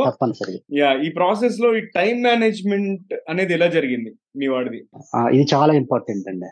యా 0.79 0.89
ఈ 1.05 1.09
ప్రాసెస్లో 1.17 1.67
ఈ 1.79 1.81
టైం 1.97 2.15
మేనేజ్మెంట్ 2.29 3.11
అనేది 3.31 3.53
ఎలా 3.57 3.67
జరిగింది 3.75 4.11
మీ 4.39 4.47
వాడిది? 4.53 4.79
ఇది 5.35 5.45
చాలా 5.53 5.73
ఇంపార్టెంట్ 5.81 6.25
అండి. 6.31 6.49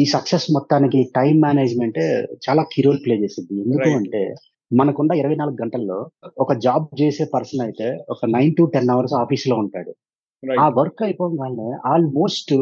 ఈ 0.00 0.02
సక్సెస్ 0.14 0.46
మొత్తానికి 0.56 1.00
టైం 1.18 1.34
మేనేజ్మెంట్ 1.46 2.00
చాలా 2.46 2.62
కీ 2.72 2.82
రోల్ 2.86 3.00
ప్లే 3.04 3.16
చేసింది 3.22 3.54
ఎందుకు. 3.64 3.88
అంటే 4.00 4.22
మనకున్న 4.70 5.12
ఇరవై 5.20 5.36
నాలుగు 5.40 5.58
గంటల్లో 5.62 5.98
ఒక 6.44 6.52
జాబ్ 6.64 6.88
చేసే 7.00 7.24
పర్సన్ 7.34 7.62
అయితే 7.66 7.88
ఒక 8.14 8.26
నైన్ 8.36 8.52
టు 8.58 8.64
టెన్ 8.74 8.90
అవర్స్ 8.94 9.14
ఆఫీస్లో 9.22 9.56
ఉంటాడు. 9.64 9.92
ఆ 10.64 10.66
వర్క్ 10.78 11.02
అయిపోగానే 11.06 11.68
ఆల్మోస్ట్ 11.92 12.52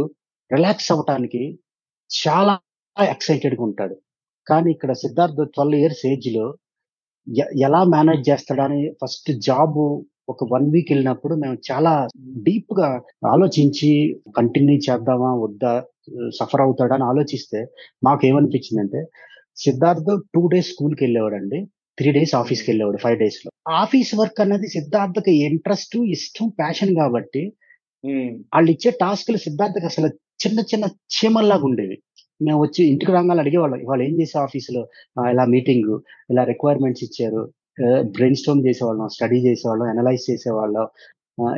రిలాక్స్ 0.51 0.91
అవ్వటానికి 0.93 1.43
చాలా 2.11 2.55
ఎక్సైటెడ్గా 2.97 3.64
ఉంటాడు. 3.68 3.97
కానీ 4.47 4.68
ఇక్కడ 4.76 4.93
సిద్ధార్థ్ 5.03 5.43
ట్వెల్వ్ 5.55 5.78
ఇయర్స్ 5.80 6.05
ఏజ్లో 6.12 6.47
ఎలా 7.66 7.84
మేనేజ్ 7.84 8.22
చేస్తాడని 8.30 8.80
ఫస్ట్ 9.02 9.30
జాబ్ 9.48 9.78
ఒక 10.28 10.44
వన్ 10.52 10.66
వీక్ 10.72 10.90
వెళ్ళినప్పుడు 10.92 11.34
మేము 11.34 11.56
చాలా 11.70 11.92
డీప్గా 12.46 12.88
ఆలోచించి 13.26 13.90
కంటిన్యూ 14.36 14.76
చేద్దామా 14.86 15.30
వద్దా 15.34 15.72
సఫర్ 16.38 16.60
అవుతాడా 16.60 16.94
అని 16.94 17.04
ఆలోచిస్తే 17.04 17.60
మాకు 18.04 18.22
ఏమనిపించిందంటే 18.26 19.00
సిద్ధార్థ్ 19.56 20.12
టూ 20.34 20.42
డేస్ 20.46 20.70
స్కూల్కి 20.72 21.04
వెళ్ళేవాడండి. 21.04 21.58
త్రీ 21.98 22.12
డేస్ 22.12 22.34
ఆఫీస్కి 22.34 22.68
వెళ్ళేవాడు 22.70 22.98
ఫైవ్ 23.04 23.18
డేస్లో. 23.18 23.50
ఆఫీస్ 23.82 24.10
వర్క్ 24.14 24.40
అనేది 24.40 24.68
సిద్ధార్థకి 24.68 25.32
ఇంట్రెస్ట్ 25.48 25.96
ఇష్టం 26.16 26.48
ప్యాషన్ 26.48 26.92
కాబట్టి 26.96 27.42
వాళ్ళు 28.54 28.70
ఇచ్చే 28.70 28.90
టాస్క్లు 29.00 29.36
సిద్ధార్థకి 29.36 29.86
అసలు 29.86 30.08
చిన్న 30.42 30.60
చిన్న 30.60 30.84
చీమల్లాగా 31.14 31.64
ఉండేవి. 31.64 31.96
మేము 32.43 32.62
వచ్చి 32.62 32.84
ఇంటికి 32.84 33.12
రాగానే 33.12 33.41
అడిగేవాళ్ళం. 33.41 33.80
ఇవాళ 33.80 34.03
ఏం 34.03 34.20
చేసే 34.20 34.39
ఆఫీసులో? 34.39 34.89
ఇలా 35.30 35.45
మీటింగ్? 35.45 35.99
ఇలా 36.30 36.45
రిక్వైర్మెంట్స్ 36.45 37.05
ఇచ్చారు? 37.05 37.53
బ్రెయిన్ 38.11 38.37
స్టోమ్ 38.37 38.66
చేసేవాళ్ళం 38.66 39.09
స్టడీ 39.09 39.39
చేసేవాళ్ళం 39.39 39.87
అనలైజ్ 39.87 40.30
చేసేవాళ్ళం. 40.30 40.87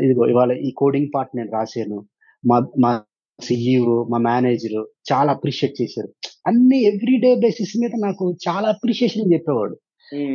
ఇదిగో 0.02 0.26
ఇవాళ 0.26 0.52
ఈ 0.52 0.70
కోడింగ్ 0.76 1.10
పార్ట్ 1.14 1.36
నేను 1.36 1.50
రాశాను. 1.52 1.98
మా 2.46 2.66
మా 2.78 3.02
సిఇఓ 3.40 4.06
మా 4.10 4.18
మేనేజర్ 4.18 4.78
చాలా 5.12 5.32
అప్రిషియేట్ 5.32 5.82
చేశారు. 5.82 6.08
అన్ని 6.46 6.82
ఎవ్రీడే 6.82 7.34
బేసిస్ 7.34 7.74
మీద 7.80 7.90
నాకు 8.04 8.36
చాలా 8.48 8.68
అప్రిషియేషన్ 8.68 9.32
చెప్పేవాడు. 9.32 9.76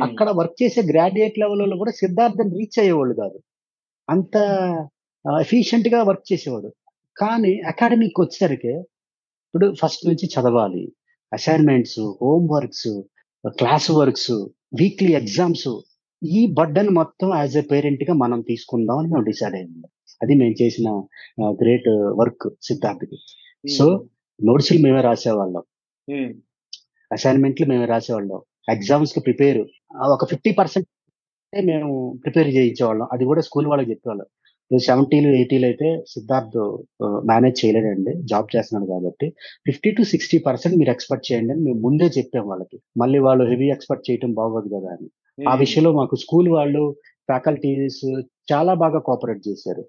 అక్కడ 0.02 0.30
వర్క్ 0.30 0.62
చేసే 0.62 0.82
గ్రాడ్యుయేట్ 0.82 1.38
లెవెల్లో 1.38 1.76
కూడా 1.76 1.90
సిద్ధార్థన్ 1.90 2.54
రీచ్ 2.54 2.78
అయ్యేవాళ్ళు 2.78 3.14
కాదు. 3.14 3.38
అంత 4.10 4.36
ఎఫిషియెంట్గా 5.40 6.02
వర్క్ 6.02 6.32
చేసేవాడు. 6.32 6.70
కానీ 7.16 7.60
అకాడమీకి 7.66 8.20
వచ్చేసరికి 8.20 8.72
ఇప్పుడు 9.54 9.74
ఫస్ట్ 9.80 10.04
నుంచి 10.06 10.26
చదవాలి. 10.32 10.80
Assignments 11.32 11.98
home 12.22 12.46
works 12.52 12.88
class 13.58 13.90
works 13.90 14.32
weekly 14.80 15.12
exams 15.18 15.68
ఈ 16.22 16.40
బర్డన్ 16.58 16.88
మొత్తం 16.88 17.28
యాజ్ 17.34 17.54
ఎ 17.56 17.62
పేరెంట్గా 17.72 18.14
మనం 18.22 18.40
తీసుకుందాం 18.48 18.98
అని 18.98 19.08
మేము 19.12 19.24
డిసైడ్ 19.24 19.54
అయింది 19.54 19.88
అది 20.22 20.34
మేము 20.40 20.54
చేసిన 20.62 20.88
గ్రేట్ 21.62 21.88
వర్క్ 22.20 22.46
సిద్ధార్థకి 22.62 23.18
సో 23.76 23.86
నోట్స్లు 24.48 24.80
మేమే 24.84 25.02
రాసేవాళ్ళం. 25.08 25.62
అసైన్మెంట్లు 27.12 27.66
మేమే 27.66 27.86
రాసేవాళ్ళం. 27.94 28.40
ఎగ్జామ్స్కి 28.74 29.20
ప్రిపేర్ 29.20 29.60
ఒక 30.14 30.24
ఫిఫ్టీ 30.30 30.52
పర్సెంట్ 30.60 30.88
మేము 31.70 31.92
ప్రిపేర్ 32.24 32.50
చేయించేవాళ్ళం. 32.56 33.06
అది 33.12 33.24
కూడా 33.30 33.40
స్కూల్ 33.48 33.68
వాళ్ళకి 33.72 33.90
చెప్పేవాళ్ళం. 33.90 34.28
సెవెంటీలు 34.88 35.28
ఎయిటీలు 35.38 35.66
అయితే 35.70 35.88
సిద్ధార్థ్ 36.12 36.58
మేనేజ్ 37.30 37.58
చేయలేడండి 37.60 38.12
జాబ్ 38.30 38.48
చేస్తున్నాడు 38.54 38.86
కాబట్టి. 38.92 39.26
ఫిఫ్టీ 39.66 39.90
టు 39.96 40.02
సిక్స్టీ 40.12 40.38
పర్సెంట్ 40.46 40.76
మీరు 40.80 40.92
ఎక్స్పెక్ట్ 40.94 41.26
చేయండి 41.28 41.52
అని 41.54 41.62
మేము 41.66 41.78
ముందే 41.86 42.08
చెప్పాం 42.18 42.44
వాళ్ళకి. 42.52 42.78
మళ్ళీ 43.02 43.18
వాళ్ళు 43.26 43.44
హెవీ 43.52 43.68
ఎక్స్పెక్ట్ 43.76 44.06
చేయడం 44.10 44.32
బాగోదు 44.40 44.70
కదా 44.76 44.90
అని. 44.96 45.08
ఆ 45.50 45.54
విషయంలో 45.62 45.92
మాకు 46.00 46.16
స్కూల్ 46.24 46.48
వాళ్ళు 46.58 46.82
ఫ్యాకల్టీస్ 47.30 48.02
చాలా 48.52 48.72
బాగా 48.82 48.98
కోఆపరేట్ 49.08 49.42
చేశారు. 49.48 49.84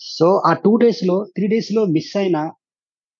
సో 0.00 0.28
ఆ 0.50 0.52
టూ 0.64 0.72
డేస్లో 0.84 1.16
త్రీ 1.36 1.46
డేస్లో 1.54 1.82
మిస్ 1.96 2.14
అయిన 2.20 2.38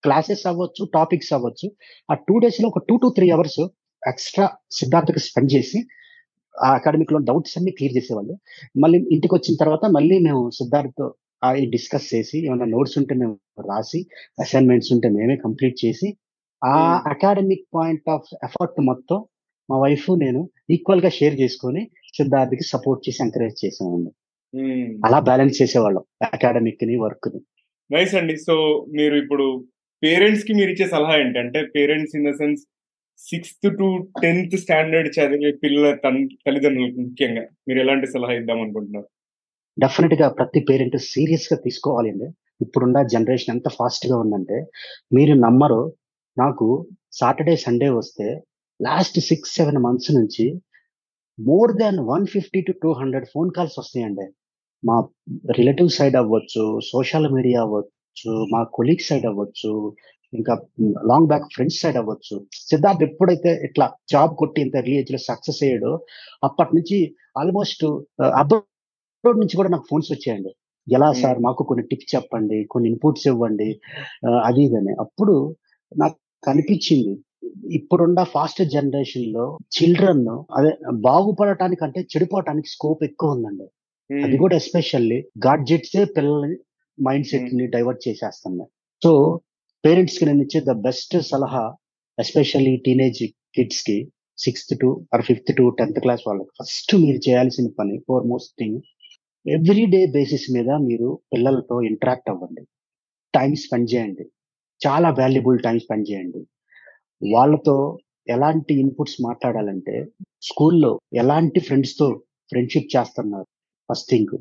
క్లాసెస్ 0.04 0.44
అవ్వచ్చు 0.50 0.84
టాపిక్స్ 0.94 1.32
అవ్వచ్చు. 1.36 1.66
ఆ 2.12 2.14
టూ 2.28 2.36
డేస్లో 2.44 2.68
ఒక 2.72 2.80
two 2.88 2.94
to 3.02 3.08
three 3.18 3.26
hours 3.30 3.62
extra 4.02 4.46
సిద్ధార్థకి 4.78 5.20
spend 5.26 5.52
చేసి 5.54 5.80
ఆ 6.54 6.70
అకాడమిక్లో 6.74 7.18
డౌట్స్ 7.26 7.54
అన్ని 7.58 7.72
క్లియర్ 7.76 7.96
చేసేవాళ్ళు. 7.96 8.34
మళ్ళీ 8.76 8.98
ఇంటికి 9.14 9.34
వచ్చిన 9.34 9.54
తర్వాత 9.60 9.84
మళ్ళీ 9.94 10.16
మేము 10.20 10.42
సిద్ధార్థ్ 10.58 11.04
అవి 11.42 11.62
డిస్కస్ 11.72 12.08
చేసి 12.12 12.36
ఏమైనా 12.46 12.66
నోట్స్ 12.72 12.96
ఉంటే 12.98 13.14
మేము 13.16 13.34
రాసి 13.68 14.00
అసైన్మెంట్స్ 14.38 14.90
ఉంటే 14.94 15.08
మేమే 15.14 15.36
కంప్లీట్ 15.44 15.76
చేసి 15.84 16.08
ఆ. 16.62 16.74
అకాడమిక్ 17.12 17.64
పాయింట్ 17.74 18.08
ఆఫ్ 18.10 18.28
ఎఫర్ట్ 18.46 18.78
మొత్తం 18.90 19.18
మా 19.68 19.76
వైఫ్ 19.80 20.06
నేను 20.20 20.40
ఈక్వల్గా 20.70 21.10
షేర్ 21.16 21.36
చేసుకొని 21.40 21.82
సిద్ధార్థకి 22.16 22.64
సపోర్ట్ 22.70 23.02
చేసి 23.06 23.20
ఎంకరేజ్ 23.24 23.56
చేసామండి 23.64 24.10
ఉమ్. 24.54 24.88
అలా 25.06 25.18
బ్యాలెన్స్ 25.28 25.58
చేసేవాళ్ళం 25.60 26.04
అకాడమిక్ని 26.28 26.96
వర్క్ని 27.04 27.40
నైస్ 27.90 28.14
అండి. 28.14 28.34
సో 28.46 28.54
మీరు 28.96 29.14
ఇప్పుడు 29.22 29.46
పేరెంట్స్కి 30.02 30.52
మీరు 30.58 30.70
ఇచ్చే 30.70 30.86
సలహా 30.92 31.14
ఏంటి? 31.18 31.38
అంటే 31.38 31.58
parents 31.74 32.14
in 32.18 32.26
the 32.28 32.34
sense 32.38 32.62
sixth 33.28 33.66
to 33.78 33.86
tenth 34.22 34.54
standard 34.62 35.08
చదివే 35.16 35.50
పిల్లల 35.62 35.88
తల్లిదండ్రులకు 36.44 36.98
ముఖ్యంగా. 37.06 37.44
మీరు 37.66 37.78
ఎలాంటి 37.84 38.06
సలహా 38.12 38.34
ఇద్దాం 38.40 38.60
అనుకుంటున్నారు? 38.64 39.08
డెఫినెట్గా 39.76 40.26
ప్రతి 40.38 40.60
పేరెంట్ 40.68 40.96
సీరియస్గా 41.12 41.56
తీసుకోవాలండి 41.66 42.28
ఇప్పుడున్న 42.64 42.98
జనరేషన్ 43.14 43.52
ఎంత 43.54 43.68
ఫాస్ట్గా 43.78 44.16
ఉందంటే 44.16 44.58
మీరు 45.16 45.34
నమ్మరు 45.46 45.80
నాకు 46.36 46.66
సాటర్డే 47.12 47.54
సండే 47.56 47.88
వస్తే 48.00 48.26
లాస్ట్ 48.80 49.18
సిక్స్ 49.28 49.54
సెవెన్ 49.56 49.80
మంత్స్ 49.86 50.10
నుంచి 50.18 50.46
more 51.38 51.72
than 51.80 51.98
one 52.12 52.26
fifty 52.26 52.60
to 52.60 52.72
two 52.82 52.90
hundred 52.92 53.26
phone 53.34 53.50
calls 53.56 53.76
వస్తాయండి. 53.78 54.26
మా 54.82 54.96
రిలేటివ్ 55.58 55.90
సైడ్ 55.98 56.16
అవ్వచ్చు 56.20 56.64
సోషల్ 56.92 57.28
మీడియా 57.36 57.58
అవ్వచ్చు 57.66 58.32
మా 58.54 58.60
కొలీగ్ 58.76 59.04
సైడ్ 59.08 59.26
అవ్వచ్చు 59.30 59.72
ఇంకా 60.32 60.54
లాంగ్ 61.10 61.28
బ్యాక్ 61.32 61.46
ఫ్రెండ్స్ 61.54 61.78
సైడ్ 61.82 61.98
అవ్వచ్చు. 62.00 62.36
సిద్ధార్థ్ 62.70 63.02
ఎప్పుడైతే 63.08 63.50
ఇట్లా 63.68 63.86
జాబ్ 64.12 64.32
కొట్టి 64.42 64.60
ఇంత 64.64 64.76
ఎర్లీ 64.82 64.96
ఏజ్లో 65.00 65.20
సక్సెస్ 65.30 65.60
అయ్యాడో 65.66 65.92
అప్పటి 66.48 66.72
నుంచి 66.76 66.98
ఆల్మోస్ట్ 67.40 67.84
అబ్రాడ్ 68.42 69.40
నుంచి 69.42 69.58
కూడా 69.60 69.72
నాకు 69.74 69.86
ఫోన్స్ 69.90 70.10
వచ్చాయండి. 70.12 70.52
ఎలా. 70.86 71.08
సార్ 71.22 71.38
మాకు 71.46 71.62
కొన్ని 71.70 71.84
టిప్స్ 71.90 72.10
చెప్పండి 72.14 72.56
కొన్ని 72.72 72.86
ఇన్పుట్స్ 72.92 73.26
ఇవ్వండి 73.32 73.68
అది 74.48 74.62
ఇదని 74.68 74.94
అప్పుడు 75.04 75.34
నాకు 75.92 76.16
అనిపించింది 76.52 77.12
ఇప్పుడున్న 77.76 78.20
ఫాస్ట్ 78.34 78.60
జనరేషన్లో 78.74 79.44
చిల్డ్రన్ 79.76 80.26
అదే 80.58 80.72
బాగుపడటానికి 81.08 81.82
అంటే 81.86 82.00
చెడిపోవటానికి 82.12 82.68
స్కోప్ 82.68 83.02
ఎక్కువ 83.08 83.36
ఉందండి. 83.36 83.66
అది 84.10 84.36
కూడా 84.42 84.54
ఎస్పెషల్లీ 84.56 85.18
గాడ్జెట్స్ 85.46 85.96
పిల్లల్ని 86.16 86.56
మైండ్ 86.98 87.28
సెట్ని 87.30 87.66
డైవర్ట్ 87.74 88.02
చేసేస్తున్నాయి. 88.08 88.70
సో 89.02 89.12
పేరెంట్స్కి 89.84 90.24
నేను 90.26 90.42
ఇచ్చే 90.42 90.60
ద 90.60 90.72
బెస్ట్ 90.72 91.22
సలహా 91.22 91.74
ఎస్పెషల్లీ 92.18 92.76
టీనేజ్ 92.76 93.24
కిడ్స్కి 93.54 94.12
sixth 94.38 94.78
to 94.78 95.06
or 95.14 95.22
fifth 95.22 95.56
to 95.56 95.68
tenth 95.68 96.00
class 96.00 96.20
వాళ్ళకి. 96.26 96.50
ఫస్ట్ 96.58 96.94
మీరు 96.94 97.30
చేయాల్సిన 97.30 97.66
పని 97.78 97.98
foremost 98.26 98.54
thing 98.58 98.80
every 99.46 99.86
day 99.86 100.06
basis 100.06 100.46
మీద 100.52 100.68
మీరు 100.68 101.20
పిల్లలతో 101.32 101.82
ఇంటరాక్ట్ 101.82 102.30
అవ్వండి. 102.30 102.62
టైం 103.34 103.54
స్పెండ్ 103.54 103.94
చేయండి. 103.94 104.24
చాలా 104.86 105.10
వాల్యుబుల్ 105.10 105.58
టైం 105.62 105.78
స్పెండ్ 105.78 106.10
చేయండి. 106.10 106.46
వాళ్ళతో 107.34 107.98
ఎలాంటి 108.28 108.80
ఇన్పుట్స్ 108.80 109.18
మాట్లాడాలంటే 109.24 110.06
స్కూల్లో 110.42 111.00
ఎలాంటి 111.14 111.60
ఫ్రెండ్స్తో 111.60 112.22
ఫ్రెండ్షిప్ 112.48 112.96
చేస్తున్నారు? 112.96 113.46
First 113.90 114.10
thing. 114.10 114.38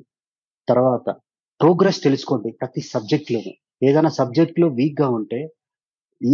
తర్వాత 0.67 1.15
ప్రోగ్రెస్ 1.61 2.03
తెలుసుకోండి 2.03 2.51
ప్రతి 2.51 2.81
సబ్జెక్ట్లోనూ 2.81 3.51
ఏదైనా 3.81 4.11
సబ్జెక్ట్లో 4.19 4.67
వీక్గా 4.79 5.07
ఉంటే 5.17 5.39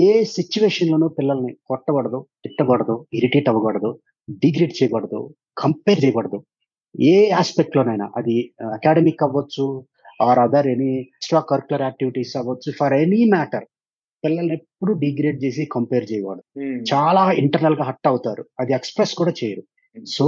ఏ 0.07 0.11
సిచ్యువేషన్ 0.37 0.91
లోనూ 0.91 1.07
పిల్లల్ని 1.17 1.51
కొట్టకూడదు 1.69 2.19
తిట్టకూడదు 2.43 2.95
ఇరిటేట్ 3.13 3.49
అవ్వకూడదు 3.51 3.89
డిగ్రేడ్ 4.41 4.73
చేయకూడదు 4.79 5.19
కంపేర్ 5.57 5.99
చేయకూడదు. 6.03 6.37
ఏ 6.95 7.13
ఆస్పెక్ట్ 7.33 7.77
లోనైనా 7.77 8.07
అది 8.17 8.35
అకాడమిక్ 8.77 9.23
అవ్వచ్చు 9.23 9.65
or 10.21 10.39
other 10.39 10.67
any 10.67 10.89
extra 11.01 11.41
curricular 11.49 11.81
activities 11.81 12.33
అవ్వచ్చు 12.37 12.69
ఫర్ 12.79 12.95
ఎనీ 12.97 13.21
మ్యాటర్ 13.33 13.65
పిల్లల్ని 14.23 14.53
ఎప్పుడు 14.53 14.91
డిగ్రేడ్ 15.03 15.39
చేసి 15.43 15.63
కంపేర్ 15.75 16.05
చేయకూడదు. 16.11 16.43
ఉమ్, 16.61 16.77
చాలా 16.91 17.23
ఇంటర్నల్గా 17.41 17.83
హట్ 17.83 18.07
అవుతారు. 18.07 18.43
అది 18.59 18.71
ఎక్స్ప్రెస్ 18.73 19.13
కూడా 19.15 19.33
చేయరు. 19.39 19.63
సో 20.17 20.25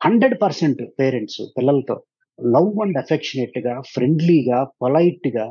హండ్రెడ్ 0.00 0.36
పర్సెంట్ 0.40 0.82
పేరెంట్స్ 0.98 1.40
పిల్లలతో 1.56 1.96
లవ్ 2.38 2.72
అండ్ 2.84 2.98
అఫెక్షనేట్గా 2.98 3.74
ఫ్రెండ్లీగా 3.94 4.58
పొలైట్గా 4.80 5.46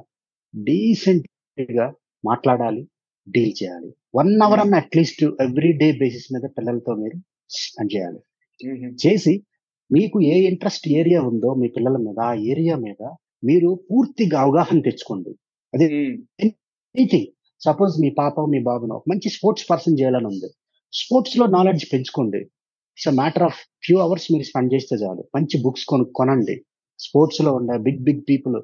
డీసెంట్గా 0.54 1.88
మాట్లాడాలి 2.26 2.84
డీల్ 3.28 3.54
చేయాలి. 3.64 3.90
వన్ 4.16 4.32
అవర్ 4.42 4.60
అన్న 4.60 4.76
at least 4.76 5.24
every 5.42 5.72
day 5.72 5.88
basis 5.92 6.28
మీద 6.34 6.46
పిల్లలతో 6.58 6.94
మీరు 6.96 7.18
స్పెండ్ 7.50 7.94
చేయాలి. 7.96 8.20
చేసి 9.06 9.34
మీకు 9.92 10.18
ఏ 10.22 10.36
ఇంట్రెస్ట్ 10.50 10.88
ఏరియా 10.88 11.22
ఉందో 11.22 11.50
మీ 11.54 11.68
పిల్లల 11.68 11.98
మీద 11.98 12.20
ఆ 12.20 12.34
ఏరియా 12.34 12.76
మీద 12.76 13.02
మీరు 13.44 13.70
పూర్తిగా 13.90 14.38
అవగాహన 14.40 14.80
తెచ్చుకోండి. 14.80 15.32
ఉమ్, 15.74 16.16
ఎనీథింగ్. 16.44 17.30
సపోజ్ 17.62 17.94
మీ 18.02 18.10
పాప 18.10 18.36
మీ 18.54 18.60
బాబును 18.64 19.04
మంచి 19.10 19.30
స్పోర్ట్స్ 19.30 19.66
పర్సన్ 19.72 19.98
చేయాలని 20.00 20.28
ఉంది. 20.28 20.50
స్పోర్ట్స్లో 20.94 21.46
నాలెడ్జ్ 21.48 21.86
పెంచుకోండి. 21.94 22.42
It's 22.98 23.10
matter 23.16 23.44
of 23.44 23.60
few 23.86 23.98
hours 24.00 24.28
మీరు 24.32 24.44
స్పెండ్ 24.44 24.74
చేస్తే 24.74 24.96
చాలు. 24.96 25.24
మంచి 25.36 25.56
బుక్స్ 25.64 25.86
కొను 25.86 26.06
కొనండి. 26.16 26.56
స్పోర్ట్స్లో 27.00 27.54
ఉండే 27.54 27.78
బిగ్ 27.78 28.02
బిగ్ 28.04 28.24
పీపుల్ 28.30 28.58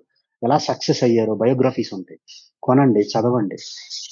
ఎలా 0.44 0.58
సక్సెస్ 0.58 1.04
అయ్యారో 1.04 1.34
బయోగ్రఫీస్ 1.36 1.94
ఉంటాయి 1.94 2.20
కొనండి 2.64 3.00
చదవండి. 3.00 3.58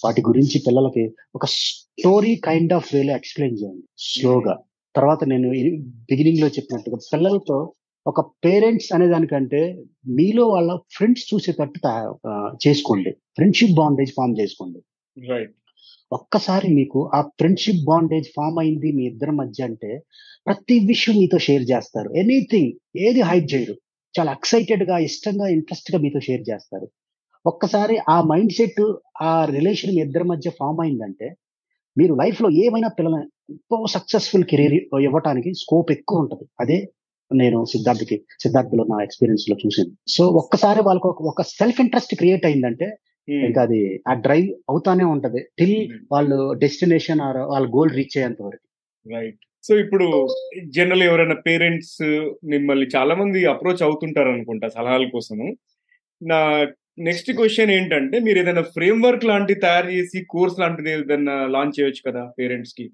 వాటి 0.05 0.21
గురించి 0.21 0.57
పిల్లలకి 0.67 1.03
ఒక 1.35 1.45
స్టోరీ 1.45 2.35
కైండ్ 2.35 2.73
ఆఫ్ 2.73 2.95
వేలో 2.95 3.13
ఎక్స్ప్లెయిన్ 3.15 3.57
చేయండి. 3.61 3.85
స్లోగా 3.97 4.55
తర్వాత 4.95 5.23
నేను 5.23 5.47
బిగినింగ్లో 6.11 6.47
చెప్పినట్టుగా 6.47 6.97
పిల్లలతో 7.13 7.73
ఒక 8.07 8.21
పేరెంట్స్ 8.45 8.89
అనే 8.93 9.07
దానికంటే 9.07 9.61
మీలో 10.07 10.43
వాళ్ళ 10.47 10.71
ఫ్రెండ్స్ 10.91 11.25
చూసేటట్టు 11.33 11.79
చేసుకోండి. 12.67 13.11
ఫ్రెండ్షిప్ 13.35 13.75
బాండేజ్ 13.81 14.11
ఫామ్ 14.17 14.35
చేసుకోండి. 14.39 14.79
రైట్ 15.29 15.53
ఒక్కసారి 16.11 16.67
మీకు 16.73 16.99
ఆ 17.13 17.21
ఫ్రెండ్షిప్ 17.21 17.81
బాండేజ్ 17.85 18.27
ఫామ్ 18.35 18.59
అయింది 18.59 18.91
మీ 18.91 19.03
ఇద్దరి 19.03 19.31
మధ్య 19.31 19.63
అంటే 19.63 19.91
ప్రతి 20.45 20.79
విషయం 20.79 21.15
మీతో 21.17 21.37
షేర్ 21.37 21.65
చేస్తారు. 21.71 22.09
ఎనీథింగ్ 22.13 22.71
ఏది 22.95 23.21
హైడ్ 23.21 23.47
చేయరు. 23.53 23.75
చాలా 24.19 24.31
ఎక్సైటెడ్గా 24.31 24.97
ఇష్టంగా 24.97 25.47
ఇంట్రెస్ట్గా 25.47 25.99
మీతో 25.99 26.19
షేర్ 26.19 26.41
చేస్తారు. 26.49 26.89
ఒక్కసారి 27.45 27.97
ఆ 28.09 28.21
మైండ్ 28.21 28.51
సెట్ 28.51 28.93
ఆ 29.21 29.45
రిలేషన్ 29.45 29.95
మీ 29.95 30.01
ఇద్దరి 30.01 30.23
మధ్య 30.23 30.49
ఫామ్ 30.49 30.81
అయిందంటే 30.81 31.35
మీరు 31.97 32.15
లైఫ్లో 32.15 32.49
ఏమైనా 32.49 32.87
పిల్లల 32.87 33.27
ఎంతో 33.49 33.85
సక్సెస్ఫుల్ 33.87 34.43
కెరీర్ 34.43 34.73
ఇవ్వటానికి 34.73 35.53
స్కోప్ 35.53 35.91
ఎక్కువ 35.91 36.19
ఉంటది. 36.19 36.47
అదే 36.59 36.89
నేను 37.33 37.65
సిద్ధార్థకి 37.65 38.25
సిద్ధార్థలో 38.39 38.83
నా 38.83 39.03
ఎక్స్పీరియన్స్లో 39.03 39.55
చూసింది 39.65 39.89
సో 40.07 40.27
ఒక్కసారి 40.27 40.81
వాళ్ళకి 40.81 41.07
ఒక- 41.07 41.25
ఒక 41.25 41.41
సెల్ఫ్ 41.41 41.81
ఇంట్రెస్ట్ 41.81 42.15
క్రియేట్ 42.15 42.45
అయిందంటే 42.45 42.97
ఇంకా 43.29 43.61
అది 43.61 44.03
ఆ 44.09 44.13
డ్రైవ్ 44.13 44.47
అవుతానే 44.69 45.03
ఉంటది. 45.03 45.45
టిల్ 45.59 45.99
వాళ్ళు 46.11 46.53
డెస్టినేషన్ 46.53 47.21
ఆర్ 47.21 47.37
వాళ్ళ 47.37 47.67
గోల్ 47.67 47.91
రీచ్ 47.91 48.17
అయ్యేంత 48.17 48.41
వరకు. 48.41 48.67
రైట్ 49.15 49.39
సో 49.63 49.77
ఇప్పుడు 49.79 50.27
జనరల్ 50.65 51.03
ఎవరైనా 51.03 51.35
పేరెంట్స్ 51.47 51.97
మిమ్మల్ని 52.43 52.87
చాలా 52.95 53.15
మంది 53.15 53.45
అప్రోచ్ 53.45 53.83
అవుతుంటారు 53.83 54.29
అనుకుంటా 54.29 54.67
సలహాల 54.67 55.05
కోసము. 55.13 55.47
నా 56.21 56.67
నెక్స్ట్ 56.99 57.31
క్వశ్చన్ 57.31 57.71
ఏంటంటే 57.71 58.19
మీరు 58.19 58.37
ఏదైనా 58.39 58.61
ఫ్రేమ్ 58.61 59.03
వర్క్ 59.03 59.25
లాంటివి 59.25 59.59
తయారు 59.59 59.89
చేసి 59.89 60.25
కోర్స్ 60.29 60.59
లాంటిది 60.59 60.91
ఏదైనా 60.91 61.35
లాంచ్ 61.47 61.79
చేయొచ్చు 61.79 62.11
కదా 62.11 62.31
పేరెంట్స్కి? 62.39 62.85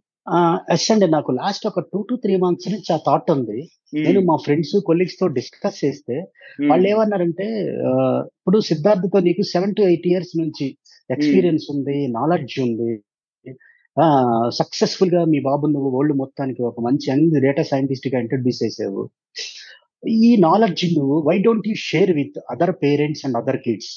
ఎస్ 0.71 0.91
అండి. 0.91 1.07
నాకు 1.07 1.31
లాస్ట్ 1.31 1.67
ఒక 1.67 1.79
టూ 1.79 2.05
టు 2.09 2.15
త్రీ 2.15 2.35
మంత్స్ 2.35 2.69
నుంచి 2.71 2.93
ఆ 2.93 2.99
థాట్ 3.07 3.31
ఉంది. 3.31 3.59
నేను 3.93 4.19
మా 4.21 4.35
ఫ్రెండ్స్ 4.35 4.75
కొలీగ్స్తో 4.85 5.27
డిస్కస్ 5.27 5.85
చేస్తే 5.85 6.15
వాళ్ళు 6.69 6.87
ఏమన్నారంటే 6.89 7.47
ఇప్పుడు 8.39 8.59
సిద్ధార్థతో 8.59 9.19
నీకు 9.19 9.41
సెవెన్ 9.41 9.75
టు 9.75 9.81
ఎయిట్ 9.81 10.07
ఇయర్స్ 10.07 10.39
నుంచి 10.39 10.77
ఎక్స్పీరియన్స్ 11.11 11.65
ఉంది 11.75 12.07
నాలెడ్జ్ 12.07 12.59
ఉంది. 12.59 12.91
సక్సెస్ఫుల్గా 14.57 15.21
మీ 15.31 15.39
బాబు 15.41 15.65
నువ్వు 15.67 15.89
వరల్డ్ 15.95 16.15
మొత్తానికి 16.21 16.61
ఒక 16.63 16.81
మంచి 16.81 17.05
యంగ్ 17.11 17.35
డేటా 17.43 17.63
సైంటిస్ట్గా 17.63 18.19
ఇంట్రడ్యూస్ 18.19 18.61
చేసావు. 18.63 19.01
ఈ 20.23 20.31
నాలెడ్జ్ 20.41 20.83
నువ్వు 20.95 21.15
why 21.27 21.35
don't 21.39 21.67
you 21.69 21.75
share 21.83 22.11
with 22.17 22.37
other 22.53 22.73
parents 22.81 23.23
and 23.25 23.37
other 23.37 23.59
kids 23.65 23.91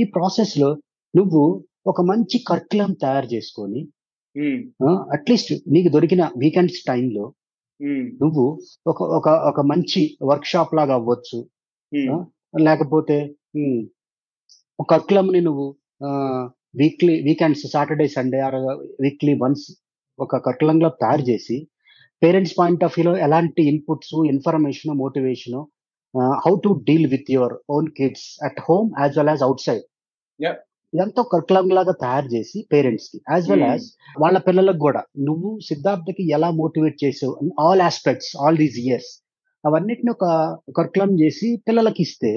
ఈ 0.00 0.06
ప్రాసెస్లో 0.14 0.70
నువ్వు 1.14 1.42
ఒక 1.86 2.00
మంచి 2.10 2.36
కర్కులం 2.48 2.90
తయారు 3.02 3.28
చేసుకొని 3.32 3.80
అట్లీస్ట్ 5.14 5.52
నీకు 5.72 5.88
దొరికిన 5.94 6.22
వీకెండ్స్ 6.36 6.80
టైంలో 6.86 7.24
నువ్వు 8.20 8.44
ఒక 8.86 9.02
ఒక 9.18 9.28
ఒక 9.48 9.60
మంచి 9.70 10.00
వర్క్ 10.22 10.46
షాప్ 10.46 10.72
లాగా 10.74 10.94
అవ్వచ్చు. 10.98 11.38
లేకపోతే 12.60 13.16
ఉమ్, 13.56 13.80
ఒక 14.78 14.86
కర్కులం 14.92 15.26
ని 15.32 15.40
నువ్వు 15.40 15.66
weekly 16.74 17.14
weekends 17.26 17.64
Saturday 17.72 18.06
Sunday 18.16 18.38
or 18.46 18.58
weekly 19.04 19.34
once 19.42 19.66
ఒక 20.18 20.36
కర్కులం 20.46 20.78
లో 20.84 20.88
తయారు 21.02 21.24
చేసి 21.30 21.56
పేరెంట్స్ 22.22 22.56
పాయింట్ 22.58 22.82
ఆఫ్ 22.86 22.94
వ్యూలో 22.96 23.14
ఎలాంటి 23.26 23.62
inputs 23.72 24.12
information 24.32 24.92
motivation 25.04 25.56
how 26.44 26.52
to 26.64 26.70
deal 26.88 27.08
with 27.14 27.30
your 27.36 27.54
own 27.76 27.88
kids 27.98 28.26
at 28.48 28.60
home 28.68 28.88
as 29.02 29.16
well 29.18 29.30
as 29.32 29.44
outside. 29.66 29.84
ఇదంతా 30.92 31.22
కర్కులం 31.32 31.68
లాగా 31.76 31.92
తయారు 32.02 32.28
చేసి 32.34 32.58
పేరెంట్స్కి 32.72 33.18
యాజ్ 33.32 33.46
వెల్ 33.50 33.66
యాజ్ 33.68 33.86
వాళ్ళ 34.22 34.38
పిల్లలకు 34.48 34.80
కూడా. 34.86 35.02
నువ్వు 35.28 35.50
సిద్ధార్థకి 35.68 36.24
ఎలా 36.36 36.48
మోటివేట్ 36.62 36.98
చేసావు 37.04 37.34
all 37.66 37.82
aspects 37.88 38.30
all 38.42 38.58
these 38.62 38.78
years 38.84 39.10
అవన్నిటిని 39.64 40.10
ఒక 40.16 40.26
కర్కులం 40.78 41.10
చేసి 41.22 41.48
పిల్లలకి 41.68 42.00
ఇస్తే 42.06 42.32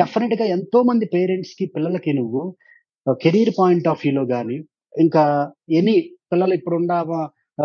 డెఫినెట్గా 0.00 0.46
ఎంతో 0.56 0.78
మంది 0.90 1.06
పేరెంట్స్కి 1.14 1.64
పిల్లలకి 1.74 2.12
నువ్వు 2.20 2.42
కెరీర్ 3.06 3.52
పాయింట్ 3.58 3.88
ఆఫ్ 3.88 4.02
వ్యూలో 4.04 4.24
గానీ 4.26 4.56
ఇంకా 4.98 5.22
ఎనీ 5.70 5.96
పిల్లలు 6.32 6.54
ఇప్పుడున్న 6.54 6.92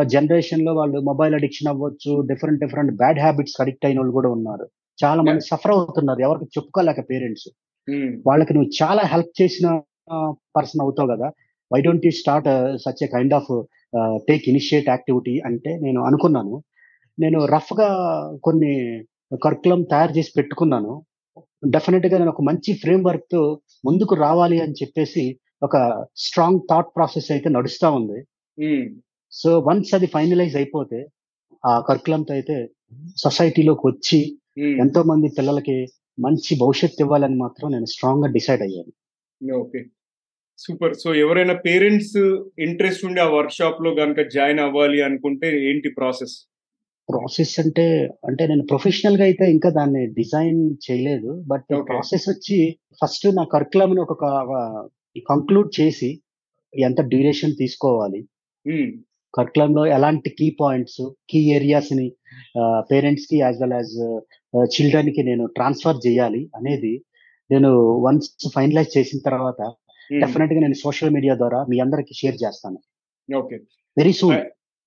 జనరేషన్లో 0.04 0.72
వాళ్ళు 0.74 1.00
మొబైల్ 1.00 1.34
అడిక్షన్ 1.34 1.70
అవ్వచ్చు 1.70 2.12
different 2.22 2.60
different 2.60 2.92
bad 2.96 3.20
habits 3.20 3.62
addict 3.62 3.86
అయిన 3.86 3.98
వాళ్ళు 4.00 4.14
కూడా 4.14 4.30
ఉన్నారు. 4.30 4.66
చాలా 5.00 5.22
మంది 5.22 5.42
సఫర్ 5.42 5.72
అవుతున్నారు. 5.72 6.20
ఎవరికి 6.20 6.46
చెప్పుకోలేక 6.46 7.00
పేరెంట్స్ 7.10 7.48
వాళ్ళకి 8.28 8.54
నువ్వు 8.54 8.70
చాలా 8.82 9.04
హెల్ప్ 9.06 9.34
చేసిన 9.42 9.68
పర్సన్ 10.58 10.82
అవుతావు 10.82 11.10
కదా. 11.16 11.28
Why 11.72 11.80
don't 11.82 12.06
you 12.06 12.12
start 12.12 12.50
such 12.86 13.04
a 13.04 13.08
kind 13.08 13.34
of 13.34 13.52
take 14.30 14.46
initiate 14.50 14.90
activity 14.90 15.36
అంటే 15.46 15.72
నేను 15.84 16.02
అనుకున్నాను. 16.04 16.56
నేను 17.20 17.40
రఫ్గా 17.46 17.90
కొన్ని 18.44 18.74
కర్కులం 19.44 19.82
తయారు 19.84 20.14
చేసి 20.18 20.32
పెట్టుకున్నాను. 20.38 20.94
డెఫినెట్గా 21.76 22.16
నేను 22.18 22.32
ఒక 22.36 22.44
మంచి 22.50 22.72
ఫ్రేమ్ 22.84 23.04
వర్క్తో 23.10 23.42
ముందుకు 23.88 24.14
రావాలి 24.26 24.58
అని 24.66 24.80
చెప్పేసి 24.82 25.24
ఒక 25.68 25.76
స్ట్రాంగ్ 26.26 26.64
థాట్ 26.70 26.92
ప్రాసెస్ 26.96 27.30
అయితే 27.36 27.50
నడుస్తా 27.58 27.88
ఉంది. 28.00 28.20
సో 29.34 29.50
వన్స్ 29.68 29.92
అది 29.98 30.08
ఫైనలైజ్ 30.16 30.56
అయిపోతే 30.62 31.00
ఆ 31.64 31.74
కర్కులంతో 31.90 32.34
అయితే 32.38 32.56
సొసైటీలోకి 33.24 33.86
వచ్చి 33.92 34.20
ఎంతో 34.84 35.02
మంది 35.12 35.28
పిల్లలకి 35.38 35.78
మంచి 36.18 36.52
భవిష్యత్తు 36.64 37.02
ఇవ్వాలని 37.06 37.38
మాత్రం 37.44 37.68
నేను 37.76 37.88
స్ట్రాంగ్గా 37.94 38.30
డిసైడ్ 38.38 38.64
అయ్యాను. 38.68 38.92
ఓకే 39.62 39.80
సూపర్ 40.60 40.94
సో 41.02 41.10
ఎవరైనా 41.24 41.56
పేరెంట్స్ 41.66 42.16
ఇంట్రెస్ట్ 42.68 43.04
ఉండి 43.08 43.20
ఆ 43.26 43.28
వర్క్ 43.36 43.58
షాప్లో 43.58 43.90
కనుక 44.00 44.22
జాయిన్ 44.36 44.62
అవ్వాలి 44.64 45.00
అనుకుంటే 45.08 45.50
ఏంటి 45.70 45.90
ప్రాసెస్ 45.98 46.36
ప్రాసెస్ 47.10 47.60
అంటే 47.60 47.86
అంటే 48.26 48.48
నేను 48.48 48.64
ప్రొఫెషనల్గా 48.64 49.24
అయితే 49.24 49.52
ఇంకా 49.52 49.70
దాన్ని 49.70 50.08
డిజైన్ 50.08 50.76
చేయలేదు 50.86 51.44
బట్. 51.48 51.68
ప్రాసెస్ 51.88 52.30
వచ్చి 52.30 52.58
ఫస్ట్ 53.02 53.28
నా 53.36 53.44
కరికులం 53.44 54.00
ఒక 54.00 54.14
కంక్లూడ్ 55.30 55.70
చేసి 55.80 56.10
ఎంత 56.74 57.02
డ్యూరేషన్ 57.02 57.56
తీసుకోవాలి. 57.56 58.20
కరికులం 59.34 59.72
లో 59.76 59.86
ఎలాంటి 59.86 60.30
కీ 60.30 60.56
పాయింట్స్ 60.60 61.02
కీ 61.30 61.40
ఏరియాస్ని 61.56 62.08
పేరెంట్స్కి 62.92 63.38
యాజ్ 63.38 63.58
వెల్ 63.62 63.74
యాజ్ 63.74 63.96
చిల్డ్రన్కి 64.76 65.24
నేను 65.24 65.46
ట్రాన్స్ఫర్ 65.48 66.08
చేయాలి 66.08 66.50
అనేది 66.56 66.94
నేను 67.52 67.70
వన్స్ 68.06 68.30
ఫైనలైజ్ 68.56 68.98
చేసిన 68.98 69.20
తర్వాత 69.26 69.62
డెఫినెట్గా 70.12 70.60
నేను 70.60 70.74
సోషల్ 70.74 71.10
మీడియా 71.10 71.36
ద్వారా 71.36 71.64
మీ 71.70 71.80
అందరికి 71.80 72.14
షేర్ 72.14 72.38
చేస్తాను. 72.44 72.80
Okay. 73.38 73.56
Very 73.98 74.14
soon 74.14 74.38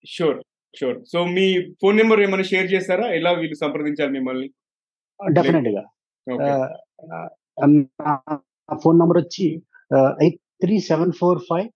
sure 0.04 0.38
sure 0.74 0.98
so 1.12 1.18
మీ 1.36 1.46
ఫోన్ 1.80 1.96
నెంబర్ 2.00 2.20
ఏమైనా 2.26 2.46
షేర్ 2.50 2.68
చేస్తారా 2.74 3.06
ఎలా 3.18 3.30
వీళ్ళు 3.40 3.56
సంప్రదించాలి 3.62 4.12
మిమ్మల్ని? 4.18 4.48
డెఫినెట్గా. 5.20 5.82
ఓకే 6.26 6.50
నా 8.68 8.76
ఫోన్ 8.82 9.00
నంబర్ 9.02 9.18
వచ్చి 9.22 9.46
eight 10.24 10.38
three 10.64 10.76
seven 10.90 11.12
four 11.20 11.40
five 11.48 11.68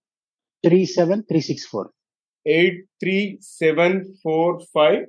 three 0.63 0.79
seven 0.97 1.21
three 1.29 1.39
six 1.49 1.67
four 1.71 1.89
eight 2.45 2.79
three 3.01 3.17
seven 3.59 3.97
four 4.23 4.55
five 4.75 4.99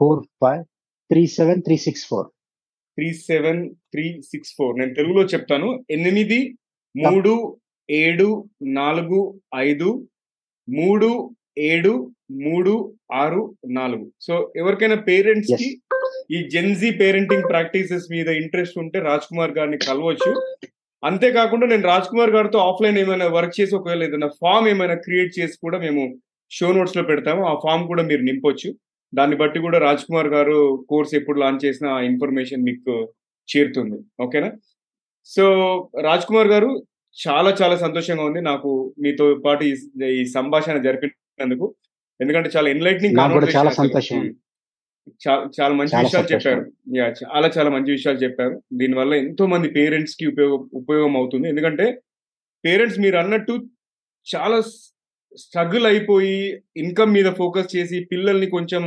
four 0.00 0.22
five 0.42 0.62
three 1.10 1.22
seven 1.38 1.60
three 1.66 1.76
six 1.86 2.04
four 2.10 2.28
three 2.98 3.08
seven 3.28 3.60
three 3.92 4.06
six 4.30 4.52
four 4.56 4.74
నేను 4.78 4.92
తెలుగులో 4.94 5.22
చెప్తాను. 5.24 5.68
ఎనిమిది 5.90 6.40
మూడు 6.94 7.32
ఏడు 7.88 8.26
నాలుగు 8.80 9.20
ఐదు 9.68 9.88
మూడు 10.68 11.08
ఏడు 11.70 11.92
మూడు 12.32 12.94
ఆరు 13.12 13.54
నాలుగు. 13.70 14.12
సో 14.20 14.52
ఎవరికైనా 14.56 14.94
పేరెంట్స్కి 14.94 15.82
ఈ 16.30 16.48
జెన్జీ 16.48 16.90
పేరెంటింగ్ 16.90 17.42
ప్రాక్టీసెస్ 17.48 18.04
మీద 18.10 18.28
ఇంట్రెస్ట్ 18.28 18.78
ఉంటే 18.78 18.98
రాజ్ 18.98 19.22
కుమార్ 19.22 19.50
గారిని 19.50 19.78
కలవచ్చు. 19.78 20.56
అంతేకాకుండా 21.04 21.66
నేను 21.66 21.82
రాజ్ 21.82 22.04
కుమార్ 22.04 22.30
గారితో 22.30 22.58
ఆఫ్లైన్ 22.58 22.98
ఏమైనా 22.98 23.26
వర్క్ 23.26 23.60
చేసి 23.60 23.74
ఒకవేళ 23.74 24.04
ఏదైనా 24.04 24.28
ఫామ్ 24.28 24.68
ఏమైనా 24.68 24.94
క్రియేట్ 24.94 25.38
చేసి 25.40 25.54
కూడా 25.62 25.78
మేము 25.78 26.18
షో 26.50 26.72
నోట్స్లో 26.72 27.02
పెడతాము. 27.02 27.44
ఆ 27.44 27.54
ఫామ్ 27.54 27.86
కూడా 27.86 28.02
మీరు 28.02 28.22
నింపొచ్చు. 28.22 28.74
దాన్ని 29.14 29.36
బట్టి 29.36 29.60
కూడా 29.60 29.78
రాజ్ 29.78 30.00
కుమార్ 30.00 30.26
గారు 30.26 30.86
కోర్స్ 30.88 31.14
ఎప్పుడు 31.14 31.40
లాంచ్ 31.40 31.64
చేసిన 31.64 31.86
ఆ 31.86 32.00
ఇన్ఫర్మేషన్ 32.00 32.62
మీకు 32.62 33.12
చేరుతుంది. 33.56 34.22
ఓకేనా? 34.22 34.52
సో 35.24 35.44
రాజ్ 36.00 36.24
కుమార్ 36.24 36.48
గారు 36.48 36.82
చాలా 37.28 37.56
చాలా 37.62 37.76
సంతోషంగా 37.76 38.24
ఉంది. 38.24 38.40
నాకు 38.40 38.94
మీతో 38.98 39.34
పాటు 39.34 39.64
ఈ- 39.64 40.04
ఈ 40.04 40.24
సంభాషణ 40.24 40.82
జరిపినందుకు 40.82 41.74
ఎందుకంటే 42.22 42.50
చాలా 42.56 42.68
ఎన్లైట్నింగ్ 42.68 43.16
చాలా 43.56 43.70
సంతోషం. 43.80 44.20
చాలా 45.58 45.74
మంచి 45.78 45.94
విషయాలు. 46.04 46.28
చెప్పారు. 46.32 46.62
యా 46.98 47.06
చాలా 47.22 47.48
చాలా 47.56 47.70
మంచి 47.70 47.90
విషయాలు 47.90 48.18
చెప్పారు. 48.18 48.56
దీనివల్ల 48.72 49.12
ఎంతో 49.24 49.46
మంది 49.46 49.68
పేరెంట్స్కి 49.68 50.26
ఉపయోగం 50.26 50.60
ఉపయోగం 50.74 51.14
అవుతుంది. 51.16 51.46
ఎందుకంటే 51.48 51.86
పేరెంట్స్ 52.64 53.00
మీరు 53.00 53.16
అన్నట్టు 53.16 53.54
చాలా 54.26 54.58
స్ట్రగుల్ 55.32 55.86
అయిపోయి 55.86 56.36
ఇన్కమ్ 56.76 57.12
మీద 57.12 57.28
ఫోకస్ 57.32 57.76
చేసి 57.76 57.98
పిల్లల్ని 58.12 58.48
కొంచెం 58.50 58.82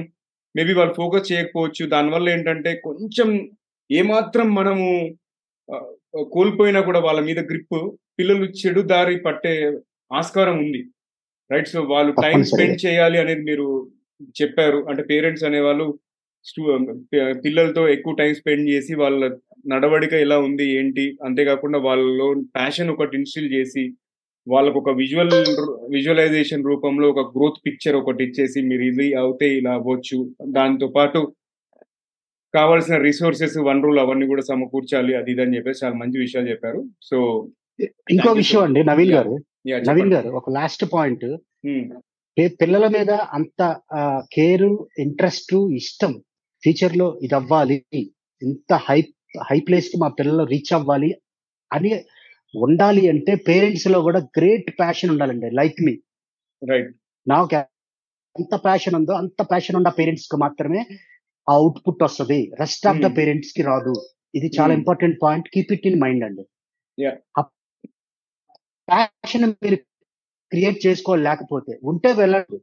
మేబీ 0.56 0.74
వాళ్ళు 0.74 0.94
ఫోకస్ 0.94 1.30
చేయకపోవచ్చు. 1.32 1.84
దానివల్ల 1.86 2.28
ఏంటంటే 2.30 2.72
కొంచెం 2.84 3.30
ఏమాత్రం 3.90 4.48
మనము 4.60 4.86
కోల్పోయినా 6.36 6.82
కూడా 6.82 7.00
వాళ్ళ 7.00 7.22
మీద 7.22 7.40
గ్రిప్ 7.50 7.78
పిల్లలు 8.20 8.46
చెడు 8.60 8.82
దారి 8.82 9.16
పట్టే 9.18 9.54
ఆస్కారం 10.12 10.58
ఉంది. 10.58 10.82
రైట్ 11.52 11.68
సో 11.68 11.82
వాళ్ళు 11.82 12.14
టైం. 12.22 12.44
స్పెండ్ 12.44 12.86
చేయాలి 12.86 13.18
అనేది 13.18 13.42
మీరు 13.42 13.68
చెప్పారు 14.42 14.86
అంటే 14.90 15.04
పేరెంట్స్ 15.04 15.44
అనేవాళ్ళు 15.44 15.86
పి- 17.14 17.42
పిల్లలతో 17.42 17.90
ఎక్కువ 17.90 18.14
టైం 18.14 18.34
స్పెండ్ 18.34 18.70
చేసి 18.70 18.96
వాళ్ళ 18.96 19.20
నడవడిక 19.68 20.14
ఎలా 20.14 20.40
ఉంది 20.40 20.72
ఏంటి 20.72 21.18
అంతేకాకుండా 21.24 21.80
వాళ్ళలో 21.80 22.34
ప్యాషన్ 22.56 22.90
ఒకటి 22.90 23.18
ఇన్స్టిల్ 23.18 23.54
చేసి 23.54 23.84
వాళ్ళకు 24.48 24.80
ఒక 24.80 24.90
విజువల్ 24.90 25.32
విజువలైజేషన్ 25.90 26.66
రూపంలో 26.66 27.10
ఒక 27.10 27.38
గ్రోత్ 27.38 27.66
పిక్చర్ 27.66 27.96
ఒకటి 27.96 28.24
ఇచ్చేసి 28.24 28.62
మీరు 28.62 28.82
ఇది 28.82 29.14
అవుతే 29.14 29.58
ఇలా 29.58 29.74
అవ్వచ్చు 29.74 30.18
దాంతో 30.52 30.88
పాటు 30.88 31.22
కావాల్సిన 32.54 32.98
రిసోర్సెస్ 32.98 33.58
వనరులు 33.58 34.00
అవన్నీ 34.00 34.28
కూడా 34.28 34.42
సమకూర్చాలి 34.42 35.16
అది 35.16 35.32
ఇది 35.32 35.42
అని 35.42 35.56
చెప్పేసి 35.58 35.86
చాలా 35.86 35.96
మంచి 35.96 36.20
విషయాలు 36.20 36.50
చెప్పారు 36.50 36.82
సో 37.02 37.18
ఇంకో 38.12 38.32
విషయం. 38.34 38.62
అండి 38.62 38.84
నవీన్. 38.84 39.12
గారు 39.12 39.34
నవీన్ 39.68 40.14
గారు 40.14 40.30
ఒక 40.30 40.50
లాస్ట్ 40.50 40.86
పాయింట్ 40.94 41.38
పిల్లల 42.62 42.88
మీద 42.88 43.12
అంత 43.12 43.82
కేర్ 44.34 44.86
ఇంట్రెస్ట్ 45.00 45.74
ఇష్టం 45.76 46.24
ఫ్యూచర్లో 46.64 47.20
ఇది 47.24 47.36
అవ్వాలి 47.36 47.86
ఇంత 48.42 48.74
హై 48.74 49.02
హై 49.52 49.60
ప్లేస్కి 49.60 49.98
మా 49.98 50.08
పిల్లలు 50.08 50.44
రీచ్ 50.44 50.74
అవ్వాలి 50.74 51.16
అని 51.74 52.04
ఉండాలి 52.56 53.10
అంటే 53.10 53.36
పేరెంట్స్లో 53.36 54.02
కూడా 54.02 54.20
గ్రేట్ 54.20 54.80
ప్యాషన్ 54.80 55.10
ఉండాలండి 55.10 55.50
లైక్ 55.50 55.76
మీ 55.86 56.02
రైట్ 56.70 56.96
నా 57.28 57.42
ఒక 57.42 57.54
ఎంత 58.40 58.56
ప్యాషన్ 58.56 58.96
ఉందో 58.96 59.14
అంత 59.14 59.42
ప్యాషన్ 59.42 59.76
ఉన్న 59.76 59.90
పేరెంట్స్కి 59.90 60.38
మాత్రమే 60.38 60.86
ఆ 61.50 61.54
అవుట్పుట్ 61.54 62.04
వస్తుంది. 62.04 62.52
Rest 62.60 62.88
of 62.88 62.98
the. 62.98 63.18
పేరెంట్స్కి 63.18 63.64
రాదు. 63.64 63.94
ఇది 64.36 64.52
చాలా. 64.60 64.74
Important 64.74 65.20
point 65.24 65.50
keep 65.54 65.74
it 65.74 65.88
in 65.88 66.02
mind 66.02 66.24
అండి. 66.24 66.46
ప్యాషన్ 68.88 69.46
మీరు 69.64 69.78
క్రియేట్ 70.52 70.88
చేసుకోలేకపోతే 70.88 71.74
ఉంటే 71.84 72.14
వెళ్ళండి. 72.14 72.58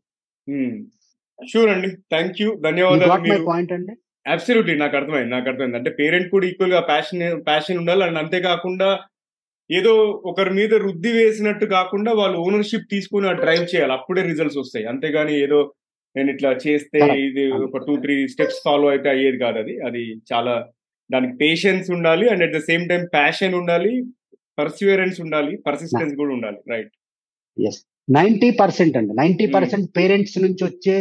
షూర్ 1.38 1.70
అండి 1.70 1.88
థ్యాంక్ 2.12 2.40
యూ 2.42 2.48
ధన్యవాదాలు 2.66 3.44
పాయింట్ 3.50 3.72
అండి? 3.72 3.94
అబ్సల్యూట్లీ 4.26 4.74
నాకు 4.78 4.96
అర్థమైంది. 4.96 5.30
నాకు 5.30 5.48
అర్థమైంది. 5.48 5.76
అంటే 5.76 5.90
పేరెంట్ 5.90 6.28
కూడా 6.30 6.46
ఈక్వల్గా 6.46 6.80
ప్యాషన్ 6.80 7.22
ప్యాషన్ 7.46 7.78
ఉండాలి 7.78 8.02
అండ్ 8.04 8.18
అంతేకాకుండా 8.18 8.90
ఏదో 9.70 9.92
ఒకరి 10.24 10.50
మీద 10.50 10.74
రుద్ది 10.74 11.12
వేసినట్టు 11.12 11.64
కాకుండా 11.64 12.12
వాళ్ళు 12.12 12.38
ఓనర్షిప్ 12.38 12.90
తీసుకుని 12.90 13.34
డ్రైవ్ 13.34 13.64
చేయాలి. 13.74 13.92
అప్పుడే 13.92 14.22
రిజల్ట్స్ 14.22 14.58
వస్తాయి. 14.58 14.84
అంతేగాని 14.86 15.34
ఏదో 15.40 15.72
నేను 16.16 16.30
ఇట్లా 16.30 16.50
చేస్తే. 16.66 17.00
ఇది 17.28 17.44
ఒక 17.52 17.78
టూ 17.86 17.96
త్రీ 17.96 18.28
స్టెప్స్ 18.28 18.62
ఫాలో 18.64 18.88
అయితే 18.88 19.08
అయ్యేది 19.08 19.38
కాదు 19.38 19.58
అది. 19.58 19.74
అది 19.86 20.02
చాలా 20.32 20.54
దానికి 21.12 21.34
పేషెన్స్ 21.36 21.90
ఉండాలి. 21.90 22.28
And 22.28 22.42
at 22.42 22.56
the 22.56 22.60
same 22.60 22.88
time 22.88 23.04
passion 23.12 23.54
ఉండాలి. 23.54 23.92
పర్సివరెన్స్ 24.58 25.18
ఉండాలి 25.20 25.52
పర్సిస్టెన్స్ 25.66 26.14
కూడా 26.14 26.32
ఉండాలి 26.34 26.58
రైట్ 26.68 26.92
ఎస్ 27.56 27.80
నైన్టీ 28.08 28.50
పర్సెంట్ 28.50 28.96
అండి. 28.96 29.12
నైన్టీ 29.14 29.46
పర్సెంట్ 29.46 29.86
పేరెంట్స్ 29.98 30.38
నుంచి 30.38 30.62
వచ్చే 30.64 30.96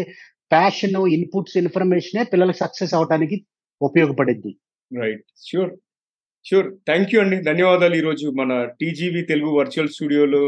ప్యాషన్ 0.52 0.98
ఇన్పుట్స్ 1.08 1.58
ఇన్ఫర్మేషన్ 1.58 2.26
పిల్లలకు 2.32 2.58
సక్సెస్ 2.58 2.94
అవడానికి 2.94 3.38
ఉపయోగపడింది 3.82 4.52
right 4.92 5.24
sure 5.48 5.72
sure 6.46 6.68
thank 6.88 7.12
you 7.14 7.20
అండి. 7.22 7.38
ధన్యవాదాలు 7.42 7.96
ఈరోజు 7.96 8.28
మన 8.32 8.52
టీజీవి 8.80 9.22
తెలుగు 9.22 9.52
వర్చువల్ 9.52 9.90
స్టూడియోలో 9.90 10.44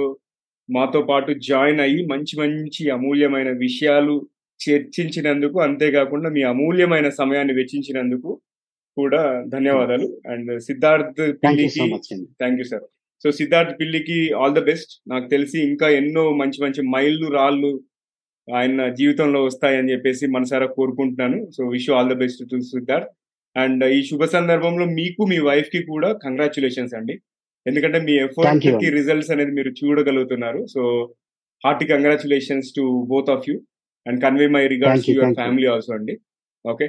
మాతో 0.69 1.01
పాటు 1.01 1.31
జాయిన్ 1.41 1.81
అయ్యి 1.81 2.01
మంచి 2.05 2.39
మంచి 2.39 2.83
అమూల్యమైన 2.91 3.49
విషయాలు 3.57 4.15
చర్చించినందుకు 4.59 5.59
అంతేకాకుండా 5.59 6.29
మీ 6.29 6.41
అమూల్యమైన 6.43 7.09
సమయాన్ని 7.09 7.53
వెచ్చించినందుకు 7.53 8.29
కూడా 8.97 9.21
ధన్యవాదాలు. 9.47 10.07
అండ్ 10.33 10.51
సిద్ధార్థ్ 10.67 11.21
పిల్లికి 11.43 11.85
thank 12.41 12.59
you 12.61 12.67
sir 12.73 12.85
so 13.23 13.31
Siddharth 13.31 13.73
పిల్లికి 13.79 14.19
ఆల్ 14.33 14.55
ద 14.55 14.61
బెస్ట్ 14.69 14.93
నాకు 15.11 15.27
తెలిసి 15.27 15.57
ఇంకా 15.71 15.89
ఎన్నో 15.89 16.23
మంచి 16.41 16.59
మంచి 16.63 16.81
మైళ్ళు 16.95 17.27
రాళ్ళు 17.37 17.71
ఆయన 18.47 18.87
జీవితంలో 18.99 19.39
వస్తాయని 19.43 19.91
చెప్పేసి 19.91 20.25
మనసారా 20.27 20.65
కోరుకుంటున్నాను. 20.77 21.37
So 21.55 21.61
wish 21.67 21.89
all 21.97 22.09
the 22.13 22.17
best 22.23 22.41
to 22.51 22.57
Siddharth. 22.71 23.09
And 23.55 23.83
ఈ 23.97 23.99
శుభ 24.03 24.23
సందర్భంలో 24.35 24.85
మీకు 24.99 25.23
మీ 25.31 25.37
వైఫ్కి 25.49 25.81
కూడా 25.91 26.09
కంగ్రాచులేషన్స్ 26.23 26.95
అండి. 26.99 27.15
ఎందుకంటే 27.65 27.99
మీ 28.07 28.13
ఎఫర్ట్కి. 28.25 28.89
రిజల్ట్స్ 28.99 29.31
అనేది 29.31 29.51
మీరు 29.51 29.71
చూడగలుగుతున్నారు. 29.79 30.61
So 30.73 30.81
hearty 31.65 31.85
congratulations 31.93 32.71
to 32.77 32.85
both 33.11 33.31
of 33.35 33.45
you 33.49 33.55
and 34.05 34.19
convey 34.23 34.47
my 34.47 34.63
regards 34.67 35.09
your. 35.09 35.35
Family 35.41 35.67
also 35.73 35.93
అండి. 35.93 36.15
ఓకే 36.65 36.87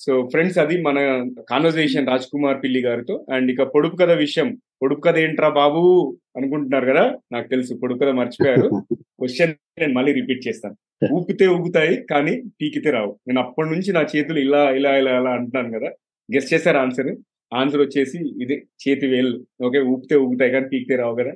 సో 0.00 0.28
ఫ్రెండ్స్ 0.30 0.58
అది 0.58 0.82
మన 0.82 1.28
కాన్వర్సేషన్ 1.50 2.08
రాజ్ 2.08 2.22
కుమార్ 2.22 2.62
పిల్లి 2.62 2.80
గారితో. 2.80 3.26
అండ్ 3.32 3.50
ఇక 3.50 3.62
పొడుపు 3.62 3.96
కథ 3.96 4.10
విషయం. 4.10 4.58
పొడుపు 4.82 5.00
కథ 5.00 5.18
ఏంట్రా 5.18 5.48
బాబు? 5.48 6.16
అనుకుంటున్నారు 6.36 6.84
కదా? 6.84 7.16
నాకు 7.32 7.48
తెలుసు 7.48 7.74
పొడుపు 7.74 7.98
కథ 7.98 8.08
మర్చిపోయారు. 8.08 8.82
క్వశ్చన్ 8.94 9.54
నేను 9.78 9.92
మళ్ళీ 9.92 10.12
రిపీట్ 10.12 10.48
చేస్తాను. 10.48 10.76
ఊపితే 11.14 11.46
ఊగుతాయి 11.46 12.06
కానీ 12.10 12.42
పీకితే 12.60 12.90
రావు. 12.90 13.18
నేను 13.28 13.40
అప్పటి 13.40 13.68
నుంచి 13.68 13.92
నా 13.92 14.06
చేతులు 14.16 14.38
ఇలా 14.38 14.70
ఇలా 14.70 14.96
ఇలా 14.96 15.20
ఇలా 15.20 15.30
అంటున్నాను 15.30 15.78
కదా. 15.78 15.88
గెస్ట్ 16.34 16.54
చేశారు 16.54 16.76
ఆన్సర్ 16.76 17.16
ఆన్సర్ 17.52 17.80
వచ్చేసి 17.80 18.18
ఇదే 18.42 18.56
చేతి 18.82 19.06
వేలు 19.06 19.30
ఓకే 19.66 19.78
ఊపితే 19.92 20.16
ఊగుతాయి 20.16 20.50
కానీ 20.50 20.66
పీకితే 20.72 20.96
రావు 20.96 21.14
కదా. 21.20 21.32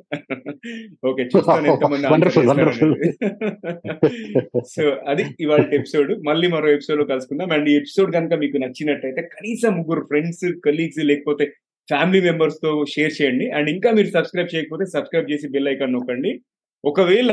ఓకే 1.10 1.22
చూస్తాను 1.32 1.68
ఎంతమంది. 1.72 2.06
సో 4.74 4.82
అది 5.10 5.24
ఇవాళ 5.40 5.64
ఎపిసోడ్ 5.78 6.12
మళ్ళీ 6.28 6.48
మరో 6.48 6.70
ఎపిసోడ్లో 6.70 7.06
కలుసుకుందాం. 7.12 7.52
అండ్ 7.52 7.68
ఈ 7.70 7.76
ఎపిసోడ్ 7.76 8.10
కనుక 8.14 8.34
మీకు 8.34 8.56
నచ్చినట్టయితే 8.64 9.22
కనీసం 9.36 9.72
ముగ్గురు 9.78 10.02
ఫ్రెండ్స్ 10.10 10.44
కలీగ్స్ 10.66 11.02
లేకపోతే 11.12 11.46
ఫ్యామిలీ 11.88 12.20
మెంబర్స్తో 12.20 12.72
షేర్ 12.94 13.14
చేయండి. 13.22 13.46
అండ్ 13.50 13.70
ఇంకా 13.70 13.90
మీరు 13.90 14.10
సబ్స్క్రైబ్ 14.16 14.54
చేయకపోతే 14.54 14.86
సబ్స్క్రైబ్ 14.86 15.30
చేసి 15.32 15.48
బెల్ 15.48 15.68
ఐకాన్ 15.68 15.92
నొక్కండి. 15.92 16.32
ఒకవేళ 16.84 17.30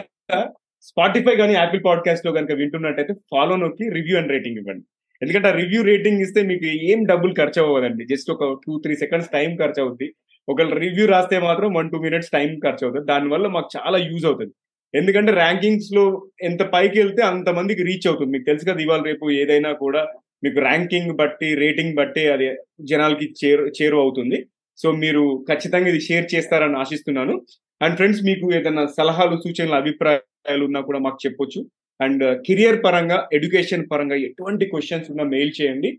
స్పాటిఫై 0.90 1.36
కానీ 1.36 1.54
యాపిల్ 1.54 1.82
పాడ్కాస్ట్లో 1.86 2.32
కనుక 2.32 2.52
వింటున్నట్టయితే 2.52 3.14
ఫాలో 3.32 3.56
నొక్కి 3.56 3.86
రివ్యూ 3.98 4.18
అండ్ 4.18 4.32
రేటింగ్ 4.32 4.58
ఇవ్వండి. 4.58 4.86
ఎందుకంటే 5.22 5.48
ఆ 5.52 5.54
రివ్యూ 5.62 5.82
రేటింగ్ 5.92 6.22
ఇస్తే 6.26 6.42
మీకు 6.52 6.66
ఏం 6.92 7.00
డబ్బులు 7.12 7.34
ఖర్చు 7.40 7.60
అవ్వదండి. 7.64 8.04
జస్ట్ 8.12 8.30
ఒక 8.36 8.44
టూ 8.64 8.74
త్రీ 8.84 8.94
సెకండ్స్ 9.04 9.30
టైం 9.36 9.50
ఖర్చు 9.62 9.82
అవుద్ది. 9.84 10.08
ఒకవేళ 10.48 10.76
రివ్యూ 10.86 11.06
రాస్తే 11.14 11.38
మాత్రం 11.48 11.70
వన్ 11.80 11.90
టూ 11.94 11.98
మినిట్స్ 12.06 12.32
టైం 12.38 12.50
ఖర్చు 12.66 12.84
అవుతుంది. 12.86 13.06
దానివల్ల 13.12 13.48
మాకు 13.56 13.70
చాలా 13.78 13.98
యూజ్ 14.10 14.26
అవుతుంది. 14.30 14.54
ఎందుకంటే 14.94 15.32
ర్యాంకింగ్స్లో 15.42 16.04
ఎంత 16.50 16.62
పైకి 16.76 16.98
వెళ్తే 17.02 17.22
అంత 17.32 17.50
మందికి 17.58 17.82
రీచ్ 17.90 18.08
అవుతుంది. 18.12 18.32
మీకు 18.36 18.46
తెలుసు 18.50 18.68
కదా 18.70 18.82
ఇవాళ 18.86 19.02
రేపు 19.10 19.26
ఏదైనా 19.42 19.72
కూడా 19.84 20.02
మీకు 20.46 20.60
ర్యాంకింగ్ 20.68 21.12
బట్టి 21.22 21.50
రేటింగ్ 21.64 21.96
బట్టి 22.00 22.24
అది 22.36 22.46
జనాలకి 22.92 23.26
చేరు 23.42 23.64
చేరువ 23.80 24.00
అవుతుంది. 24.06 24.38
సో 24.78 24.88
మీరు 25.04 25.24
ఖచ్చితంగా 25.50 25.90
ఇది 25.94 26.02
షేర్ 26.08 26.28
చేస్తారని 26.34 26.78
ఆశిస్తున్నాను. 26.84 27.34
అండ్ 27.82 27.96
ఫ్రెండ్స్ 28.00 28.22
మీకు 28.30 28.46
ఏదైనా 28.58 28.84
సలహాలు 28.98 29.36
సూచనలు 29.44 29.78
అభిప్రాయాలు 29.82 30.64
ఉన్నా 30.70 30.82
కూడా 30.90 31.00
మాకు 31.06 31.20
చెప్పొచ్చు. 31.26 31.60
అండ్ 32.06 32.22
uh, 32.28 32.36
కెరియర్ 32.48 32.78
పరంగా 32.86 33.18
ఎడ్యుకేషన్ 33.38 33.84
పరంగా 33.92 34.18
ఎటువంటి 34.28 34.66
క్వశ్చన్స్ 34.74 35.08
ఉన్నా 35.14 35.26
మెయిల్ 35.34 35.52
చేయండి. 35.60 35.90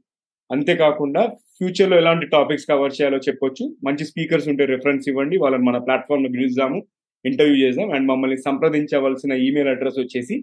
అంతేకాకుండా 0.50 1.22
ఫ్యూచర్లో 1.58 1.96
ఎలాంటి 2.02 2.26
టాపిక్స్ 2.36 2.68
కవర్ 2.70 2.96
చేయాలో 2.98 3.18
చెప్పొచ్చు. 3.26 3.64
మంచి 3.86 4.04
స్పీకర్స్ 4.10 4.48
ఉంటే 4.52 4.64
రెఫరెన్స్ 4.74 5.04
ఇవ్వండి. 5.10 5.36
వాళ్ళని 5.42 5.64
మన 5.68 5.78
ప్లాట్ఫామ్లో 5.88 6.30
పిలుద్దాము 6.36 6.78
ఇంటర్వ్యూ 7.24 7.56
చేద్దాం. 7.64 7.88
అండ్ 7.96 8.06
మమ్మల్ని 8.10 8.38
సంప్రదించవలసిన 8.48 9.32
ఈమెయిల్ 9.46 9.70
అడ్రస్ 9.74 9.98
వచ్చేసి 10.04 10.36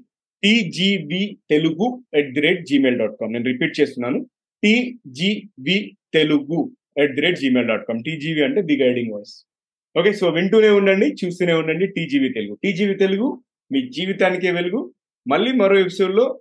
TGV 0.43 1.23
Telugu 1.53 1.87
at 2.19 2.31
the 2.35 2.41
rate 2.45 2.63
Gmail 2.69 2.99
dot 3.01 3.15
com 3.19 3.31
నేను 3.33 3.47
రిపీట్ 3.53 3.75
చేస్తున్నాను. 3.79 4.19
TGV 4.63 5.77
Telugu 6.17 6.59
at 7.03 7.15
the 7.17 7.21
rate 7.25 7.39
Gmail 7.43 7.69
dot 7.71 7.85
com 7.87 8.01
TGV 8.07 8.43
అంటే 8.47 8.61
the 8.69 8.77
guiding 8.83 9.11
voice. 9.15 9.33
Okay 9.95 10.11
so 10.19 10.27
వింటూనే 10.37 10.69
ఉండండి 10.79 11.07
చూస్తూనే 11.21 11.53
ఉండండి. 11.61 11.87
టీజీవి 11.97 12.29
తెలుగు 12.37 12.55
టీజీవి 12.63 12.95
తెలుగు 13.03 13.27
మీ 13.71 13.81
జీవితానికే 13.97 14.51
వెలుగు. 14.59 14.81
మళ్ళీ 15.27 15.51
మరో 15.51 15.79
ఎపిసోడ్లో 15.79 16.39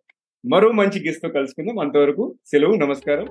మరో 0.51 0.73
మంచి 0.73 1.07
గెస్ట్తో 1.07 1.29
కలుసుకుందాం. 1.29 1.79
అంతవరకు 1.79 2.35
సెలవు 2.47 2.75
నమస్కారం. 2.75 3.27